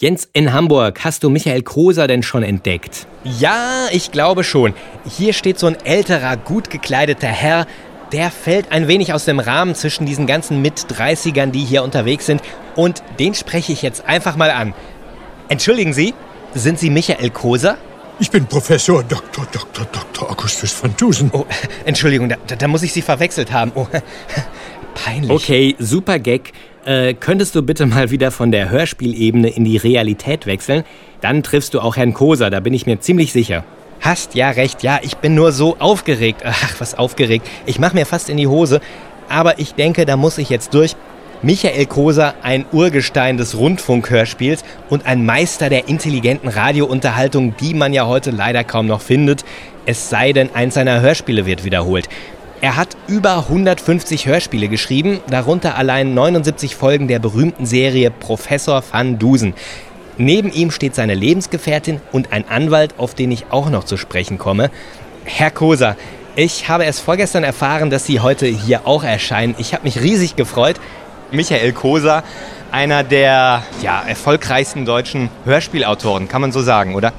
Jens, 0.01 0.29
in 0.31 0.53
Hamburg, 0.53 1.03
hast 1.03 1.25
du 1.25 1.29
Michael 1.29 1.61
Koser 1.61 2.07
denn 2.07 2.23
schon 2.23 2.41
entdeckt? 2.41 3.05
Ja, 3.25 3.87
ich 3.91 4.13
glaube 4.13 4.45
schon. 4.45 4.73
Hier 5.05 5.33
steht 5.33 5.59
so 5.59 5.67
ein 5.67 5.75
älterer, 5.83 6.37
gut 6.37 6.69
gekleideter 6.69 7.27
Herr. 7.27 7.67
Der 8.13 8.31
fällt 8.31 8.71
ein 8.71 8.87
wenig 8.87 9.11
aus 9.11 9.25
dem 9.25 9.41
Rahmen 9.41 9.75
zwischen 9.75 10.05
diesen 10.05 10.25
ganzen 10.25 10.61
Mit-30ern, 10.61 11.47
die 11.47 11.65
hier 11.65 11.83
unterwegs 11.83 12.25
sind. 12.25 12.41
Und 12.77 13.03
den 13.19 13.33
spreche 13.33 13.73
ich 13.73 13.81
jetzt 13.81 14.05
einfach 14.05 14.37
mal 14.37 14.51
an. 14.51 14.73
Entschuldigen 15.49 15.91
Sie, 15.91 16.13
sind 16.53 16.79
Sie 16.79 16.89
Michael 16.89 17.31
Koser? 17.31 17.77
Ich 18.19 18.31
bin 18.31 18.45
Professor 18.45 19.03
Dr. 19.03 19.45
Dr. 19.51 19.85
Dr. 19.91 20.31
Augustus 20.31 20.81
van 20.81 20.95
Dusen. 20.95 21.29
Oh, 21.33 21.45
Entschuldigung, 21.83 22.29
da, 22.29 22.37
da 22.55 22.67
muss 22.69 22.83
ich 22.83 22.93
Sie 22.93 23.01
verwechselt 23.01 23.51
haben. 23.51 23.73
Oh, 23.75 23.87
peinlich. 24.95 25.29
Okay, 25.29 25.75
super 25.77 26.19
Gag. 26.19 26.53
Äh, 26.89 27.13
könntest 27.13 27.53
du 27.53 27.61
bitte 27.61 27.85
mal 27.85 28.09
wieder 28.09 28.31
von 28.31 28.51
der 28.51 28.71
Hörspielebene 28.71 29.47
in 29.47 29.63
die 29.63 29.77
Realität 29.77 30.47
wechseln? 30.47 30.83
Dann 31.21 31.43
triffst 31.43 31.75
du 31.75 31.81
auch 31.81 31.97
Herrn 31.97 32.15
Koser, 32.15 32.49
da 32.49 32.61
bin 32.61 32.73
ich 32.73 32.87
mir 32.87 32.99
ziemlich 32.99 33.31
sicher. 33.31 33.63
Hast 34.01 34.33
ja 34.33 34.49
recht, 34.49 34.81
ja, 34.81 34.97
ich 35.03 35.17
bin 35.17 35.35
nur 35.35 35.51
so 35.51 35.75
aufgeregt. 35.77 36.41
Ach, 36.43 36.73
was 36.79 36.95
aufgeregt. 36.97 37.47
Ich 37.67 37.77
mache 37.77 37.93
mir 37.93 38.07
fast 38.07 38.27
in 38.27 38.37
die 38.37 38.47
Hose. 38.47 38.81
Aber 39.27 39.59
ich 39.59 39.75
denke, 39.75 40.07
da 40.07 40.17
muss 40.17 40.39
ich 40.39 40.49
jetzt 40.49 40.73
durch. 40.73 40.95
Michael 41.43 41.85
Koser, 41.85 42.33
ein 42.41 42.65
Urgestein 42.71 43.37
des 43.37 43.55
Rundfunkhörspiels 43.55 44.63
und 44.89 45.05
ein 45.05 45.23
Meister 45.23 45.69
der 45.69 45.89
intelligenten 45.89 46.49
Radiounterhaltung, 46.49 47.55
die 47.57 47.75
man 47.75 47.93
ja 47.93 48.07
heute 48.07 48.31
leider 48.31 48.63
kaum 48.63 48.87
noch 48.87 49.01
findet, 49.01 49.45
es 49.85 50.09
sei 50.09 50.33
denn, 50.33 50.49
eins 50.55 50.73
seiner 50.73 51.01
Hörspiele 51.01 51.45
wird 51.45 51.63
wiederholt. 51.63 52.09
Er 52.61 52.75
hat 52.75 52.97
über 53.07 53.37
150 53.37 54.25
Hörspiele 54.25 54.67
geschrieben, 54.67 55.21
darunter 55.29 55.77
allein 55.77 56.13
79 56.13 56.75
Folgen 56.75 57.07
der 57.07 57.19
berühmten 57.19 57.65
Serie 57.65 58.11
Professor 58.11 58.83
van 58.91 59.17
Dusen. 59.17 59.53
Neben 60.17 60.51
ihm 60.51 60.69
steht 60.69 60.93
seine 60.93 61.13
Lebensgefährtin 61.13 62.01
und 62.11 62.33
ein 62.33 62.49
Anwalt, 62.49 62.95
auf 62.97 63.15
den 63.15 63.31
ich 63.31 63.45
auch 63.51 63.69
noch 63.69 63.85
zu 63.85 63.95
sprechen 63.95 64.37
komme. 64.37 64.71
Herr 65.23 65.51
Koser, 65.51 65.95
ich 66.35 66.67
habe 66.67 66.83
erst 66.83 66.99
vorgestern 66.99 67.45
erfahren, 67.45 67.89
dass 67.89 68.05
Sie 68.05 68.19
heute 68.19 68.45
hier 68.45 68.85
auch 68.85 69.05
erscheinen. 69.05 69.55
Ich 69.57 69.73
habe 69.73 69.85
mich 69.85 70.01
riesig 70.01 70.35
gefreut. 70.35 70.75
Michael 71.31 71.71
Koser, 71.71 72.23
einer 72.73 73.03
der 73.03 73.63
ja, 73.81 74.01
erfolgreichsten 74.05 74.83
deutschen 74.83 75.29
Hörspielautoren, 75.45 76.27
kann 76.27 76.41
man 76.41 76.51
so 76.51 76.61
sagen, 76.61 76.95
oder? 76.95 77.13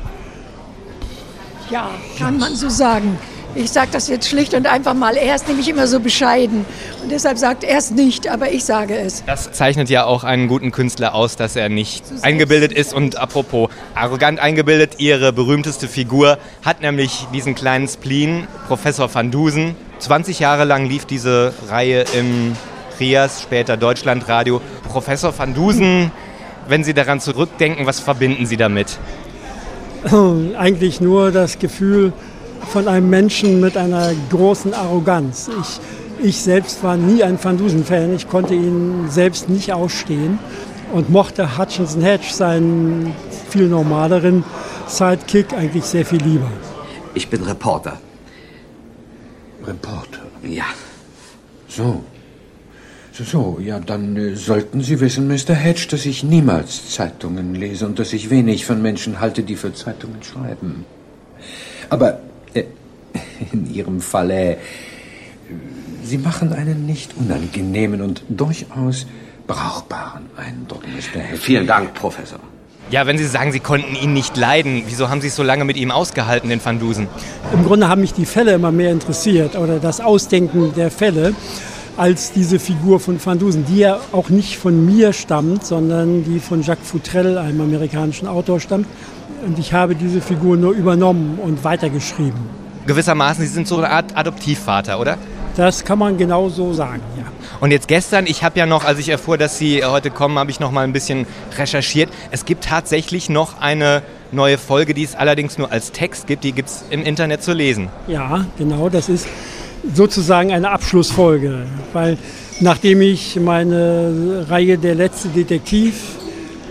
Ja, 1.70 1.88
kann 2.18 2.36
man 2.36 2.54
so 2.54 2.68
sagen. 2.68 3.18
Ich 3.56 3.72
sage 3.72 3.88
das 3.92 4.08
jetzt 4.08 4.28
schlicht 4.28 4.54
und 4.54 4.66
einfach 4.66 4.94
mal. 4.94 5.16
Er 5.16 5.34
ist 5.34 5.48
nämlich 5.48 5.68
immer 5.68 5.88
so 5.88 5.98
bescheiden. 5.98 6.64
Und 7.02 7.10
deshalb 7.10 7.36
sagt 7.36 7.64
er 7.64 7.78
es 7.78 7.90
nicht, 7.90 8.28
aber 8.28 8.52
ich 8.52 8.64
sage 8.64 8.96
es. 8.96 9.24
Das 9.26 9.50
zeichnet 9.50 9.90
ja 9.90 10.04
auch 10.04 10.22
einen 10.22 10.46
guten 10.46 10.70
Künstler 10.70 11.14
aus, 11.14 11.34
dass 11.34 11.56
er 11.56 11.68
nicht 11.68 12.04
eingebildet 12.22 12.72
ist. 12.72 12.94
Und 12.94 13.16
apropos 13.16 13.68
arrogant 13.94 14.38
eingebildet, 14.38 14.94
ihre 14.98 15.32
berühmteste 15.32 15.88
Figur 15.88 16.38
hat 16.64 16.80
nämlich 16.80 17.26
diesen 17.34 17.56
kleinen 17.56 17.88
Spleen, 17.88 18.46
Professor 18.68 19.12
van 19.12 19.32
Dusen. 19.32 19.74
20 19.98 20.38
Jahre 20.38 20.64
lang 20.64 20.86
lief 20.86 21.04
diese 21.04 21.52
Reihe 21.68 22.04
im 22.16 22.56
Rias, 23.00 23.42
später 23.42 23.76
Deutschlandradio. 23.76 24.60
Professor 24.88 25.36
van 25.36 25.54
Dusen, 25.54 26.12
wenn 26.68 26.84
Sie 26.84 26.94
daran 26.94 27.20
zurückdenken, 27.20 27.84
was 27.84 27.98
verbinden 27.98 28.46
Sie 28.46 28.56
damit? 28.56 28.98
Eigentlich 30.56 31.00
nur 31.00 31.32
das 31.32 31.58
Gefühl, 31.58 32.12
von 32.68 32.88
einem 32.88 33.10
Menschen 33.10 33.60
mit 33.60 33.76
einer 33.76 34.12
großen 34.30 34.74
Arroganz. 34.74 35.50
Ich, 35.60 36.26
ich 36.28 36.40
selbst 36.40 36.82
war 36.82 36.96
nie 36.96 37.22
ein 37.22 37.42
Van 37.42 37.56
Dusen-Fan. 37.56 38.14
Ich 38.14 38.28
konnte 38.28 38.54
ihn 38.54 39.08
selbst 39.08 39.48
nicht 39.48 39.72
ausstehen 39.72 40.38
und 40.92 41.10
mochte 41.10 41.58
Hutchinson 41.58 42.02
Hedge, 42.02 42.26
seinen 42.32 43.14
viel 43.48 43.68
normaleren 43.68 44.44
Sidekick, 44.86 45.52
eigentlich 45.52 45.84
sehr 45.84 46.04
viel 46.04 46.22
lieber. 46.22 46.50
Ich 47.14 47.28
bin 47.28 47.42
Reporter. 47.42 48.00
Reporter? 49.66 50.20
Ja. 50.42 50.64
So. 51.68 52.04
So, 53.12 53.24
so, 53.24 53.58
ja, 53.60 53.80
dann 53.80 54.16
äh, 54.16 54.36
sollten 54.36 54.80
Sie 54.80 55.00
wissen, 55.00 55.26
Mr. 55.26 55.54
Hedge, 55.54 55.88
dass 55.90 56.06
ich 56.06 56.22
niemals 56.22 56.90
Zeitungen 56.90 57.54
lese 57.54 57.86
und 57.86 57.98
dass 57.98 58.12
ich 58.12 58.30
wenig 58.30 58.64
von 58.64 58.80
Menschen 58.80 59.20
halte, 59.20 59.42
die 59.42 59.56
für 59.56 59.74
Zeitungen 59.74 60.22
schreiben. 60.22 60.84
Aber 61.88 62.20
in 63.52 63.72
Ihrem 63.72 64.00
Falle, 64.00 64.58
Sie 66.04 66.18
machen 66.18 66.52
einen 66.52 66.86
nicht 66.86 67.16
unangenehmen 67.16 68.00
und 68.00 68.22
durchaus 68.28 69.06
brauchbaren 69.46 70.26
Eindruck, 70.36 70.82
Mr. 70.84 71.36
Vielen 71.36 71.66
Dank, 71.66 71.94
Professor. 71.94 72.38
Ja, 72.90 73.06
wenn 73.06 73.18
Sie 73.18 73.26
sagen, 73.26 73.52
Sie 73.52 73.60
konnten 73.60 73.94
ihn 73.94 74.12
nicht 74.12 74.36
leiden, 74.36 74.82
wieso 74.86 75.10
haben 75.10 75.20
Sie 75.20 75.28
es 75.28 75.36
so 75.36 75.44
lange 75.44 75.64
mit 75.64 75.76
ihm 75.76 75.92
ausgehalten, 75.92 76.50
den 76.50 76.64
Van 76.64 76.80
Dusen? 76.80 77.06
Im 77.52 77.64
Grunde 77.64 77.88
haben 77.88 78.00
mich 78.00 78.12
die 78.12 78.26
Fälle 78.26 78.52
immer 78.52 78.72
mehr 78.72 78.90
interessiert 78.90 79.54
oder 79.54 79.78
das 79.78 80.00
Ausdenken 80.00 80.72
der 80.74 80.90
Fälle 80.90 81.34
als 81.96 82.32
diese 82.32 82.58
Figur 82.58 82.98
von 82.98 83.24
Van 83.24 83.38
Dusen, 83.38 83.64
die 83.66 83.78
ja 83.78 84.00
auch 84.12 84.30
nicht 84.30 84.56
von 84.56 84.86
mir 84.86 85.12
stammt, 85.12 85.64
sondern 85.64 86.24
die 86.24 86.40
von 86.40 86.62
Jacques 86.62 86.88
Futrell, 86.88 87.38
einem 87.38 87.60
amerikanischen 87.60 88.26
Autor, 88.26 88.58
stammt. 88.58 88.86
Und 89.46 89.58
ich 89.58 89.72
habe 89.72 89.94
diese 89.94 90.20
Figur 90.20 90.56
nur 90.56 90.72
übernommen 90.72 91.38
und 91.40 91.62
weitergeschrieben. 91.62 92.40
Gewissermaßen, 92.90 93.44
Sie 93.44 93.52
sind 93.52 93.68
so 93.68 93.76
eine 93.76 93.88
Art 93.88 94.16
Adoptivvater, 94.16 94.98
oder? 94.98 95.16
Das 95.56 95.84
kann 95.84 96.00
man 96.00 96.18
genau 96.18 96.48
so 96.48 96.72
sagen, 96.72 97.02
ja. 97.16 97.24
Und 97.60 97.70
jetzt 97.70 97.86
gestern, 97.86 98.26
ich 98.26 98.42
habe 98.42 98.58
ja 98.58 98.66
noch, 98.66 98.84
als 98.84 98.98
ich 98.98 99.10
erfuhr, 99.10 99.38
dass 99.38 99.58
Sie 99.58 99.84
heute 99.84 100.10
kommen, 100.10 100.40
habe 100.40 100.50
ich 100.50 100.58
noch 100.58 100.72
mal 100.72 100.82
ein 100.82 100.92
bisschen 100.92 101.24
recherchiert. 101.56 102.08
Es 102.32 102.44
gibt 102.44 102.64
tatsächlich 102.64 103.30
noch 103.30 103.60
eine 103.60 104.02
neue 104.32 104.58
Folge, 104.58 104.92
die 104.92 105.04
es 105.04 105.14
allerdings 105.14 105.56
nur 105.56 105.70
als 105.70 105.92
Text 105.92 106.26
gibt. 106.26 106.42
Die 106.42 106.50
gibt 106.50 106.68
es 106.68 106.84
im 106.90 107.04
Internet 107.04 107.44
zu 107.44 107.52
lesen. 107.52 107.90
Ja, 108.08 108.46
genau. 108.58 108.88
Das 108.88 109.08
ist 109.08 109.28
sozusagen 109.94 110.50
eine 110.50 110.70
Abschlussfolge, 110.70 111.66
weil 111.92 112.18
nachdem 112.58 113.02
ich 113.02 113.36
meine 113.36 114.46
Reihe 114.48 114.78
Der 114.78 114.96
letzte 114.96 115.28
Detektiv 115.28 116.16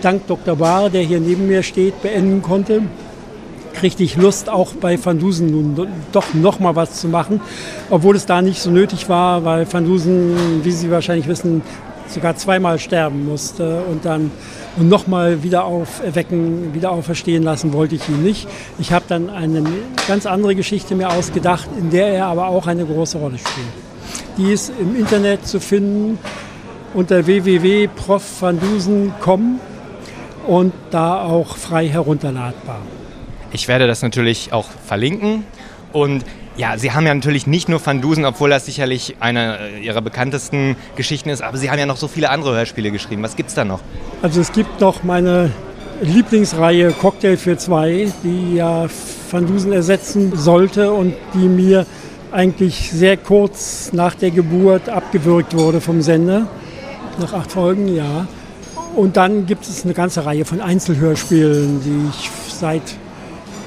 dank 0.02 0.26
Dr. 0.26 0.56
Bahr, 0.56 0.90
der 0.90 1.02
hier 1.02 1.20
neben 1.20 1.46
mir 1.46 1.62
steht, 1.62 2.02
beenden 2.02 2.42
konnte, 2.42 2.82
kriegte 3.72 4.02
ich 4.02 4.16
Lust, 4.16 4.48
auch 4.48 4.72
bei 4.74 5.02
Van 5.02 5.18
Dusen 5.18 5.50
nun 5.50 5.88
doch 6.12 6.34
noch 6.34 6.60
mal 6.60 6.76
was 6.76 7.00
zu 7.00 7.08
machen, 7.08 7.40
obwohl 7.88 8.16
es 8.16 8.26
da 8.26 8.42
nicht 8.42 8.60
so 8.60 8.70
nötig 8.70 9.08
war, 9.08 9.44
weil 9.44 9.72
Van 9.72 9.84
Dusen, 9.84 10.64
wie 10.64 10.70
Sie 10.70 10.90
wahrscheinlich 10.90 11.28
wissen, 11.28 11.62
sogar 12.08 12.36
zweimal 12.36 12.78
sterben 12.78 13.26
musste 13.26 13.82
und 13.88 14.04
dann 14.04 14.30
und 14.76 14.88
nochmal 14.88 15.42
wieder 15.42 15.64
auferwecken, 15.64 16.74
wieder 16.74 16.92
auferstehen 16.92 17.42
lassen 17.42 17.72
wollte 17.72 17.96
ich 17.96 18.08
ihn 18.08 18.22
nicht. 18.22 18.46
Ich 18.78 18.92
habe 18.92 19.04
dann 19.08 19.28
eine 19.30 19.64
ganz 20.06 20.26
andere 20.26 20.54
Geschichte 20.54 20.94
mir 20.94 21.10
ausgedacht, 21.10 21.68
in 21.76 21.90
der 21.90 22.06
er 22.08 22.26
aber 22.26 22.46
auch 22.48 22.68
eine 22.68 22.84
große 22.84 23.18
Rolle 23.18 23.38
spielt. 23.38 23.66
Die 24.38 24.52
ist 24.52 24.70
im 24.80 24.94
Internet 24.96 25.44
zu 25.46 25.60
finden 25.60 26.18
unter 26.94 27.26
www.profvandusen.com 27.26 29.60
und 30.46 30.72
da 30.90 31.22
auch 31.22 31.56
frei 31.56 31.88
herunterladbar. 31.88 32.80
Ich 33.52 33.68
werde 33.68 33.86
das 33.86 34.02
natürlich 34.02 34.52
auch 34.52 34.66
verlinken. 34.86 35.44
Und 35.92 36.24
ja, 36.56 36.78
Sie 36.78 36.92
haben 36.92 37.06
ja 37.06 37.14
natürlich 37.14 37.46
nicht 37.46 37.68
nur 37.68 37.84
Van 37.84 38.00
Dusen, 38.00 38.24
obwohl 38.24 38.50
das 38.50 38.66
sicherlich 38.66 39.16
eine 39.20 39.58
Ihrer 39.82 40.02
bekanntesten 40.02 40.76
Geschichten 40.96 41.30
ist, 41.30 41.42
aber 41.42 41.56
Sie 41.56 41.70
haben 41.70 41.78
ja 41.78 41.86
noch 41.86 41.96
so 41.96 42.06
viele 42.06 42.30
andere 42.30 42.54
Hörspiele 42.56 42.90
geschrieben. 42.90 43.22
Was 43.22 43.36
gibt's 43.36 43.54
da 43.54 43.64
noch? 43.64 43.80
Also 44.22 44.40
es 44.40 44.52
gibt 44.52 44.80
noch 44.80 45.02
meine 45.02 45.50
Lieblingsreihe 46.02 46.92
Cocktail 46.92 47.36
für 47.36 47.56
zwei, 47.56 48.12
die 48.22 48.56
ja 48.56 48.86
Van 49.30 49.46
Dusen 49.46 49.72
ersetzen 49.72 50.32
sollte 50.36 50.92
und 50.92 51.14
die 51.34 51.48
mir 51.48 51.86
eigentlich 52.32 52.90
sehr 52.92 53.16
kurz 53.16 53.92
nach 53.92 54.14
der 54.14 54.30
Geburt 54.30 54.88
abgewürgt 54.88 55.56
wurde 55.56 55.80
vom 55.80 56.02
Sender. 56.02 56.46
Nach 57.18 57.32
acht 57.32 57.52
Folgen, 57.52 57.94
ja. 57.94 58.26
Und 58.94 59.16
dann 59.16 59.46
gibt 59.46 59.66
es 59.68 59.84
eine 59.84 59.94
ganze 59.94 60.24
Reihe 60.24 60.44
von 60.44 60.60
Einzelhörspielen, 60.60 61.80
die 61.82 62.08
ich 62.10 62.30
seit, 62.48 62.82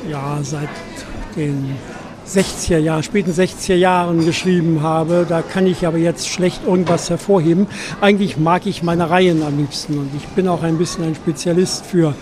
ja, 0.10 0.40
seit 0.42 0.70
den 1.36 1.76
60er 2.28 2.78
Jahren, 2.78 3.04
späten 3.04 3.32
60er 3.32 3.76
Jahren 3.76 4.26
geschrieben 4.26 4.82
habe. 4.82 5.26
Da 5.28 5.42
kann 5.42 5.68
ich 5.68 5.86
aber 5.86 5.98
jetzt 5.98 6.28
schlecht 6.30 6.66
irgendwas 6.66 7.10
hervorheben. 7.10 7.68
Eigentlich 8.02 8.38
mag 8.38 8.66
ich 8.66 8.84
meine 8.84 9.10
Reihen 9.10 9.44
am 9.44 9.58
liebsten 9.58 9.98
und 9.98 10.12
ich 10.16 10.26
bin 10.30 10.48
auch 10.48 10.64
ein 10.64 10.78
bisschen 10.78 11.04
ein 11.04 11.16
Spezialist 11.16 11.86
für, 11.86 12.16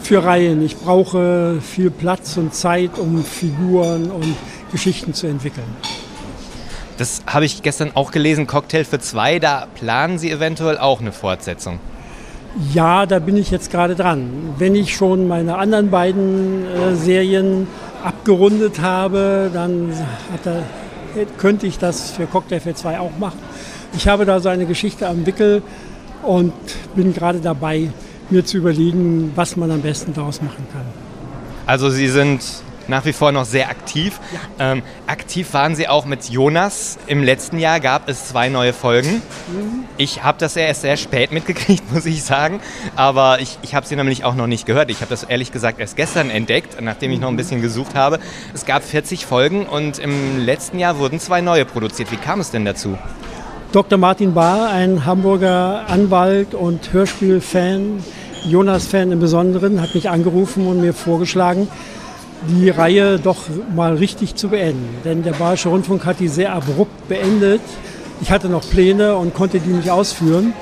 für 0.00 0.24
Reihen. 0.24 0.64
Ich 0.64 0.76
brauche 0.76 1.60
viel 1.60 1.90
Platz 1.90 2.36
und 2.36 2.54
Zeit, 2.54 2.98
um 2.98 3.24
Figuren 3.24 4.10
und 4.10 4.36
Geschichten 4.70 5.12
zu 5.12 5.26
entwickeln. 5.26 5.66
Das 6.98 7.22
habe 7.26 7.46
ich 7.46 7.62
gestern 7.62 7.90
auch 7.94 8.12
gelesen, 8.12 8.46
Cocktail 8.46 8.84
für 8.84 9.00
zwei, 9.00 9.38
da 9.38 9.66
planen 9.74 10.18
Sie 10.18 10.30
eventuell 10.30 10.78
auch 10.78 11.00
eine 11.00 11.12
Fortsetzung. 11.12 11.80
Ja, 12.74 13.06
da 13.06 13.18
bin 13.18 13.36
ich 13.36 13.50
jetzt 13.50 13.70
gerade 13.70 13.94
dran. 13.94 14.28
Wenn 14.58 14.74
ich 14.74 14.94
schon 14.94 15.26
meine 15.26 15.56
anderen 15.56 15.90
beiden 15.90 16.64
äh, 16.66 16.94
Serien 16.94 17.66
abgerundet 18.04 18.80
habe, 18.80 19.50
dann 19.52 19.90
er, 20.44 21.24
könnte 21.38 21.66
ich 21.66 21.78
das 21.78 22.10
für 22.10 22.26
Cocktail 22.26 22.60
für 22.60 22.74
zwei 22.74 22.98
auch 22.98 23.16
machen. 23.18 23.38
Ich 23.94 24.08
habe 24.08 24.24
da 24.24 24.40
so 24.40 24.48
eine 24.48 24.66
Geschichte 24.66 25.08
am 25.08 25.24
Wickel 25.24 25.62
und 26.22 26.52
bin 26.94 27.14
gerade 27.14 27.40
dabei, 27.40 27.90
mir 28.30 28.44
zu 28.44 28.58
überlegen, 28.58 29.32
was 29.34 29.56
man 29.56 29.70
am 29.70 29.80
besten 29.80 30.14
daraus 30.14 30.42
machen 30.42 30.66
kann. 30.72 30.84
Also 31.66 31.90
Sie 31.90 32.08
sind 32.08 32.42
nach 32.88 33.04
wie 33.04 33.12
vor 33.12 33.32
noch 33.32 33.44
sehr 33.44 33.68
aktiv. 33.68 34.20
Ja. 34.58 34.72
Ähm, 34.72 34.82
aktiv 35.06 35.52
waren 35.54 35.76
Sie 35.76 35.88
auch 35.88 36.04
mit 36.04 36.28
Jonas. 36.28 36.98
Im 37.06 37.22
letzten 37.22 37.58
Jahr 37.58 37.80
gab 37.80 38.08
es 38.08 38.28
zwei 38.28 38.48
neue 38.48 38.72
Folgen. 38.72 39.22
Mhm. 39.48 39.84
Ich 39.96 40.22
habe 40.22 40.38
das 40.38 40.56
erst 40.56 40.82
sehr 40.82 40.96
spät 40.96 41.32
mitgekriegt, 41.32 41.82
muss 41.92 42.06
ich 42.06 42.22
sagen. 42.22 42.60
Aber 42.96 43.40
ich, 43.40 43.58
ich 43.62 43.74
habe 43.74 43.86
sie 43.86 43.96
nämlich 43.96 44.24
auch 44.24 44.34
noch 44.34 44.46
nicht 44.46 44.66
gehört. 44.66 44.90
Ich 44.90 45.00
habe 45.00 45.10
das 45.10 45.24
ehrlich 45.24 45.52
gesagt 45.52 45.80
erst 45.80 45.96
gestern 45.96 46.30
entdeckt, 46.30 46.80
nachdem 46.80 47.12
ich 47.12 47.20
noch 47.20 47.28
ein 47.28 47.36
bisschen 47.36 47.62
gesucht 47.62 47.94
habe. 47.94 48.18
Es 48.54 48.66
gab 48.66 48.82
40 48.82 49.26
Folgen 49.26 49.66
und 49.66 49.98
im 49.98 50.38
letzten 50.38 50.78
Jahr 50.78 50.98
wurden 50.98 51.20
zwei 51.20 51.40
neue 51.40 51.64
produziert. 51.64 52.10
Wie 52.12 52.16
kam 52.16 52.40
es 52.40 52.50
denn 52.50 52.64
dazu? 52.64 52.98
Dr. 53.72 53.98
Martin 53.98 54.34
Bahr, 54.34 54.68
ein 54.68 55.06
Hamburger 55.06 55.84
Anwalt 55.88 56.54
und 56.54 56.92
Hörspielfan, 56.92 58.04
Jonas-Fan 58.44 59.12
im 59.12 59.18
Besonderen, 59.18 59.80
hat 59.80 59.94
mich 59.94 60.10
angerufen 60.10 60.66
und 60.66 60.82
mir 60.82 60.92
vorgeschlagen, 60.92 61.68
die 62.48 62.70
Reihe 62.70 63.18
doch 63.18 63.38
mal 63.74 63.94
richtig 63.94 64.34
zu 64.34 64.48
beenden. 64.48 64.96
Denn 65.04 65.22
der 65.22 65.32
Bayerische 65.32 65.68
Rundfunk 65.68 66.04
hat 66.04 66.20
die 66.20 66.28
sehr 66.28 66.52
abrupt 66.52 67.08
beendet. 67.08 67.60
Ich 68.20 68.30
hatte 68.30 68.48
noch 68.48 68.68
Pläne 68.68 69.16
und 69.16 69.34
konnte 69.34 69.60
die 69.60 69.70
nicht 69.70 69.90
ausführen. 69.90 70.52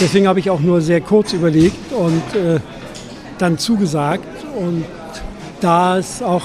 Deswegen 0.00 0.26
habe 0.26 0.40
ich 0.40 0.50
auch 0.50 0.60
nur 0.60 0.80
sehr 0.80 1.00
kurz 1.00 1.32
überlegt 1.32 1.92
und 1.92 2.22
äh, 2.34 2.58
dann 3.38 3.58
zugesagt. 3.58 4.26
Und 4.58 4.84
da 5.60 5.98
es 5.98 6.22
auch 6.22 6.42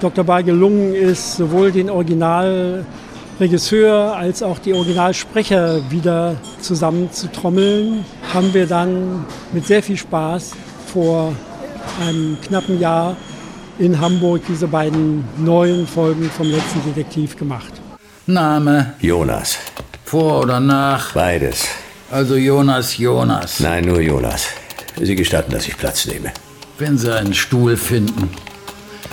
Dr. 0.00 0.24
Bayer 0.24 0.42
gelungen 0.42 0.94
ist, 0.94 1.36
sowohl 1.36 1.72
den 1.72 1.90
Originalregisseur 1.90 4.16
als 4.16 4.42
auch 4.42 4.58
die 4.58 4.72
Originalsprecher 4.72 5.90
wieder 5.90 6.36
zusammenzutrommeln, 6.60 8.04
haben 8.32 8.54
wir 8.54 8.66
dann 8.66 9.26
mit 9.52 9.66
sehr 9.66 9.82
viel 9.82 9.96
Spaß 9.96 10.52
vor 10.92 11.32
einem 12.00 12.38
knappen 12.40 12.80
Jahr 12.80 13.16
in 13.78 14.00
Hamburg 14.00 14.42
diese 14.48 14.66
beiden 14.66 15.24
neuen 15.36 15.86
Folgen 15.86 16.30
vom 16.30 16.50
letzten 16.50 16.82
Detektiv 16.84 17.36
gemacht. 17.36 17.72
Name? 18.26 18.94
Jonas. 19.00 19.58
Vor 20.04 20.40
oder 20.42 20.60
nach? 20.60 21.12
Beides. 21.12 21.66
Also 22.10 22.36
Jonas 22.36 22.96
Jonas. 22.96 23.60
Nein, 23.60 23.84
nur 23.84 24.00
Jonas. 24.00 24.48
Sie 25.00 25.14
gestatten, 25.14 25.52
dass 25.52 25.68
ich 25.68 25.76
Platz 25.76 26.06
nehme. 26.06 26.32
Wenn 26.78 26.98
Sie 26.98 27.14
einen 27.14 27.34
Stuhl 27.34 27.76
finden. 27.76 28.30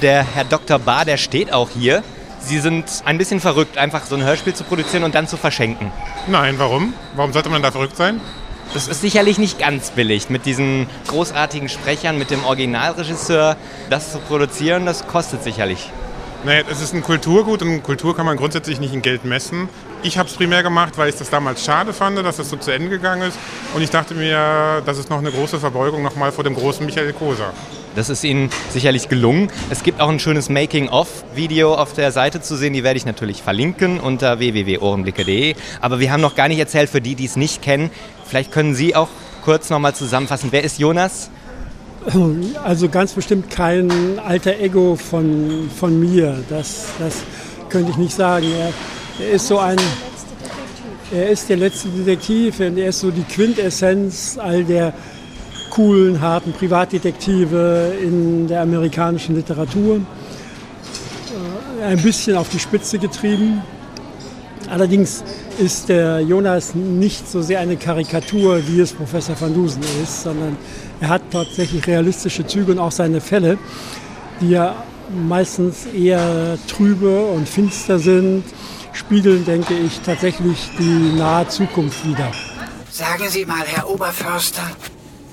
Der 0.02 0.24
Herr 0.24 0.46
Dr. 0.46 0.80
Bahr, 0.80 1.06
der 1.06 1.18
steht 1.18 1.54
auch 1.54 1.70
hier. 1.70 2.04
Sie 2.40 2.60
sind 2.60 2.86
ein 3.06 3.18
bisschen 3.18 3.40
verrückt, 3.40 3.78
einfach 3.78 4.06
so 4.06 4.16
ein 4.16 4.24
Hörspiel 4.24 4.54
zu 4.54 4.64
produzieren 4.64 5.04
und 5.04 5.16
dann 5.16 5.28
zu 5.28 5.38
verschenken. 5.38 5.92
Nein, 6.28 6.56
warum? 6.58 6.94
Warum 7.16 7.34
sollte 7.34 7.50
man 7.50 7.62
da 7.62 7.72
verrückt 7.72 7.98
sein? 7.98 8.22
Das 8.74 8.88
ist 8.88 9.02
sicherlich 9.02 9.38
nicht 9.38 9.60
ganz 9.60 9.92
billig, 9.92 10.30
mit 10.30 10.46
diesen 10.46 10.88
großartigen 11.08 11.70
Sprechern, 11.70 12.18
mit 12.18 12.30
dem 12.30 12.44
Originalregisseur. 12.44 13.56
Das 13.90 14.12
zu 14.12 14.20
produzieren, 14.20 14.86
das 14.86 15.08
kostet 15.08 15.44
sicherlich. 15.44 15.92
Naja, 16.44 16.64
es 16.70 16.80
ist 16.80 16.94
ein 16.94 17.02
Kulturgut 17.02 17.62
und 17.64 17.82
Kultur 17.82 18.16
kann 18.16 18.26
man 18.26 18.38
grundsätzlich 18.38 18.80
nicht 18.80 18.94
in 18.94 19.02
Geld 19.02 19.26
messen. 19.26 19.68
Ich 20.04 20.20
habe 20.20 20.30
es 20.30 20.36
primär 20.36 20.62
gemacht, 20.62 20.96
weil 20.98 21.10
ich 21.10 21.16
das 21.16 21.32
damals 21.32 21.66
schade 21.66 21.92
fand, 21.92 22.18
dass 22.20 22.38
das 22.38 22.50
so 22.52 22.58
zu 22.58 22.70
Ende 22.70 22.90
gegangen 22.90 23.24
ist. 23.24 23.40
Und 23.74 23.82
ich 23.82 23.90
dachte 23.90 24.14
mir, 24.14 24.84
das 24.86 25.00
ist 25.00 25.10
noch 25.10 25.18
eine 25.18 25.32
große 25.32 25.60
Verbeugung 25.60 26.04
nochmal 26.04 26.32
vor 26.32 26.44
dem 26.44 26.54
großen 26.54 26.86
Michael 26.86 27.14
Koser. 27.14 27.52
Das 27.96 28.10
ist 28.10 28.24
Ihnen 28.26 28.50
sicherlich 28.70 29.08
gelungen. 29.08 29.50
Es 29.70 29.82
gibt 29.82 30.02
auch 30.02 30.10
ein 30.10 30.20
schönes 30.20 30.50
Making-of-Video 30.50 31.74
auf 31.74 31.94
der 31.94 32.12
Seite 32.12 32.42
zu 32.42 32.58
sehen. 32.58 32.74
Die 32.74 32.84
werde 32.84 32.98
ich 32.98 33.06
natürlich 33.06 33.42
verlinken 33.42 34.02
unter 34.02 34.38
www.ohrenblicke.de. 34.38 35.56
Aber 35.80 36.00
wir 36.00 36.12
haben 36.12 36.22
noch 36.22 36.36
gar 36.36 36.50
nicht 36.50 36.60
erzählt, 36.60 36.90
für 36.90 37.00
die, 37.02 37.16
die 37.16 37.26
es 37.26 37.38
nicht 37.38 37.62
kennen, 37.62 37.90
vielleicht 38.28 38.52
können 38.52 38.76
Sie 38.76 38.96
auch 38.96 39.10
kurz 39.44 39.70
nochmal 39.70 39.96
zusammenfassen. 39.96 40.50
Wer 40.52 40.64
ist 40.64 40.80
Jonas? 40.80 41.30
Also 42.64 42.90
ganz 42.90 43.14
bestimmt 43.14 43.50
kein 43.50 44.20
alter 44.20 44.60
Ego 44.60 44.96
von, 44.96 45.70
von 45.76 46.00
mir. 46.00 46.44
Das, 46.50 46.88
das 47.00 47.24
könnte 47.70 47.92
ich 47.92 47.98
nicht 47.98 48.16
sagen. 48.16 48.46
Er, 48.52 48.72
er 49.26 49.32
ist 49.32 49.48
so 49.48 49.60
ein. 49.60 49.78
Er 51.12 51.30
ist 51.30 51.50
der 51.50 51.58
letzte 51.58 51.88
Detektiv 51.90 52.60
und 52.60 52.78
er 52.78 52.90
ist 52.90 53.00
so 53.00 53.12
die 53.12 53.24
Quintessenz 53.24 54.38
all 54.40 54.64
der 54.64 54.94
coolen, 55.70 56.20
harten 56.22 56.54
Privatdetektive 56.54 57.94
in 58.02 58.48
der 58.48 58.62
amerikanischen 58.62 59.36
Literatur. 59.36 60.02
Äh, 61.80 61.84
ein 61.84 62.02
bisschen 62.02 62.38
auf 62.38 62.50
die 62.50 62.60
Spitze 62.60 62.98
getrieben. 62.98 63.62
Allerdings 64.70 65.24
ist 65.60 65.90
der 65.90 66.20
Jonas 66.22 66.76
nicht 66.76 67.30
so 67.30 67.42
sehr 67.42 67.60
eine 67.60 67.78
Karikatur, 67.78 68.62
wie 68.68 68.80
es 68.80 68.94
Professor 68.94 69.40
van 69.40 69.54
Dusen 69.54 69.84
ist, 70.04 70.24
sondern 70.24 70.58
er 71.00 71.10
hat 71.10 71.22
tatsächlich 71.32 71.86
realistische 71.88 72.46
Züge 72.46 72.72
und 72.72 72.80
auch 72.80 72.92
seine 72.92 73.22
Fälle, 73.22 73.58
die 74.42 74.52
ja 74.52 74.84
meistens 75.28 75.86
eher 75.86 76.58
trübe 76.68 77.26
und 77.26 77.48
finster 77.48 78.00
sind, 78.00 78.44
spiegeln, 78.94 79.46
denke 79.46 79.74
ich, 79.74 80.00
tatsächlich 80.02 80.70
die 80.80 81.14
nahe 81.18 81.48
Zukunft 81.48 82.06
wider. 82.06 82.32
Sagen 82.90 83.26
Sie 83.30 83.46
mal, 83.46 83.66
Herr 83.66 83.90
Oberförster, 83.90 84.64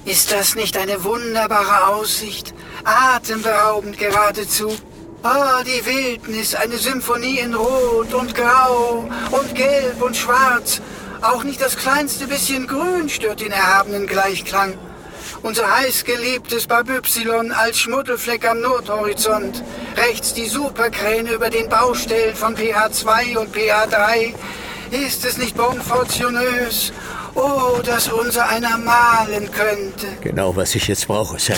ist 0.05 0.33
das 0.33 0.57
nicht 0.57 0.77
eine 0.77 1.05
wunderbare 1.05 1.89
Aussicht? 1.89 2.55
Atemberaubend 2.85 3.99
geradezu. 3.99 4.73
Oh, 5.25 5.63
die 5.65 5.87
Wildnis, 5.87 6.57
eine 6.57 6.77
Symphonie 6.77 7.39
in 7.39 7.55
Rot 7.55 8.13
und 8.13 8.35
Grau 8.35 9.09
und 9.31 9.55
Gelb 9.55 10.03
und 10.03 10.17
Schwarz. 10.17 10.81
Auch 11.21 11.45
nicht 11.45 11.61
das 11.61 11.77
kleinste 11.77 12.27
bisschen 12.27 12.67
Grün 12.67 13.09
stört 13.09 13.41
den 13.41 13.53
erhabenen 13.53 14.09
Gleichklang. 14.09 14.77
Unser 15.43 15.79
heißgeliebtes 15.79 16.67
Babypsilon 16.67 17.53
als 17.53 17.79
Schmuddelfleck 17.79 18.49
am 18.49 18.63
Nordhorizont. 18.63 19.63
Rechts 19.97 20.35
die 20.35 20.49
Superkräne 20.49 21.31
über 21.31 21.51
den 21.51 21.69
Baustellen 21.69 22.35
von 22.35 22.57
PH2 22.57 23.37
und 23.37 23.55
PH3. 23.55 24.35
Ist 24.91 25.25
es 25.25 25.39
nicht 25.39 25.57
bonfortunös? 25.57 26.93
Oh, 27.35 27.81
dass 27.83 28.09
unser 28.09 28.49
einer 28.49 28.77
malen 28.79 29.51
könnte. 29.51 30.07
Genau, 30.21 30.55
was 30.55 30.75
ich 30.75 30.87
jetzt 30.89 31.07
brauche, 31.07 31.39
Sam. 31.39 31.57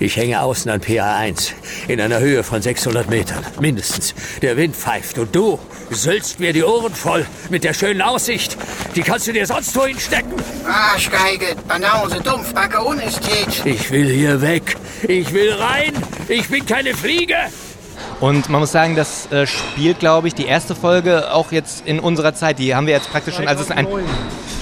Ich 0.00 0.16
hänge 0.16 0.40
außen 0.40 0.70
an 0.70 0.80
PA1, 0.80 1.52
in 1.86 2.00
einer 2.00 2.18
Höhe 2.18 2.42
von 2.42 2.60
600 2.60 3.08
Metern, 3.08 3.44
mindestens. 3.60 4.14
Der 4.42 4.56
Wind 4.56 4.74
pfeift 4.74 5.18
und 5.18 5.34
du 5.34 5.58
sülzt 5.90 6.40
mir 6.40 6.52
die 6.52 6.64
Ohren 6.64 6.94
voll 6.94 7.26
mit 7.48 7.62
der 7.62 7.74
schönen 7.74 8.02
Aussicht. 8.02 8.56
Die 8.96 9.02
kannst 9.02 9.28
du 9.28 9.32
dir 9.32 9.46
sonst 9.46 9.76
wohin 9.76 9.98
stecken. 10.00 10.34
Arschgeige, 10.66 11.54
Banause, 11.68 12.20
Dumpfbacke, 12.20 12.80
Unästhet. 12.82 13.64
Ich 13.64 13.90
will 13.90 14.08
hier 14.08 14.40
weg. 14.40 14.76
Ich 15.06 15.32
will 15.32 15.52
rein. 15.52 15.92
Ich 16.28 16.48
bin 16.48 16.66
keine 16.66 16.94
Fliege. 16.94 17.36
Und 18.20 18.48
man 18.48 18.60
muss 18.60 18.72
sagen, 18.72 18.96
das 18.96 19.30
äh, 19.30 19.46
spielt, 19.46 19.98
glaube 19.98 20.28
ich, 20.28 20.34
die 20.34 20.46
erste 20.46 20.74
Folge 20.74 21.32
auch 21.32 21.52
jetzt 21.52 21.86
in 21.86 22.00
unserer 22.00 22.34
Zeit. 22.34 22.58
Die 22.58 22.74
haben 22.74 22.86
wir 22.86 22.94
jetzt 22.94 23.10
praktisch 23.10 23.34
schon. 23.34 23.46
Also 23.46 23.62
es 23.62 23.70
ist 23.70 23.76
ein 23.76 23.86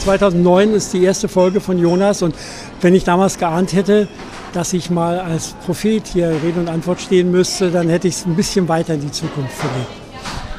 2009 0.03 0.74
ist 0.74 0.92
die 0.92 1.05
erste 1.05 1.28
Folge 1.28 1.61
von 1.61 1.78
Jonas 1.78 2.22
und 2.22 2.34
wenn 2.80 2.92
ich 2.92 3.05
damals 3.05 3.38
geahnt 3.38 3.72
hätte, 3.72 4.09
dass 4.53 4.72
ich 4.72 4.90
mal 4.90 5.20
als 5.20 5.55
Prophet 5.64 6.09
hier 6.09 6.30
Rede 6.42 6.59
und 6.59 6.68
Antwort 6.68 7.00
stehen 7.00 7.30
müsste, 7.30 7.70
dann 7.70 7.88
hätte 7.88 8.09
ich 8.09 8.14
es 8.14 8.26
ein 8.26 8.34
bisschen 8.34 8.66
weiter 8.66 8.94
in 8.94 9.00
die 9.03 9.12
Zukunft 9.12 9.53
verlegt. 9.53 9.86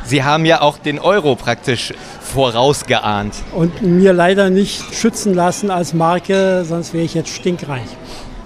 Sie 0.06 0.24
haben 0.24 0.46
ja 0.46 0.62
auch 0.62 0.78
den 0.78 0.98
Euro 0.98 1.36
praktisch 1.36 1.94
vorausgeahnt. 2.22 3.34
Und 3.54 3.82
mir 3.82 4.14
leider 4.14 4.50
nicht 4.50 4.96
schützen 4.96 5.34
lassen 5.34 5.72
als 5.72 5.94
Marke, 5.94 6.64
sonst 6.64 6.94
wäre 6.94 7.04
ich 7.04 7.14
jetzt 7.14 7.30
stinkreich. 7.30 7.98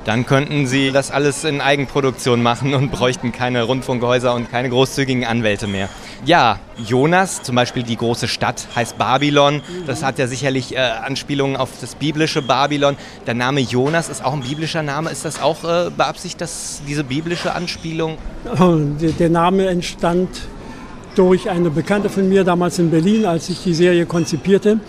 Dann 0.08 0.26
könnten 0.26 0.68
Sie 0.68 0.94
das 0.94 1.12
alles 1.12 1.44
in 1.44 1.60
Eigenproduktion 1.60 2.42
machen 2.42 2.74
und 2.74 2.92
bräuchten 2.94 3.34
keine 3.34 3.64
Rundfunkhäuser 3.64 4.34
und 4.34 4.50
keine 4.50 4.70
großzügigen 4.70 5.26
Anwälte 5.26 5.68
mehr. 5.68 5.90
Ja, 6.24 6.60
Jonas, 6.78 7.44
zum 7.44 7.58
Beispiel 7.58 7.84
die 7.84 7.98
große 7.98 8.30
Stadt, 8.30 8.70
heißt 8.74 8.98
Babylon. 8.98 9.62
Das 9.86 10.04
hat 10.04 10.18
ja 10.18 10.28
sicherlich 10.28 10.74
äh, 10.74 10.78
Anspielungen 10.78 11.58
auf 11.58 11.72
das 11.82 11.96
biblische 11.96 12.42
Babylon. 12.42 12.96
Der 13.26 13.34
Name 13.34 13.60
Jonas 13.60 14.08
ist 14.08 14.24
auch 14.24 14.32
ein 14.32 14.44
biblischer 14.44 14.82
Name. 14.82 15.10
Ist 15.10 15.26
das 15.26 15.42
auch 15.42 15.66
äh, 15.66 15.90
beabsichtigt, 15.90 16.40
dass 16.40 16.82
diese 16.88 17.04
biblische 17.04 17.54
Anspielung? 17.54 18.18
Oh, 18.58 18.78
der, 18.78 19.12
der 19.12 19.30
Name 19.30 19.68
entstand 19.68 20.30
durch 21.16 21.50
eine 21.50 21.70
Bekannte 21.70 22.10
von 22.10 22.30
mir 22.30 22.46
damals 22.46 22.80
in 22.80 22.92
Berlin, 22.92 23.26
als 23.26 23.50
ich 23.50 23.62
die 23.62 23.74
Serie 23.74 24.06
konzipierte. 24.06 24.80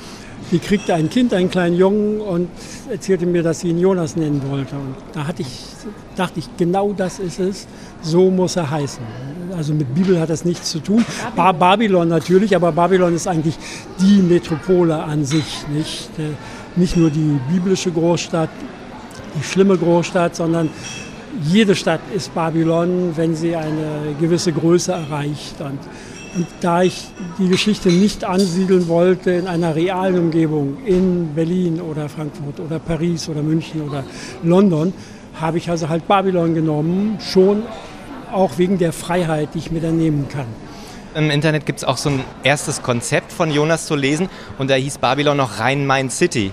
Die 0.51 0.59
kriegte 0.59 0.95
ein 0.95 1.11
Kind, 1.11 1.35
einen 1.35 1.51
kleinen 1.51 1.77
Jungen 1.77 2.21
und 2.21 2.49
erzählte 2.91 3.27
mir, 3.27 3.43
dass 3.43 3.61
sie 3.61 3.69
ihn 3.69 3.79
Jonas 3.79 4.17
nennen 4.17 4.43
wollte. 4.49 4.77
Und 4.77 4.95
da 5.13 5.27
hatte 5.27 5.43
ich, 5.43 5.65
dachte 6.17 6.39
ich, 6.39 6.49
genau 6.57 6.95
das 6.95 7.19
ist 7.19 7.39
es, 7.39 7.67
so 8.01 8.31
muss 8.31 8.57
er 8.57 8.71
heißen. 8.71 9.03
Also 9.57 9.75
mit 9.75 9.95
Bibel 9.95 10.19
hat 10.19 10.31
das 10.31 10.45
nichts 10.45 10.71
zu 10.71 10.81
tun. 10.81 11.05
Ba 11.37 11.53
Babylon 11.53 12.09
natürlich, 12.09 12.57
aber 12.57 12.73
Babylon 12.73 13.15
ist 13.15 13.27
eigentlich 13.27 13.57
die 14.01 14.23
Metropole 14.23 14.97
an 15.03 15.25
sich, 15.25 15.67
nicht, 15.69 16.11
äh, 16.19 16.31
nicht 16.77 16.97
nur 16.97 17.11
die 17.11 17.39
biblische 17.51 17.91
Großstadt, 17.91 18.51
die 19.39 19.45
schlimme 19.45 19.77
Großstadt, 19.77 20.35
sondern 20.35 20.71
jede 21.43 21.75
Stadt 21.75 22.01
ist 22.15 22.35
Babylon, 22.35 23.13
wenn 23.17 23.37
sie 23.37 23.55
eine 23.55 24.15
gewisse 24.19 24.53
Größe 24.53 24.93
erreicht. 24.93 25.61
Und, 25.61 25.79
da 26.61 26.83
ich 26.83 27.09
die 27.39 27.49
Geschichte 27.49 27.89
nicht 27.89 28.25
ansiedeln 28.25 28.89
wollte 28.89 29.31
in 29.31 29.47
einer 29.47 29.75
realen 29.75 30.19
Umgebung, 30.19 30.79
in 30.85 31.35
Berlin 31.35 31.81
oder 31.81 32.09
Frankfurt 32.09 32.61
oder 32.61 32.79
Paris 32.79 33.29
oder 33.29 33.43
München 33.43 33.83
oder 33.83 34.05
London, 34.43 34.93
habe 35.41 35.59
ich 35.59 35.71
also 35.71 35.89
halt 35.89 36.09
Babylon 36.09 36.55
genommen, 36.55 37.19
schon 37.21 37.63
auch 38.33 38.59
wegen 38.59 38.79
der 38.79 38.93
Freiheit, 38.93 39.51
die 39.55 39.59
ich 39.59 39.71
mir 39.71 39.81
dann 39.81 39.99
nehmen 39.99 40.29
kann. 40.29 40.47
Im 41.15 41.31
Internet 41.31 41.67
gibt 41.67 41.79
es 41.79 41.85
auch 41.85 41.97
so 41.97 42.11
ein 42.11 42.21
erstes 42.43 42.83
Konzept 42.83 43.33
von 43.33 43.51
Jonas 43.51 43.87
zu 43.87 43.97
lesen 43.97 44.29
und 44.59 44.71
da 44.71 44.75
hieß 44.75 44.99
Babylon 44.99 45.37
noch 45.37 45.59
Rhein-Main 45.59 46.11
City. 46.11 46.53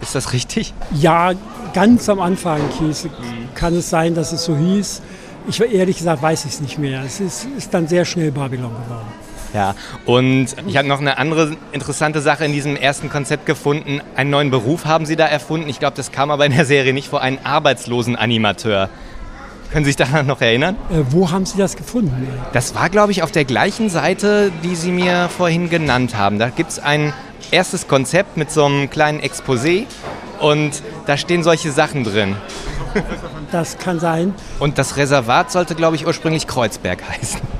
Ist 0.00 0.14
das 0.14 0.32
richtig? 0.32 0.74
Ja, 0.94 1.32
ganz 1.74 2.08
am 2.08 2.20
Anfang 2.20 2.60
hieß, 2.78 3.08
kann 3.54 3.74
es 3.74 3.90
sein, 3.90 4.14
dass 4.14 4.32
es 4.32 4.44
so 4.44 4.56
hieß. 4.56 5.02
Ich 5.48 5.60
ehrlich 5.60 5.98
gesagt 5.98 6.22
weiß 6.22 6.44
ich 6.44 6.52
es 6.52 6.60
nicht 6.60 6.78
mehr. 6.78 7.02
Es 7.04 7.20
ist, 7.20 7.46
ist 7.56 7.72
dann 7.72 7.88
sehr 7.88 8.04
schnell 8.04 8.30
Babylon 8.30 8.70
geworden. 8.70 9.25
Ja, 9.56 9.74
und 10.04 10.48
ich 10.66 10.76
habe 10.76 10.86
noch 10.86 11.00
eine 11.00 11.16
andere 11.16 11.56
interessante 11.72 12.20
Sache 12.20 12.44
in 12.44 12.52
diesem 12.52 12.76
ersten 12.76 13.08
Konzept 13.08 13.46
gefunden. 13.46 14.02
Einen 14.14 14.28
neuen 14.28 14.50
Beruf 14.50 14.84
haben 14.84 15.06
Sie 15.06 15.16
da 15.16 15.24
erfunden. 15.24 15.66
Ich 15.70 15.78
glaube, 15.78 15.96
das 15.96 16.12
kam 16.12 16.30
aber 16.30 16.44
in 16.44 16.52
der 16.52 16.66
Serie 16.66 16.92
nicht 16.92 17.08
vor, 17.08 17.22
einen 17.22 17.38
arbeitslosen 17.42 18.16
Animateur. 18.16 18.90
Können 19.72 19.86
Sie 19.86 19.92
sich 19.92 19.96
daran 19.96 20.26
noch 20.26 20.42
erinnern? 20.42 20.76
Äh, 20.90 21.04
wo 21.08 21.30
haben 21.30 21.46
Sie 21.46 21.56
das 21.56 21.74
gefunden? 21.74 22.28
Das 22.52 22.74
war, 22.74 22.90
glaube 22.90 23.12
ich, 23.12 23.22
auf 23.22 23.30
der 23.30 23.46
gleichen 23.46 23.88
Seite, 23.88 24.52
die 24.62 24.76
Sie 24.76 24.92
mir 24.92 25.30
vorhin 25.34 25.70
genannt 25.70 26.18
haben. 26.18 26.38
Da 26.38 26.50
gibt 26.50 26.72
es 26.72 26.78
ein 26.78 27.14
erstes 27.50 27.88
Konzept 27.88 28.36
mit 28.36 28.50
so 28.50 28.66
einem 28.66 28.90
kleinen 28.90 29.20
Exposé 29.20 29.86
und 30.38 30.82
da 31.06 31.16
stehen 31.16 31.42
solche 31.42 31.72
Sachen 31.72 32.04
drin. 32.04 32.36
Das 33.52 33.78
kann 33.78 34.00
sein. 34.00 34.34
Und 34.58 34.76
das 34.76 34.98
Reservat 34.98 35.50
sollte, 35.50 35.74
glaube 35.74 35.96
ich, 35.96 36.06
ursprünglich 36.06 36.46
Kreuzberg 36.46 37.02
heißen. 37.08 37.55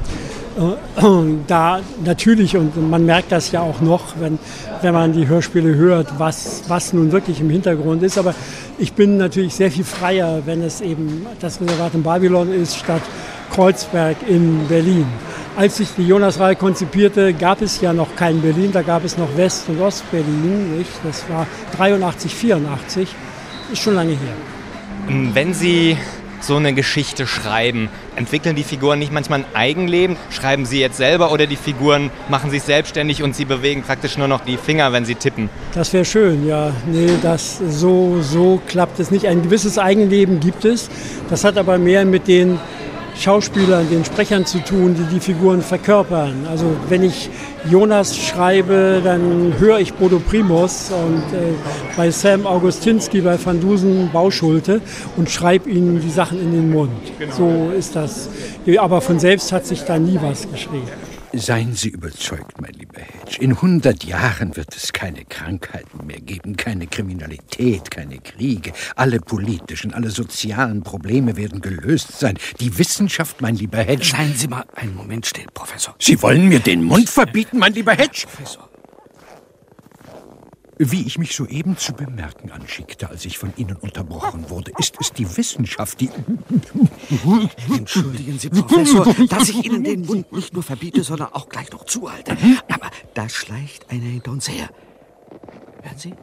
Da 1.47 1.81
natürlich, 2.05 2.57
und 2.57 2.91
man 2.91 3.05
merkt 3.05 3.31
das 3.31 3.53
ja 3.53 3.61
auch 3.61 3.81
noch, 3.83 4.15
wenn, 4.19 4.39
wenn 4.81 4.95
man 4.95 5.13
die 5.13 5.29
Hörspiele 5.29 5.75
hört, 5.75 6.19
was, 6.19 6.63
was 6.69 6.93
nun 6.95 7.13
wirklich 7.13 7.41
im 7.41 7.51
Hintergrund 7.51 8.03
ist. 8.03 8.17
Aber 8.17 8.35
ich 8.79 8.95
bin 8.95 9.19
natürlich 9.19 9.55
sehr 9.55 9.71
viel 9.71 9.85
freier, 9.85 10.43
wenn 10.47 10.63
es 10.63 10.81
eben 10.81 11.27
das 11.41 11.61
Reservat 11.61 11.95
in 11.95 12.03
Babylon 12.03 12.53
ist, 12.53 12.77
statt 12.77 13.03
Kreuzberg 13.53 14.17
in 14.27 14.67
Berlin. 14.69 15.07
Als 15.57 15.81
ich 15.81 15.89
die 15.97 16.07
Jonas-Reihe 16.07 16.57
konzipierte, 16.57 17.33
gab 17.33 17.63
es 17.63 17.81
ja 17.81 17.93
noch 17.93 18.15
kein 18.17 18.41
Berlin, 18.41 18.73
da 18.73 18.83
gab 18.83 19.05
es 19.05 19.17
noch 19.17 19.37
West- 19.37 19.69
und 19.69 19.81
Ost-Berlin. 19.81 20.85
Das 21.05 21.25
war 21.31 21.47
83, 21.77 22.35
84, 22.35 23.09
ist 23.73 23.83
schon 23.83 23.95
lange 23.95 24.11
her. 24.11 24.35
Wenn 25.33 25.55
Sie 25.55 25.97
so 26.47 26.57
eine 26.57 26.73
Geschichte 26.73 27.27
schreiben, 27.27 27.89
entwickeln 28.15 28.57
die 28.57 28.63
Figuren 28.63 28.99
nicht 28.99 29.13
manchmal 29.13 29.41
ein 29.41 29.47
Eigenleben? 29.55 30.17
Schreiben 30.31 30.65
Sie 30.67 30.81
jetzt 30.81 30.97
selber 30.97 31.33
oder 31.33 31.47
die 31.47 31.57
Figuren 31.57 32.11
machen 32.29 32.51
sich 32.51 32.63
selbstständig 32.63 33.23
und 33.23 33.35
Sie 33.35 33.45
bewegen 33.45 33.83
praktisch 33.83 34.17
nur 34.17 34.29
noch 34.29 34.41
die 34.41 34.57
Finger, 34.57 34.93
wenn 34.93 35.05
Sie 35.05 35.15
tippen? 35.15 35.49
Das 35.75 35.93
wäre 35.93 36.05
schön, 36.05 36.47
ja. 36.47 36.73
Nee, 36.87 37.11
das, 37.23 37.59
so, 37.59 38.21
so 38.23 38.61
klappt 38.67 39.01
es 39.01 39.11
nicht. 39.11 39.27
Ein 39.27 39.43
gewisses 39.43 39.79
Eigenleben 39.79 40.41
gibt 40.41 40.65
es. 40.65 40.89
Das 41.29 41.45
hat 41.45 41.59
aber 41.59 41.79
mehr 41.79 42.05
mit 42.05 42.29
den 42.29 42.59
Schauspielern, 43.19 43.89
den 43.89 44.05
Sprechern 44.05 44.45
zu 44.45 44.59
tun, 44.59 44.95
die 44.95 45.15
die 45.15 45.21
Figuren 45.21 45.63
verkörpern. 45.63 46.47
Also 46.49 46.67
wenn 46.89 47.03
ich 47.03 47.31
Jonas 47.71 48.17
schreibe, 48.17 49.01
dann 49.03 49.55
höre 49.59 49.79
ich 49.79 49.95
Bodo 49.95 50.19
Primus 50.19 50.91
und 50.91 51.37
äh, 51.37 51.55
bei 51.97 52.11
Sam 52.11 52.47
Augustinski, 52.47 53.23
bei 53.23 53.39
Van 53.43 53.61
Dusen 53.61 54.11
Bauschulte 54.13 54.81
und 55.17 55.31
schreibe 55.31 55.71
ihnen 55.71 56.01
die 56.01 56.11
Sachen 56.11 56.41
in 56.41 56.53
den 56.53 56.71
Mund. 56.71 56.91
Genau. 57.19 57.35
So 57.35 57.73
ist 57.77 57.97
das. 57.97 58.29
Aber 58.79 59.01
von 59.01 59.19
selbst 59.19 59.53
hat 59.53 59.67
sich 59.67 59.83
da 59.83 59.99
nie 59.99 60.19
was 60.21 60.51
geschrieben. 60.51 60.89
Seien 61.39 61.75
Sie 61.75 61.91
überzeugt, 61.91 62.61
mein 62.61 62.73
lieber 62.73 62.99
Hedge. 62.99 63.41
In 63.41 63.53
100 63.53 64.05
Jahren 64.05 64.57
wird 64.57 64.75
es 64.75 64.93
keine 64.95 65.25
Krankheiten 65.27 66.07
mehr 66.07 66.21
geben, 66.21 66.57
keine 66.57 66.87
Kriminalität, 66.87 67.91
keine 67.91 68.19
Kriege. 68.19 68.73
Alle 68.97 69.21
politischen, 69.21 69.93
alle 69.93 70.11
sozialen 70.11 70.83
Probleme 70.83 71.37
werden 71.37 71.61
gelöst 71.61 72.19
sein. 72.19 72.39
Die 72.61 72.79
Wissenschaft, 72.79 73.43
mein 73.43 73.57
lieber 73.57 73.79
Hedge. 73.79 74.07
Seien 74.07 74.35
Sie 74.35 74.49
mal 74.49 74.65
einen 74.75 74.95
Moment 74.95 75.27
still, 75.27 75.47
Professor. 75.53 75.95
Sie 75.99 76.21
wollen 76.23 76.49
mir 76.49 76.61
den 76.61 76.83
Mund 76.83 77.11
verbieten, 77.11 77.59
mein 77.59 77.75
lieber 77.75 77.93
Hedge? 77.93 78.27
Professor. 78.27 78.66
Wie 80.79 81.07
ich 81.07 81.17
mich 81.17 81.35
soeben 81.35 81.79
zu 81.79 81.95
bemerken 81.95 82.51
anschickte, 82.51 83.09
als 83.09 83.25
ich 83.25 83.39
von 83.39 83.51
Ihnen 83.57 83.77
unterbrochen 83.77 84.51
wurde, 84.51 84.73
ist 84.79 84.95
es 85.01 85.11
die 85.11 85.37
Wissenschaft, 85.37 86.01
die... 86.01 86.11
Entschuldigen 87.75 88.39
Sie, 88.39 88.51
Professor, 88.51 89.07
dass 89.29 89.49
ich 89.49 89.65
Ihnen 89.65 89.85
den 89.85 90.05
Mund 90.05 90.31
nicht 90.33 90.53
nur 90.53 90.63
verbiete, 90.63 91.03
sondern 91.03 91.33
auch 91.33 91.49
gleich 91.49 91.73
noch 91.73 91.85
zuhalte. 91.85 92.37
Aber 92.71 92.91
da 93.15 93.27
schleicht 93.27 93.91
einer 93.91 94.05
hinter 94.05 94.33
uns 94.33 94.51
her. 94.51 94.69
Hören 95.83 95.97
Sie? 95.99 96.15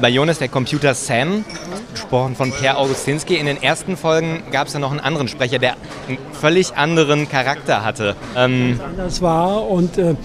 Bei 0.00 0.08
Jonas 0.08 0.38
der 0.38 0.48
Computer 0.48 0.94
Sam, 0.94 1.44
gesprochen 1.92 2.34
von 2.34 2.50
Per 2.50 2.78
Augustinski. 2.78 3.36
In 3.36 3.46
den 3.46 3.62
ersten 3.62 3.96
Folgen 3.96 4.42
gab 4.50 4.66
es 4.66 4.72
ja 4.72 4.80
noch 4.80 4.90
einen 4.90 5.00
anderen 5.00 5.28
Sprecher, 5.28 5.58
der 5.58 5.76
einen 6.08 6.18
völlig 6.32 6.76
anderen 6.76 7.28
Charakter 7.28 7.84
hatte. 7.84 8.16
Ähm 8.34 8.80
anders 8.82 9.22
war 9.22 9.68
und 9.68 9.96
äh, 9.98 10.16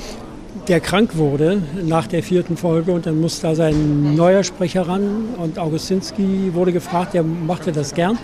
der 0.68 0.80
krank 0.80 1.18
wurde 1.18 1.62
nach 1.84 2.08
der 2.08 2.24
vierten 2.24 2.58
Folge 2.58 2.92
und 2.92 3.06
dann 3.06 3.20
musste 3.20 3.48
da 3.48 3.56
sein 3.56 4.16
neuer 4.16 4.44
Sprecher 4.44 4.88
ran 4.88 5.30
und 5.38 5.58
Augustinski 5.58 6.54
wurde 6.54 6.72
gefragt, 6.72 7.14
der 7.14 7.24
machte 7.24 7.72
das 7.72 7.94
gern. 7.94 8.18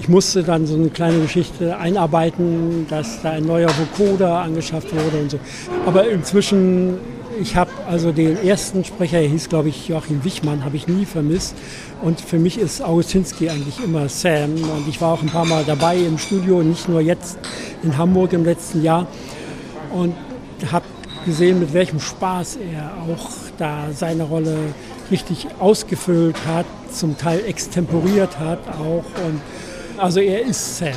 Ich 0.00 0.08
musste 0.08 0.42
dann 0.42 0.66
so 0.66 0.74
eine 0.74 0.88
kleine 0.88 1.20
Geschichte 1.20 1.76
einarbeiten, 1.76 2.86
dass 2.90 3.22
da 3.22 3.30
ein 3.30 3.44
neuer 3.44 3.70
Vocoder 3.70 4.38
angeschafft 4.38 4.92
wurde 4.92 5.18
und 5.18 5.30
so. 5.30 5.38
Aber 5.86 6.08
inzwischen, 6.08 6.98
ich 7.40 7.54
habe 7.54 7.70
also 7.88 8.10
den 8.10 8.36
ersten 8.44 8.84
Sprecher, 8.84 9.20
er 9.20 9.28
hieß 9.28 9.48
glaube 9.48 9.68
ich 9.68 9.88
Joachim 9.88 10.24
Wichmann, 10.24 10.64
habe 10.64 10.76
ich 10.76 10.88
nie 10.88 11.04
vermisst. 11.04 11.54
Und 12.02 12.20
für 12.20 12.40
mich 12.40 12.58
ist 12.58 12.82
Augustinski 12.82 13.48
eigentlich 13.48 13.82
immer 13.84 14.08
Sam. 14.08 14.54
Und 14.54 14.88
ich 14.88 15.00
war 15.00 15.12
auch 15.12 15.22
ein 15.22 15.28
paar 15.28 15.44
Mal 15.44 15.62
dabei 15.64 15.96
im 15.96 16.18
Studio, 16.18 16.62
nicht 16.64 16.88
nur 16.88 17.00
jetzt 17.00 17.38
in 17.84 17.96
Hamburg 17.96 18.32
im 18.32 18.44
letzten 18.44 18.82
Jahr. 18.82 19.06
Und 19.92 20.14
habe 20.70 20.84
gesehen, 21.24 21.60
mit 21.60 21.72
welchem 21.72 22.00
Spaß 22.00 22.56
er 22.56 22.92
auch 23.02 23.30
da 23.58 23.88
seine 23.94 24.24
Rolle 24.24 24.56
richtig 25.10 25.46
ausgefüllt 25.58 26.36
hat, 26.46 26.66
zum 26.92 27.18
Teil 27.18 27.44
extemporiert 27.46 28.38
hat 28.38 28.60
auch. 28.68 29.04
Und 29.26 29.40
also 29.98 30.20
er 30.20 30.42
ist 30.42 30.78
Sam 30.78 30.94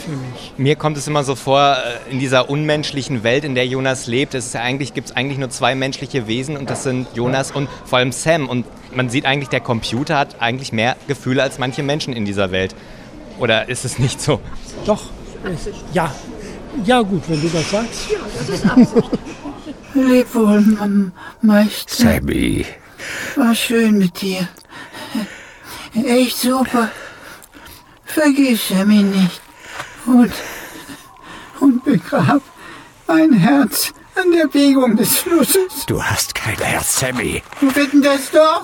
für 0.00 0.10
mich. 0.10 0.52
Mir 0.56 0.76
kommt 0.76 0.96
es 0.96 1.06
immer 1.06 1.22
so 1.24 1.34
vor, 1.34 1.76
äh, 1.76 2.10
in 2.10 2.18
dieser 2.18 2.48
unmenschlichen 2.48 3.22
Welt, 3.22 3.44
in 3.44 3.54
der 3.54 3.66
Jonas 3.66 4.06
lebt, 4.06 4.34
es 4.34 4.52
ja 4.52 4.62
eigentlich, 4.62 4.94
gibt 4.94 5.08
es 5.08 5.16
eigentlich 5.16 5.38
nur 5.38 5.50
zwei 5.50 5.74
menschliche 5.74 6.26
Wesen 6.26 6.56
und 6.56 6.70
das 6.70 6.82
sind 6.82 7.06
Jonas 7.14 7.50
und 7.50 7.68
vor 7.84 7.98
allem 7.98 8.12
Sam. 8.12 8.48
Und 8.48 8.66
man 8.94 9.10
sieht 9.10 9.26
eigentlich, 9.26 9.50
der 9.50 9.60
Computer 9.60 10.18
hat 10.18 10.40
eigentlich 10.40 10.72
mehr 10.72 10.96
Gefühle 11.06 11.42
als 11.42 11.58
manche 11.58 11.82
Menschen 11.82 12.12
in 12.12 12.24
dieser 12.24 12.50
Welt. 12.50 12.74
Oder 13.38 13.68
ist 13.68 13.84
es 13.84 13.98
nicht 13.98 14.20
so? 14.20 14.40
Doch, 14.86 15.02
es, 15.44 15.68
ja. 15.92 16.12
Ja 16.84 17.02
gut, 17.02 17.22
wenn 17.28 17.40
du 17.40 17.48
das 17.48 17.70
sagst. 17.70 18.10
Ja, 18.10 18.18
das 18.38 18.48
ist 18.48 18.64
Absicht. 18.64 19.10
Leb 19.94 20.34
wohl, 20.34 21.12
Meister. 21.42 22.04
Sammy. 22.04 22.66
War 23.36 23.54
schön 23.54 23.98
mit 23.98 24.20
dir. 24.20 24.48
Echt 25.94 26.38
super. 26.38 26.90
Vergiss 28.04 28.68
Sammy 28.68 29.02
nicht. 29.02 29.40
Und, 30.06 30.32
und 31.60 31.84
begrab 31.84 32.42
mein 33.06 33.32
Herz 33.32 33.92
an 34.14 34.30
der 34.32 34.46
Biegung 34.46 34.96
des 34.96 35.18
Flusses. 35.18 35.86
Du 35.86 36.02
hast 36.02 36.34
kein 36.34 36.58
Herz, 36.58 37.00
Sammy. 37.00 37.42
Wir 37.60 37.76
wetten 37.76 38.02
das 38.02 38.30
doch. 38.30 38.62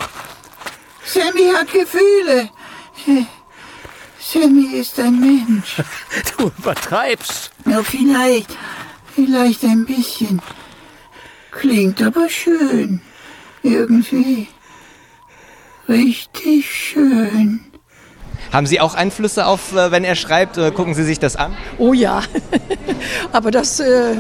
Sammy 1.05 1.53
hat 1.53 1.73
Gefühle. 1.73 2.51
Sammy 4.21 4.77
ist 4.77 4.99
ein 4.99 5.21
Mensch. 5.21 5.83
Du 6.37 6.53
übertreibst. 6.59 7.51
Ja, 7.65 7.83
vielleicht. 7.83 8.57
Vielleicht 9.15 9.65
ein 9.65 9.87
bisschen. 9.87 10.43
Klingt 11.59 12.03
aber 12.03 12.29
schön. 12.29 13.01
Irgendwie. 13.63 14.49
Richtig 15.89 16.71
schön. 16.71 17.61
Haben 18.53 18.67
Sie 18.67 18.81
auch 18.81 18.95
Einflüsse 18.95 19.47
auf, 19.47 19.75
äh, 19.75 19.91
wenn 19.91 20.05
er 20.05 20.15
schreibt? 20.15 20.57
Gucken 20.75 20.95
Sie 20.95 21.05
sich 21.05 21.19
das 21.19 21.37
an? 21.37 21.57
Oh 21.79 21.93
ja. 21.93 22.23
aber 23.33 23.51
das 23.51 23.81
äh, 23.81 24.17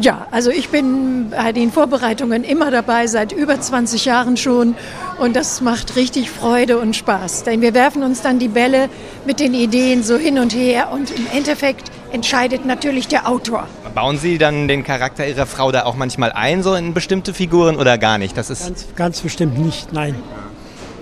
Ja, 0.00 0.26
also 0.30 0.50
ich 0.50 0.68
bin 0.68 1.30
bei 1.30 1.52
den 1.52 1.72
Vorbereitungen 1.72 2.44
immer 2.44 2.70
dabei, 2.70 3.06
seit 3.06 3.32
über 3.32 3.58
20 3.58 4.04
Jahren 4.04 4.36
schon. 4.36 4.74
Und 5.18 5.36
das 5.36 5.62
macht 5.62 5.96
richtig 5.96 6.30
Freude 6.30 6.78
und 6.78 6.94
Spaß. 6.94 7.44
Denn 7.44 7.62
wir 7.62 7.72
werfen 7.72 8.02
uns 8.02 8.20
dann 8.20 8.38
die 8.38 8.48
Bälle 8.48 8.90
mit 9.24 9.40
den 9.40 9.54
Ideen 9.54 10.02
so 10.02 10.16
hin 10.16 10.38
und 10.38 10.54
her. 10.54 10.90
Und 10.92 11.10
im 11.10 11.26
Endeffekt 11.32 11.90
entscheidet 12.12 12.64
natürlich 12.66 13.08
der 13.08 13.28
Autor. 13.28 13.66
Bauen 13.94 14.18
Sie 14.18 14.38
dann 14.38 14.68
den 14.68 14.84
Charakter 14.84 15.26
Ihrer 15.26 15.46
Frau 15.46 15.72
da 15.72 15.84
auch 15.84 15.96
manchmal 15.96 16.32
ein, 16.32 16.62
so 16.62 16.74
in 16.74 16.94
bestimmte 16.94 17.34
Figuren 17.34 17.76
oder 17.76 17.98
gar 17.98 18.18
nicht? 18.18 18.36
Das 18.36 18.50
ist 18.50 18.64
Ganz, 18.64 18.86
ganz 18.96 19.20
bestimmt 19.20 19.58
nicht, 19.58 19.92
nein. 19.92 20.14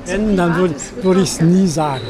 Wenn, 0.07 0.36
dann 0.36 0.57
würde 0.57 0.74
würd 1.02 1.18
ich 1.18 1.30
es 1.30 1.40
nie 1.40 1.66
sagen. 1.66 2.05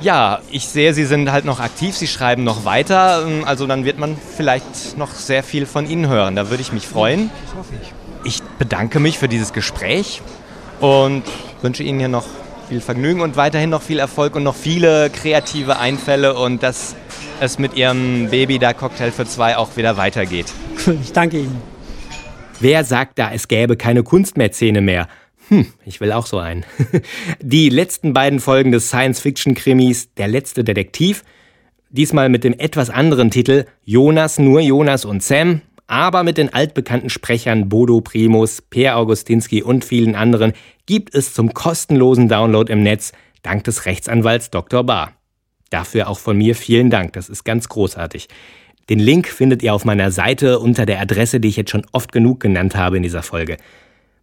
Ja, 0.00 0.40
ich 0.50 0.68
sehe, 0.68 0.92
Sie 0.94 1.04
sind 1.04 1.32
halt 1.32 1.44
noch 1.44 1.58
aktiv, 1.60 1.96
Sie 1.96 2.06
schreiben 2.06 2.44
noch 2.44 2.64
weiter. 2.64 3.24
Ähm, 3.26 3.44
Also 3.46 3.66
dann 3.66 3.84
wird 3.84 3.98
man 3.98 4.16
vielleicht 4.36 4.96
noch 4.98 5.10
sehr 5.12 5.42
viel 5.42 5.66
von 5.66 5.88
Ihnen 5.88 6.08
hören. 6.08 6.36
Da 6.36 6.50
würde 6.50 6.62
ich 6.62 6.72
mich 6.72 6.86
freuen. 6.86 7.30
Das 7.46 7.58
hoffe 7.58 7.74
ich. 7.80 7.92
Ich 8.24 8.42
bedanke 8.58 9.00
mich 9.00 9.18
für 9.18 9.28
dieses 9.28 9.52
Gespräch 9.52 10.20
und 10.80 11.22
wünsche 11.62 11.82
Ihnen 11.82 11.98
hier 11.98 12.08
noch 12.08 12.24
viel 12.68 12.80
Vergnügen 12.80 13.20
und 13.20 13.36
weiterhin 13.36 13.70
noch 13.70 13.82
viel 13.82 13.98
Erfolg 13.98 14.34
und 14.34 14.42
noch 14.42 14.56
viele 14.56 15.08
kreative 15.10 15.78
Einfälle 15.78 16.34
und 16.34 16.62
dass 16.62 16.96
es 17.40 17.58
mit 17.58 17.74
Ihrem 17.74 18.28
Baby 18.30 18.58
da 18.58 18.72
Cocktail 18.72 19.10
für 19.10 19.26
zwei 19.26 19.56
auch 19.56 19.76
wieder 19.76 19.96
weitergeht. 19.96 20.46
Ich 21.02 21.12
danke 21.12 21.38
Ihnen. 21.38 21.60
Wer 22.60 22.84
sagt 22.84 23.18
da, 23.18 23.32
es 23.32 23.48
gäbe 23.48 23.76
keine 23.76 24.02
Kunstmärzene 24.02 24.80
mehr? 24.80 25.08
Hm, 25.48 25.66
ich 25.84 26.00
will 26.00 26.12
auch 26.12 26.26
so 26.26 26.38
einen. 26.38 26.64
Die 27.40 27.68
letzten 27.68 28.12
beiden 28.12 28.40
Folgen 28.40 28.72
des 28.72 28.88
Science-Fiction-Krimis 28.88 30.14
Der 30.14 30.28
letzte 30.28 30.64
Detektiv, 30.64 31.22
diesmal 31.90 32.28
mit 32.28 32.44
dem 32.44 32.54
etwas 32.58 32.90
anderen 32.90 33.30
Titel 33.30 33.66
Jonas, 33.84 34.38
nur 34.38 34.60
Jonas 34.60 35.04
und 35.04 35.22
Sam, 35.22 35.60
aber 35.86 36.24
mit 36.24 36.38
den 36.38 36.52
altbekannten 36.52 37.10
Sprechern 37.10 37.68
Bodo 37.68 38.00
Primus, 38.00 38.62
Per 38.62 38.96
Augustinski 38.96 39.62
und 39.62 39.84
vielen 39.84 40.14
anderen, 40.14 40.52
gibt 40.86 41.14
es 41.14 41.34
zum 41.34 41.52
kostenlosen 41.54 42.28
Download 42.28 42.72
im 42.72 42.82
Netz 42.82 43.12
dank 43.42 43.64
des 43.64 43.86
Rechtsanwalts 43.86 44.50
Dr. 44.50 44.82
Bar. 44.84 45.12
Dafür 45.70 46.08
auch 46.08 46.18
von 46.18 46.36
mir 46.38 46.54
vielen 46.54 46.90
Dank, 46.90 47.12
das 47.14 47.28
ist 47.28 47.44
ganz 47.44 47.68
großartig. 47.68 48.28
Den 48.88 49.00
Link 49.00 49.26
findet 49.26 49.62
ihr 49.62 49.74
auf 49.74 49.84
meiner 49.84 50.12
Seite 50.12 50.60
unter 50.60 50.86
der 50.86 51.00
Adresse, 51.00 51.40
die 51.40 51.48
ich 51.48 51.56
jetzt 51.56 51.70
schon 51.70 51.86
oft 51.90 52.12
genug 52.12 52.38
genannt 52.38 52.76
habe 52.76 52.96
in 52.98 53.02
dieser 53.02 53.24
Folge. 53.24 53.56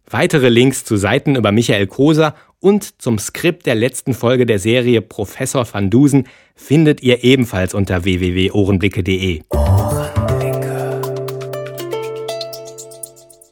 Weitere 0.08 0.48
Links 0.48 0.84
zu 0.84 0.96
Seiten 0.96 1.36
über 1.36 1.52
Michael 1.52 1.86
Koser 1.86 2.34
und 2.60 3.00
zum 3.00 3.18
Skript 3.18 3.66
der 3.66 3.74
letzten 3.74 4.14
Folge 4.14 4.46
der 4.46 4.58
Serie 4.58 5.02
Professor 5.02 5.66
van 5.70 5.90
Dusen 5.90 6.26
findet 6.54 7.02
ihr 7.02 7.24
ebenfalls 7.24 7.74
unter 7.74 8.04
www.ohrenblicke.de. 8.04 9.42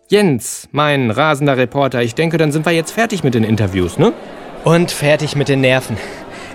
Jens, 0.08 0.68
mein 0.72 1.10
rasender 1.10 1.56
Reporter, 1.56 2.02
ich 2.02 2.14
denke, 2.14 2.36
dann 2.36 2.52
sind 2.52 2.66
wir 2.66 2.72
jetzt 2.72 2.90
fertig 2.90 3.24
mit 3.24 3.34
den 3.34 3.44
Interviews, 3.44 3.98
ne? 3.98 4.12
Und 4.62 4.90
fertig 4.90 5.36
mit 5.36 5.48
den 5.48 5.62
Nerven. 5.62 5.96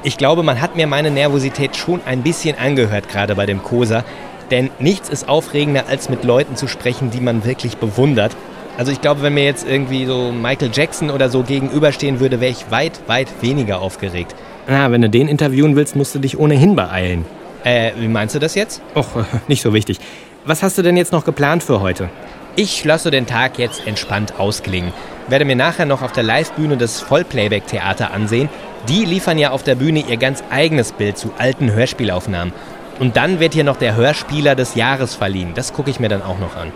Ich 0.08 0.16
glaube, 0.16 0.41
man 0.41 0.62
hat 0.62 0.78
mir 0.78 0.88
meine 0.88 1.12
Nervosität 1.12 1.76
schon 1.76 1.99
ein 2.05 2.24
bisschen 2.24 2.58
angehört, 2.58 3.10
gerade 3.10 3.36
bei 3.36 3.45
dem 3.45 3.62
Kosa. 3.62 4.05
Denn 4.51 4.70
nichts 4.80 5.10
ist 5.10 5.28
aufregender, 5.28 5.88
als 5.89 6.08
mit 6.08 6.24
Leuten 6.24 6.55
zu 6.55 6.70
sprechen, 6.70 7.12
die 7.12 7.20
man 7.20 7.43
wirklich 7.43 7.76
bewundert. 7.76 8.34
Also 8.78 8.93
ich 8.93 9.01
glaube, 9.01 9.22
wenn 9.22 9.34
mir 9.34 9.43
jetzt 9.43 9.68
irgendwie 9.68 10.05
so 10.05 10.32
Michael 10.32 10.72
Jackson 10.74 11.10
oder 11.10 11.28
so 11.28 11.43
gegenüberstehen 11.43 12.22
würde, 12.22 12.39
wäre 12.39 12.53
ich 12.53 12.72
weit, 12.72 13.01
weit 13.08 13.28
weniger 13.41 13.82
aufgeregt. 13.82 14.34
Na, 14.70 14.89
wenn 14.93 15.01
du 15.01 15.10
den 15.10 15.28
interviewen 15.28 15.76
willst, 15.76 15.97
musst 15.97 16.16
du 16.16 16.20
dich 16.20 16.39
ohnehin 16.39 16.78
beeilen. 16.78 17.26
Äh, 17.66 17.91
wie 17.97 18.08
meinst 18.08 18.34
du 18.34 18.39
das 18.39 18.55
jetzt? 18.55 18.82
Och, 18.95 19.26
nicht 19.49 19.62
so 19.62 19.74
wichtig. 19.74 19.99
Was 20.45 20.64
hast 20.64 20.78
du 20.78 20.84
denn 20.84 20.95
jetzt 20.95 21.12
noch 21.12 21.26
geplant 21.26 21.64
für 21.64 21.82
heute? 21.82 22.10
Ich 22.55 22.86
lasse 22.86 23.12
den 23.12 23.26
Tag 23.26 23.60
jetzt 23.60 23.86
entspannt 23.86 24.39
ausklingen. 24.39 24.93
Werde 25.28 25.43
mir 25.43 25.58
nachher 25.58 25.86
noch 25.86 26.01
auf 26.01 26.14
der 26.14 26.24
Livebühne 26.24 26.78
des 26.78 27.01
Vollplayback-Theater 27.01 28.12
ansehen. 28.14 28.47
Die 28.90 29.04
liefern 29.04 29.38
ja 29.38 29.52
auf 29.52 29.64
der 29.64 29.76
Bühne 29.76 30.00
ihr 30.08 30.16
ganz 30.16 30.42
eigenes 30.50 30.94
Bild 30.94 31.18
zu 31.18 31.34
alten 31.38 31.74
Hörspielaufnahmen. 31.74 32.54
Und 33.00 33.18
dann 33.18 33.42
wird 33.42 33.54
hier 33.54 33.66
noch 33.66 33.76
der 33.76 33.96
Hörspieler 33.98 34.56
des 34.56 34.76
Jahres 34.76 35.14
verliehen. 35.14 35.52
Das 35.56 35.74
gucke 35.74 35.90
ich 35.90 36.00
mir 36.00 36.08
dann 36.08 36.22
auch 36.22 36.40
noch 36.40 36.56
an. 36.56 36.72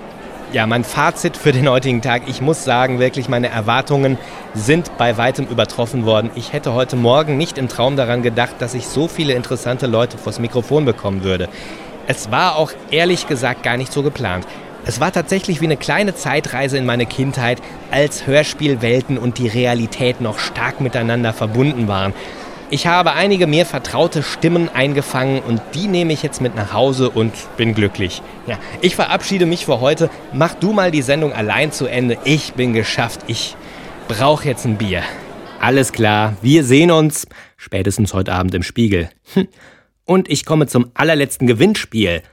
Ja, 0.51 0.67
mein 0.67 0.83
Fazit 0.83 1.37
für 1.37 1.53
den 1.53 1.69
heutigen 1.69 2.01
Tag. 2.01 2.23
Ich 2.27 2.41
muss 2.41 2.65
sagen, 2.65 2.99
wirklich, 2.99 3.29
meine 3.29 3.47
Erwartungen 3.47 4.17
sind 4.53 4.97
bei 4.97 5.15
weitem 5.15 5.47
übertroffen 5.47 6.05
worden. 6.05 6.29
Ich 6.35 6.51
hätte 6.51 6.73
heute 6.73 6.97
Morgen 6.97 7.37
nicht 7.37 7.57
im 7.57 7.69
Traum 7.69 7.95
daran 7.95 8.21
gedacht, 8.21 8.55
dass 8.59 8.73
ich 8.73 8.87
so 8.87 9.07
viele 9.07 9.31
interessante 9.31 9.87
Leute 9.87 10.17
vors 10.17 10.39
Mikrofon 10.39 10.83
bekommen 10.83 11.23
würde. 11.23 11.47
Es 12.07 12.29
war 12.29 12.57
auch 12.57 12.73
ehrlich 12.89 13.27
gesagt 13.27 13.63
gar 13.63 13.77
nicht 13.77 13.93
so 13.93 14.03
geplant. 14.03 14.45
Es 14.83 14.99
war 14.99 15.11
tatsächlich 15.11 15.61
wie 15.61 15.65
eine 15.65 15.77
kleine 15.77 16.15
Zeitreise 16.15 16.77
in 16.77 16.85
meine 16.85 17.05
Kindheit, 17.05 17.61
als 17.91 18.25
Hörspielwelten 18.25 19.19
und 19.19 19.37
die 19.37 19.47
Realität 19.47 20.21
noch 20.21 20.39
stark 20.39 20.81
miteinander 20.81 21.33
verbunden 21.33 21.87
waren. 21.87 22.13
Ich 22.71 22.87
habe 22.87 23.11
einige 23.11 23.47
mir 23.47 23.65
vertraute 23.65 24.23
Stimmen 24.23 24.69
eingefangen 24.69 25.41
und 25.41 25.61
die 25.75 25.87
nehme 25.87 26.13
ich 26.13 26.23
jetzt 26.23 26.41
mit 26.41 26.55
nach 26.55 26.73
Hause 26.73 27.09
und 27.09 27.33
bin 27.57 27.75
glücklich. 27.75 28.23
Ja, 28.47 28.57
ich 28.79 28.95
verabschiede 28.95 29.45
mich 29.45 29.65
für 29.65 29.81
heute. 29.81 30.09
Mach 30.33 30.55
du 30.55 30.71
mal 30.71 30.89
die 30.89 31.01
Sendung 31.01 31.33
allein 31.33 31.71
zu 31.71 31.85
Ende. 31.85 32.17
Ich 32.23 32.53
bin 32.53 32.73
geschafft. 32.73 33.21
Ich 33.27 33.55
brauche 34.07 34.47
jetzt 34.47 34.65
ein 34.65 34.77
Bier. 34.77 35.03
Alles 35.59 35.91
klar, 35.91 36.37
wir 36.41 36.63
sehen 36.63 36.89
uns 36.89 37.27
spätestens 37.57 38.13
heute 38.13 38.33
Abend 38.33 38.55
im 38.55 38.63
Spiegel. 38.63 39.09
Hm. 39.33 39.47
Und 40.05 40.29
ich 40.29 40.45
komme 40.45 40.65
zum 40.65 40.89
allerletzten 40.95 41.45
Gewinnspiel. 41.45 42.23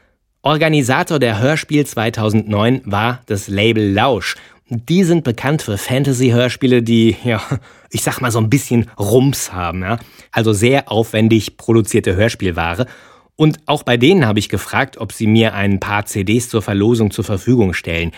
Organisator 0.43 1.19
der 1.19 1.41
Hörspiel 1.41 1.85
2009 1.85 2.83
war 2.85 3.23
das 3.27 3.49
Label 3.49 3.93
Lausch. 3.93 4.37
Die 4.71 5.03
sind 5.03 5.25
bekannt 5.25 5.63
für 5.63 5.77
Fantasy-Hörspiele, 5.79 6.83
die, 6.83 7.17
ja, 7.25 7.43
ich 7.91 8.03
sag 8.03 8.21
mal 8.21 8.31
so 8.31 8.39
ein 8.39 8.49
bisschen 8.49 8.89
Rums 8.99 9.53
haben, 9.53 9.83
ja. 9.83 9.99
Also 10.31 10.53
sehr 10.53 10.93
aufwendig 10.93 11.57
produzierte 11.57 12.15
Hörspielware. 12.15 12.87
Und 13.35 13.59
auch 13.67 13.83
bei 13.83 13.97
denen 13.97 14.27
habe 14.27 14.39
ich 14.39 14.49
gefragt, 14.49 14.99
ob 14.99 15.13
sie 15.13 15.27
mir 15.27 15.55
ein 15.55 15.81
paar 15.81 16.07
CDs 16.07 16.49
zur 16.49 16.63
Verlosung 16.63 17.11
zur 17.11 17.25
Verfügung 17.25 17.75
stellen. 17.75 18.13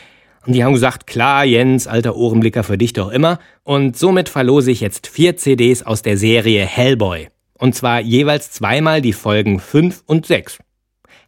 Und 0.47 0.53
die 0.53 0.63
haben 0.63 0.75
gesagt, 0.75 1.07
klar, 1.07 1.45
Jens, 1.45 1.87
alter 1.87 2.17
Ohrenblicker 2.17 2.65
für 2.65 2.77
dich 2.77 2.93
doch 2.93 3.11
immer. 3.11 3.39
Und 3.63 3.97
somit 3.97 4.29
verlose 4.29 4.71
ich 4.71 4.81
jetzt 4.81 5.07
vier 5.07 5.37
CDs 5.37 5.83
aus 5.83 6.03
der 6.03 6.19
Serie 6.19 6.67
Hellboy. 6.67 7.29
Und 7.55 7.75
zwar 7.75 8.01
jeweils 8.01 8.51
zweimal 8.51 9.01
die 9.01 9.13
Folgen 9.15 9.59
5 9.59 10.03
und 10.07 10.27
6. 10.27 10.59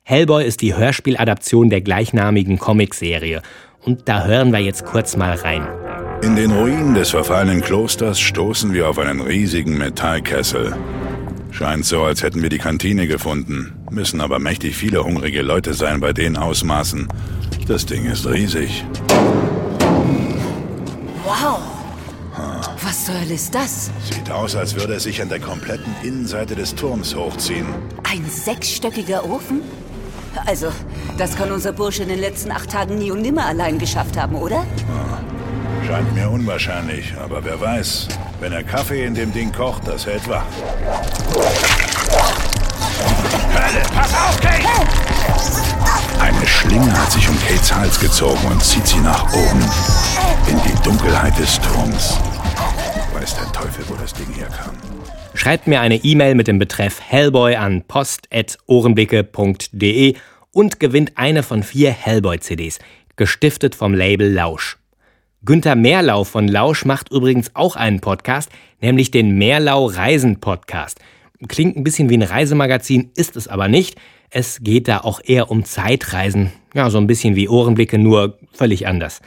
Hellboy 0.04 0.44
ist 0.44 0.62
die 0.62 0.74
Hörspieladaption 0.74 1.70
der 1.70 1.80
gleichnamigen 1.80 2.58
Comicserie. 2.58 3.40
Und 3.84 4.08
da 4.08 4.24
hören 4.24 4.52
wir 4.52 4.58
jetzt 4.58 4.84
kurz 4.84 5.16
mal 5.16 5.34
rein. 5.34 5.64
In 6.22 6.34
den 6.34 6.50
Ruinen 6.50 6.94
des 6.94 7.10
verfallenen 7.10 7.60
Klosters 7.60 8.18
stoßen 8.18 8.72
wir 8.72 8.88
auf 8.88 8.98
einen 8.98 9.20
riesigen 9.20 9.78
Metallkessel. 9.78 10.74
Scheint 11.52 11.84
so, 11.84 12.02
als 12.02 12.24
hätten 12.24 12.42
wir 12.42 12.48
die 12.48 12.58
Kantine 12.58 13.06
gefunden. 13.06 13.74
Müssen 13.90 14.20
aber 14.20 14.40
mächtig 14.40 14.74
viele 14.74 15.04
hungrige 15.04 15.42
Leute 15.42 15.72
sein 15.72 16.00
bei 16.00 16.12
den 16.12 16.36
Ausmaßen. 16.36 17.06
Das 17.68 17.86
Ding 17.86 18.06
ist 18.06 18.26
riesig. 18.26 18.84
Wow. 21.24 21.60
Was 22.84 23.04
zur 23.04 23.20
Hölle 23.20 23.34
ist 23.34 23.54
das? 23.54 23.92
Sieht 24.10 24.30
aus, 24.30 24.56
als 24.56 24.74
würde 24.74 24.94
es 24.94 25.04
sich 25.04 25.22
an 25.22 25.28
der 25.28 25.38
kompletten 25.38 25.94
Innenseite 26.02 26.56
des 26.56 26.74
Turms 26.74 27.14
hochziehen. 27.14 27.66
Ein 28.02 28.24
sechsstöckiger 28.28 29.24
Ofen? 29.30 29.60
Also, 30.46 30.68
das 31.18 31.36
kann 31.36 31.52
unser 31.52 31.72
Bursche 31.72 32.02
in 32.02 32.08
den 32.08 32.20
letzten 32.20 32.50
acht 32.50 32.70
Tagen 32.70 32.98
nie 32.98 33.10
und 33.10 33.22
nimmer 33.22 33.46
allein 33.46 33.78
geschafft 33.78 34.16
haben, 34.16 34.36
oder? 34.36 34.64
Scheint 35.86 36.14
mir 36.14 36.30
unwahrscheinlich, 36.30 37.14
aber 37.22 37.44
wer 37.44 37.60
weiß. 37.60 38.08
Wenn 38.40 38.52
er 38.52 38.64
Kaffee 38.64 39.04
in 39.04 39.14
dem 39.14 39.32
Ding 39.32 39.52
kocht, 39.52 39.86
das 39.86 40.06
hält 40.06 40.28
wach. 40.28 40.44
Hölle, 43.54 43.82
pass 43.94 44.12
auf, 44.14 44.40
Kate! 44.40 44.68
Eine 46.20 46.46
Schlinge 46.46 46.92
hat 46.98 47.12
sich 47.12 47.28
um 47.28 47.36
Kates 47.40 47.74
Hals 47.74 48.00
gezogen 48.00 48.46
und 48.50 48.62
zieht 48.62 48.86
sie 48.86 49.00
nach 49.00 49.24
oben. 49.32 49.60
In 50.46 50.60
die 50.62 50.82
Dunkelheit 50.82 51.38
des 51.38 51.60
Turms. 51.60 52.18
Weiß 53.12 53.34
der 53.34 53.52
Teufel, 53.52 53.84
wo 53.88 53.94
das 53.94 54.12
Ding 54.14 54.32
herkam. 54.34 54.74
Schreibt 55.42 55.66
mir 55.66 55.80
eine 55.80 55.96
E-Mail 55.96 56.36
mit 56.36 56.46
dem 56.46 56.60
Betreff 56.60 57.00
Hellboy 57.00 57.56
an 57.56 57.82
post.ohrenblicke.de 57.88 60.14
und 60.52 60.78
gewinnt 60.78 61.14
eine 61.16 61.42
von 61.42 61.64
vier 61.64 61.90
Hellboy-CDs, 61.90 62.78
gestiftet 63.16 63.74
vom 63.74 63.92
Label 63.92 64.32
Lausch. 64.32 64.78
Günter 65.44 65.74
Mehrlau 65.74 66.22
von 66.22 66.46
Lausch 66.46 66.84
macht 66.84 67.10
übrigens 67.10 67.56
auch 67.56 67.74
einen 67.74 67.98
Podcast, 67.98 68.50
nämlich 68.80 69.10
den 69.10 69.36
Mehrlau 69.36 69.86
Reisen 69.86 70.38
Podcast. 70.38 71.00
Klingt 71.48 71.76
ein 71.76 71.82
bisschen 71.82 72.08
wie 72.08 72.18
ein 72.18 72.22
Reisemagazin, 72.22 73.10
ist 73.16 73.34
es 73.34 73.48
aber 73.48 73.66
nicht. 73.66 73.96
Es 74.30 74.62
geht 74.62 74.86
da 74.86 74.98
auch 74.98 75.20
eher 75.24 75.50
um 75.50 75.64
Zeitreisen. 75.64 76.52
Ja, 76.72 76.88
so 76.88 76.98
ein 76.98 77.08
bisschen 77.08 77.34
wie 77.34 77.48
Ohrenblicke, 77.48 77.98
nur 77.98 78.38
völlig 78.52 78.86
anders. 78.86 79.20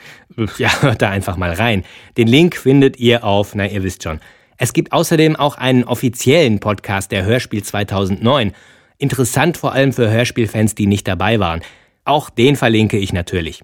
Ja, 0.59 0.69
hört 0.81 1.01
da 1.01 1.09
einfach 1.09 1.35
mal 1.35 1.51
rein. 1.51 1.83
Den 2.15 2.29
Link 2.29 2.55
findet 2.55 3.01
ihr 3.01 3.25
auf, 3.25 3.53
na, 3.53 3.67
ihr 3.67 3.83
wisst 3.83 4.03
schon. 4.03 4.21
Es 4.57 4.71
gibt 4.71 4.93
außerdem 4.93 5.35
auch 5.35 5.57
einen 5.57 5.83
offiziellen 5.83 6.59
Podcast 6.59 7.11
der 7.11 7.25
Hörspiel 7.25 7.63
2009. 7.63 8.53
Interessant 8.97 9.57
vor 9.57 9.73
allem 9.73 9.91
für 9.91 10.09
Hörspielfans, 10.09 10.75
die 10.75 10.87
nicht 10.87 11.07
dabei 11.07 11.39
waren. 11.39 11.61
Auch 12.05 12.29
den 12.29 12.55
verlinke 12.55 12.97
ich 12.97 13.11
natürlich. 13.11 13.63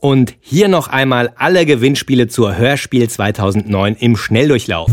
Und 0.00 0.34
hier 0.40 0.68
noch 0.68 0.88
einmal 0.88 1.32
alle 1.36 1.66
Gewinnspiele 1.66 2.26
zur 2.28 2.56
Hörspiel 2.56 3.08
2009 3.08 3.94
im 3.96 4.16
Schnelldurchlauf. 4.16 4.90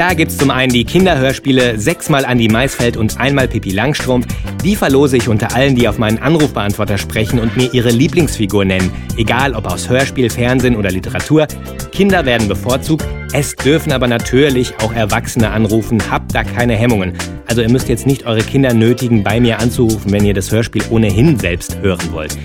Da 0.00 0.14
gibt's 0.14 0.38
zum 0.38 0.50
einen 0.50 0.72
die 0.72 0.86
Kinderhörspiele 0.86 1.78
Sechsmal 1.78 2.24
Andi 2.24 2.48
Maisfeld 2.48 2.96
und 2.96 3.20
Einmal 3.20 3.48
Pippi 3.48 3.70
Langstrumpf. 3.70 4.26
Die 4.64 4.74
verlose 4.74 5.18
ich 5.18 5.28
unter 5.28 5.54
allen, 5.54 5.76
die 5.76 5.88
auf 5.88 5.98
meinen 5.98 6.16
Anrufbeantworter 6.16 6.96
sprechen 6.96 7.38
und 7.38 7.54
mir 7.54 7.74
ihre 7.74 7.90
Lieblingsfigur 7.90 8.64
nennen. 8.64 8.90
Egal 9.18 9.52
ob 9.52 9.70
aus 9.70 9.90
Hörspiel, 9.90 10.30
Fernsehen 10.30 10.76
oder 10.76 10.90
Literatur. 10.90 11.46
Kinder 11.92 12.24
werden 12.24 12.48
bevorzugt. 12.48 13.06
Es 13.34 13.54
dürfen 13.54 13.92
aber 13.92 14.08
natürlich 14.08 14.72
auch 14.82 14.94
Erwachsene 14.94 15.50
anrufen. 15.50 16.02
Habt 16.10 16.34
da 16.34 16.44
keine 16.44 16.76
Hemmungen. 16.76 17.12
Also 17.46 17.60
ihr 17.60 17.68
müsst 17.68 17.90
jetzt 17.90 18.06
nicht 18.06 18.24
eure 18.24 18.40
Kinder 18.40 18.72
nötigen, 18.72 19.22
bei 19.22 19.38
mir 19.38 19.58
anzurufen, 19.58 20.12
wenn 20.12 20.24
ihr 20.24 20.32
das 20.32 20.50
Hörspiel 20.50 20.82
ohnehin 20.88 21.38
selbst 21.38 21.76
hören 21.82 22.10
wollt. 22.12 22.38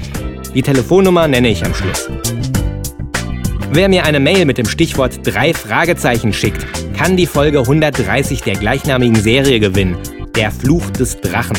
Die 0.53 0.61
Telefonnummer 0.61 1.29
nenne 1.29 1.47
ich 1.47 1.65
am 1.65 1.73
Schluss. 1.73 2.09
Wer 3.71 3.89
mir 3.89 4.05
eine 4.05 4.19
Mail 4.19 4.45
mit 4.45 4.57
dem 4.57 4.67
Stichwort 4.67 5.19
drei 5.23 5.53
Fragezeichen 5.53 6.31
schickt, 6.33 6.65
kann 6.97 7.17
die 7.17 7.25
Folge 7.25 7.59
130 7.59 8.41
der 8.41 8.55
gleichnamigen 8.55 9.15
Serie 9.15 9.59
gewinnen, 9.59 9.97
Der 10.35 10.51
Fluch 10.51 10.89
des 10.91 11.19
Drachen. 11.19 11.57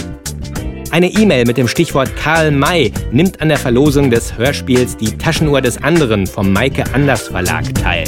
Eine 0.91 1.09
E-Mail 1.09 1.45
mit 1.47 1.59
dem 1.59 1.69
Stichwort 1.69 2.17
Karl 2.17 2.53
May 2.53 2.93
nimmt 3.11 3.41
an 3.41 3.49
der 3.49 3.59
Verlosung 3.59 4.11
des 4.11 4.39
Hörspiels 4.39 4.97
Die 4.97 5.19
Taschenuhr 5.19 5.61
des 5.61 5.83
anderen 5.83 6.27
vom 6.27 6.53
Maike 6.53 6.85
Anders 6.95 7.29
Verlag 7.29 7.75
teil. 7.75 8.05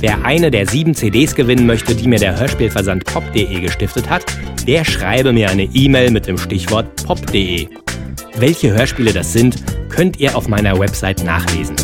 Wer 0.00 0.24
eine 0.24 0.50
der 0.50 0.66
sieben 0.66 0.94
CDs 0.94 1.34
gewinnen 1.34 1.66
möchte, 1.66 1.94
die 1.94 2.06
mir 2.06 2.20
der 2.20 2.38
Hörspielversand 2.38 3.04
pop.de 3.04 3.60
gestiftet 3.60 4.08
hat, 4.08 4.24
der 4.66 4.84
schreibe 4.84 5.32
mir 5.32 5.50
eine 5.50 5.64
E-Mail 5.64 6.12
mit 6.12 6.26
dem 6.26 6.38
Stichwort 6.38 7.04
pop.de. 7.04 7.66
Welche 8.40 8.72
Hörspiele 8.72 9.12
das 9.12 9.32
sind, 9.32 9.56
könnt 9.88 10.20
ihr 10.20 10.36
auf 10.36 10.46
meiner 10.46 10.78
Website 10.78 11.24
nachlesen. 11.24 11.74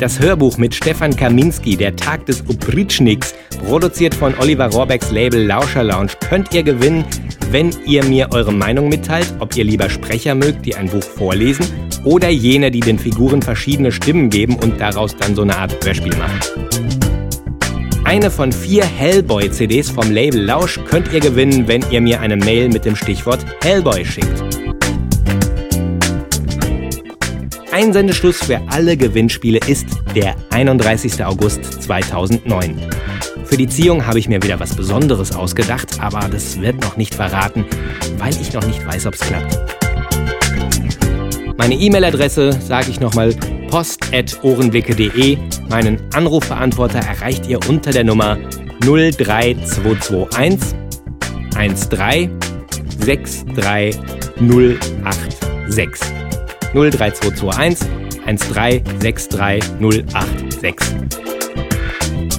Das 0.00 0.20
Hörbuch 0.20 0.58
mit 0.58 0.74
Stefan 0.74 1.16
Kaminski, 1.16 1.78
Der 1.78 1.96
Tag 1.96 2.26
des 2.26 2.46
Oprichniks, 2.46 3.34
produziert 3.64 4.14
von 4.14 4.34
Oliver 4.38 4.66
Rohrbecks 4.66 5.10
Label 5.12 5.46
Lauscher 5.46 5.84
Lounge, 5.84 6.12
könnt 6.28 6.52
ihr 6.52 6.62
gewinnen, 6.62 7.06
wenn 7.50 7.74
ihr 7.86 8.04
mir 8.04 8.28
eure 8.32 8.52
Meinung 8.52 8.90
mitteilt, 8.90 9.32
ob 9.38 9.56
ihr 9.56 9.64
lieber 9.64 9.88
Sprecher 9.88 10.34
mögt, 10.34 10.66
die 10.66 10.74
ein 10.74 10.90
Buch 10.90 11.02
vorlesen, 11.02 11.64
oder 12.04 12.28
jene, 12.28 12.70
die 12.70 12.80
den 12.80 12.98
Figuren 12.98 13.40
verschiedene 13.40 13.92
Stimmen 13.92 14.28
geben 14.28 14.56
und 14.56 14.78
daraus 14.78 15.16
dann 15.16 15.34
so 15.34 15.42
eine 15.42 15.56
Art 15.56 15.82
Hörspiel 15.82 16.16
machen. 16.16 17.01
Eine 18.12 18.30
von 18.30 18.52
vier 18.52 18.84
Hellboy-CDs 18.84 19.88
vom 19.88 20.10
Label 20.10 20.42
Lausch 20.42 20.78
könnt 20.84 21.10
ihr 21.14 21.20
gewinnen, 21.20 21.66
wenn 21.66 21.82
ihr 21.90 22.02
mir 22.02 22.20
eine 22.20 22.36
Mail 22.36 22.68
mit 22.68 22.84
dem 22.84 22.94
Stichwort 22.94 23.42
Hellboy 23.62 24.04
schickt. 24.04 24.44
Einsendeschluss 27.72 28.44
für 28.44 28.60
alle 28.68 28.98
Gewinnspiele 28.98 29.60
ist 29.66 29.86
der 30.14 30.36
31. 30.50 31.24
August 31.24 31.64
2009. 31.84 32.78
Für 33.46 33.56
die 33.56 33.66
Ziehung 33.66 34.06
habe 34.06 34.18
ich 34.18 34.28
mir 34.28 34.42
wieder 34.42 34.60
was 34.60 34.76
Besonderes 34.76 35.34
ausgedacht, 35.34 35.98
aber 35.98 36.28
das 36.28 36.60
wird 36.60 36.82
noch 36.82 36.98
nicht 36.98 37.14
verraten, 37.14 37.64
weil 38.18 38.38
ich 38.38 38.52
noch 38.52 38.66
nicht 38.66 38.86
weiß, 38.86 39.06
ob 39.06 39.14
es 39.14 39.20
klappt. 39.20 39.58
Meine 41.56 41.76
E-Mail-Adresse 41.76 42.60
sage 42.60 42.90
ich 42.90 43.00
nochmal 43.00 43.34
post.ohrenblicke.de. 43.72 45.36
Meinen 45.70 45.98
Anrufbeantworter 46.12 46.98
erreicht 46.98 47.48
ihr 47.48 47.58
unter 47.70 47.90
der 47.90 48.04
Nummer 48.04 48.36
03221 48.80 50.76
13 51.52 52.38
63 53.00 53.98
086. 54.38 56.12
03221 56.74 57.88
1363086. 58.26 60.74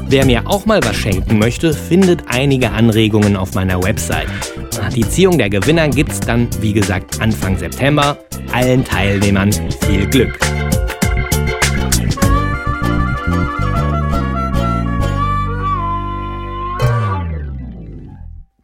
Wer 0.07 0.25
mir 0.25 0.43
auch 0.45 0.67
mal 0.67 0.83
was 0.83 0.95
schenken 0.95 1.39
möchte, 1.39 1.73
findet 1.73 2.25
einige 2.27 2.69
Anregungen 2.69 3.35
auf 3.35 3.55
meiner 3.55 3.81
Website. 3.81 4.29
Die 4.95 5.09
Ziehung 5.09 5.39
der 5.39 5.49
Gewinner 5.49 5.89
gibt's 5.89 6.19
dann, 6.19 6.47
wie 6.61 6.73
gesagt, 6.73 7.19
Anfang 7.19 7.57
September. 7.57 8.19
Allen 8.51 8.85
Teilnehmern 8.85 9.51
viel 9.81 10.05
Glück. 10.05 10.37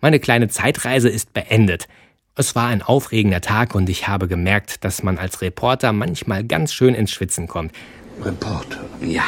Meine 0.02 0.20
kleine 0.20 0.48
Zeitreise 0.48 1.10
ist 1.10 1.34
beendet. 1.34 1.88
Es 2.36 2.56
war 2.56 2.68
ein 2.68 2.82
aufregender 2.82 3.42
Tag 3.42 3.76
und 3.76 3.90
ich 3.90 4.08
habe 4.08 4.30
gemerkt, 4.30 4.86
dass 4.86 5.04
man 5.04 5.18
als 5.18 5.42
Reporter 5.42 5.92
manchmal 5.92 6.46
ganz 6.46 6.74
schön 6.74 6.96
ins 6.96 7.12
Schwitzen 7.12 7.48
kommt. 7.48 7.74
Reporter? 8.24 8.86
Ja. 9.02 9.24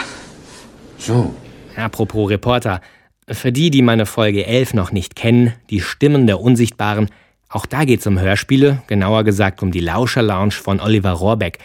So. 0.98 1.36
Apropos 1.76 2.30
Reporter. 2.30 2.80
Für 3.28 3.52
die, 3.52 3.70
die 3.70 3.82
meine 3.82 4.06
Folge 4.06 4.46
11 4.46 4.74
noch 4.74 4.92
nicht 4.92 5.16
kennen, 5.16 5.54
die 5.70 5.82
Stimmen 5.82 6.26
der 6.26 6.40
Unsichtbaren, 6.40 7.10
auch 7.50 7.66
da 7.66 7.84
geht 7.84 8.00
es 8.00 8.08
um 8.08 8.18
Hörspiele, 8.18 8.82
genauer 8.88 9.26
gesagt 9.26 9.62
um 9.62 9.72
die 9.72 9.82
Lauscher 9.82 10.22
Lounge 10.22 10.52
von 10.52 10.80
Oliver 10.80 11.12
Rohrbeck. 11.12 11.60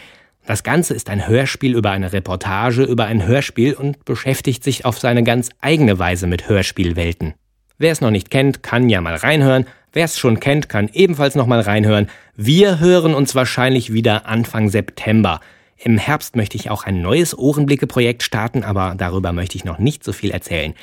Das 0.45 0.63
Ganze 0.63 0.93
ist 0.93 1.09
ein 1.09 1.27
Hörspiel 1.27 1.75
über 1.75 1.91
eine 1.91 2.11
Reportage 2.11 2.83
über 2.83 3.05
ein 3.05 3.25
Hörspiel 3.25 3.73
und 3.73 4.03
beschäftigt 4.03 4.63
sich 4.65 4.83
auf 4.83 4.99
seine 4.99 5.23
ganz 5.23 5.49
eigene 5.61 5.97
Weise 5.97 6.27
mit 6.27 6.49
Hörspielwelten. 6.49 7.35
Wer 7.77 7.91
es 7.91 8.01
noch 8.01 8.11
nicht 8.11 8.31
kennt, 8.31 8.63
kann 8.63 8.89
ja 8.89 9.01
mal 9.01 9.15
reinhören. 9.15 9.67
Wer 9.93 10.05
es 10.05 10.17
schon 10.17 10.39
kennt, 10.39 10.69
kann 10.69 10.89
ebenfalls 10.93 11.35
noch 11.35 11.45
mal 11.45 11.59
reinhören. 11.59 12.09
Wir 12.35 12.79
hören 12.79 13.13
uns 13.13 13.35
wahrscheinlich 13.35 13.93
wieder 13.93 14.25
Anfang 14.25 14.69
September. 14.69 15.41
Im 15.77 15.99
Herbst 15.99 16.35
möchte 16.35 16.57
ich 16.57 16.71
auch 16.71 16.85
ein 16.85 17.01
neues 17.01 17.37
Ohrenblicke-Projekt 17.37 18.23
starten, 18.23 18.63
aber 18.63 18.95
darüber 18.97 19.31
möchte 19.31 19.57
ich 19.57 19.65
noch 19.65 19.77
nicht 19.77 20.03
so 20.03 20.11
viel 20.11 20.31
erzählen. 20.31 20.73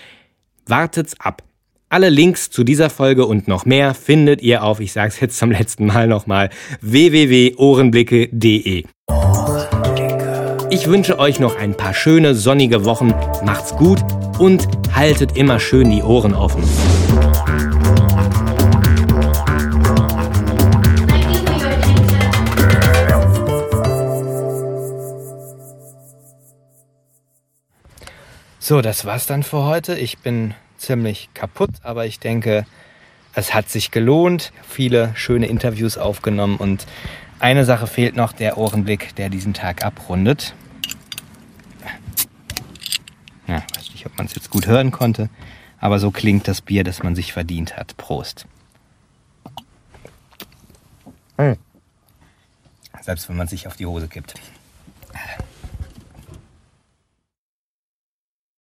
Wartet's 0.66 1.18
ab. 1.18 1.42
Alle 1.88 2.11
Links 2.11 2.51
zu 2.51 2.62
dieser 2.64 2.90
Folge 2.90 3.24
und 3.26 3.49
noch 3.49 3.66
mehr 3.66 3.95
findet 3.95 4.40
ihr 4.42 4.62
auf, 4.62 4.78
ich 4.80 4.92
sag's 4.92 5.18
jetzt 5.20 5.38
zum 5.38 5.51
letzten 5.51 5.86
Mal 5.86 6.07
nochmal, 6.07 6.51
www.ohrenblicke.de. 6.80 8.84
Ich 10.75 10.89
wünsche 10.89 11.20
euch 11.20 11.39
noch 11.39 11.55
ein 11.55 11.77
paar 11.77 11.95
schöne 11.95 12.35
sonnige 12.35 12.85
Wochen. 12.85 13.14
Macht's 13.45 13.77
gut 13.77 14.01
und 14.41 14.66
haltet 14.93 15.37
immer 15.37 15.61
schön 15.61 15.89
die 15.89 16.03
Ohren 16.03 16.35
offen. 16.35 16.64
So, 28.59 28.81
das 28.81 29.05
war's 29.05 29.27
dann 29.27 29.45
für 29.45 29.64
heute. 29.64 29.95
Ich 29.95 30.18
bin 30.18 30.55
ziemlich 30.77 31.29
kaputt, 31.35 31.70
aber 31.85 32.07
ich 32.07 32.18
denke, 32.18 32.66
es 33.33 33.55
hat 33.55 33.68
sich 33.68 33.93
gelohnt. 33.93 34.53
Viele 34.68 35.12
schöne 35.14 35.47
Interviews 35.47 35.99
aufgenommen 35.99 36.57
und 36.57 36.85
eine 37.39 37.64
Sache 37.64 37.87
fehlt 37.87 38.16
noch, 38.16 38.33
der 38.33 38.59
Ohrenblick, 38.59 39.14
der 39.14 39.29
diesen 39.29 39.55
Tag 39.55 39.85
abrundet. 39.85 40.53
Ja, 43.47 43.62
weiß 43.74 43.90
nicht, 43.90 44.07
ob 44.07 44.16
man 44.16 44.26
es 44.26 44.34
jetzt 44.34 44.51
gut 44.51 44.66
hören 44.66 44.90
konnte, 44.90 45.28
aber 45.78 45.99
so 45.99 46.11
klingt 46.11 46.49
das 46.49 46.61
Bier, 46.61 46.84
das 46.84 47.03
man 47.03 47.14
sich 47.14 47.32
verdient 47.32 47.76
hat. 47.76 47.97
Prost. 47.97 48.47
Hm. 51.36 51.57
Selbst 53.03 53.28
wenn 53.28 53.36
man 53.36 53.49
sich 53.49 53.66
auf 53.66 53.76
die 53.76 53.86
Hose 53.86 54.09
kippt. 54.09 54.34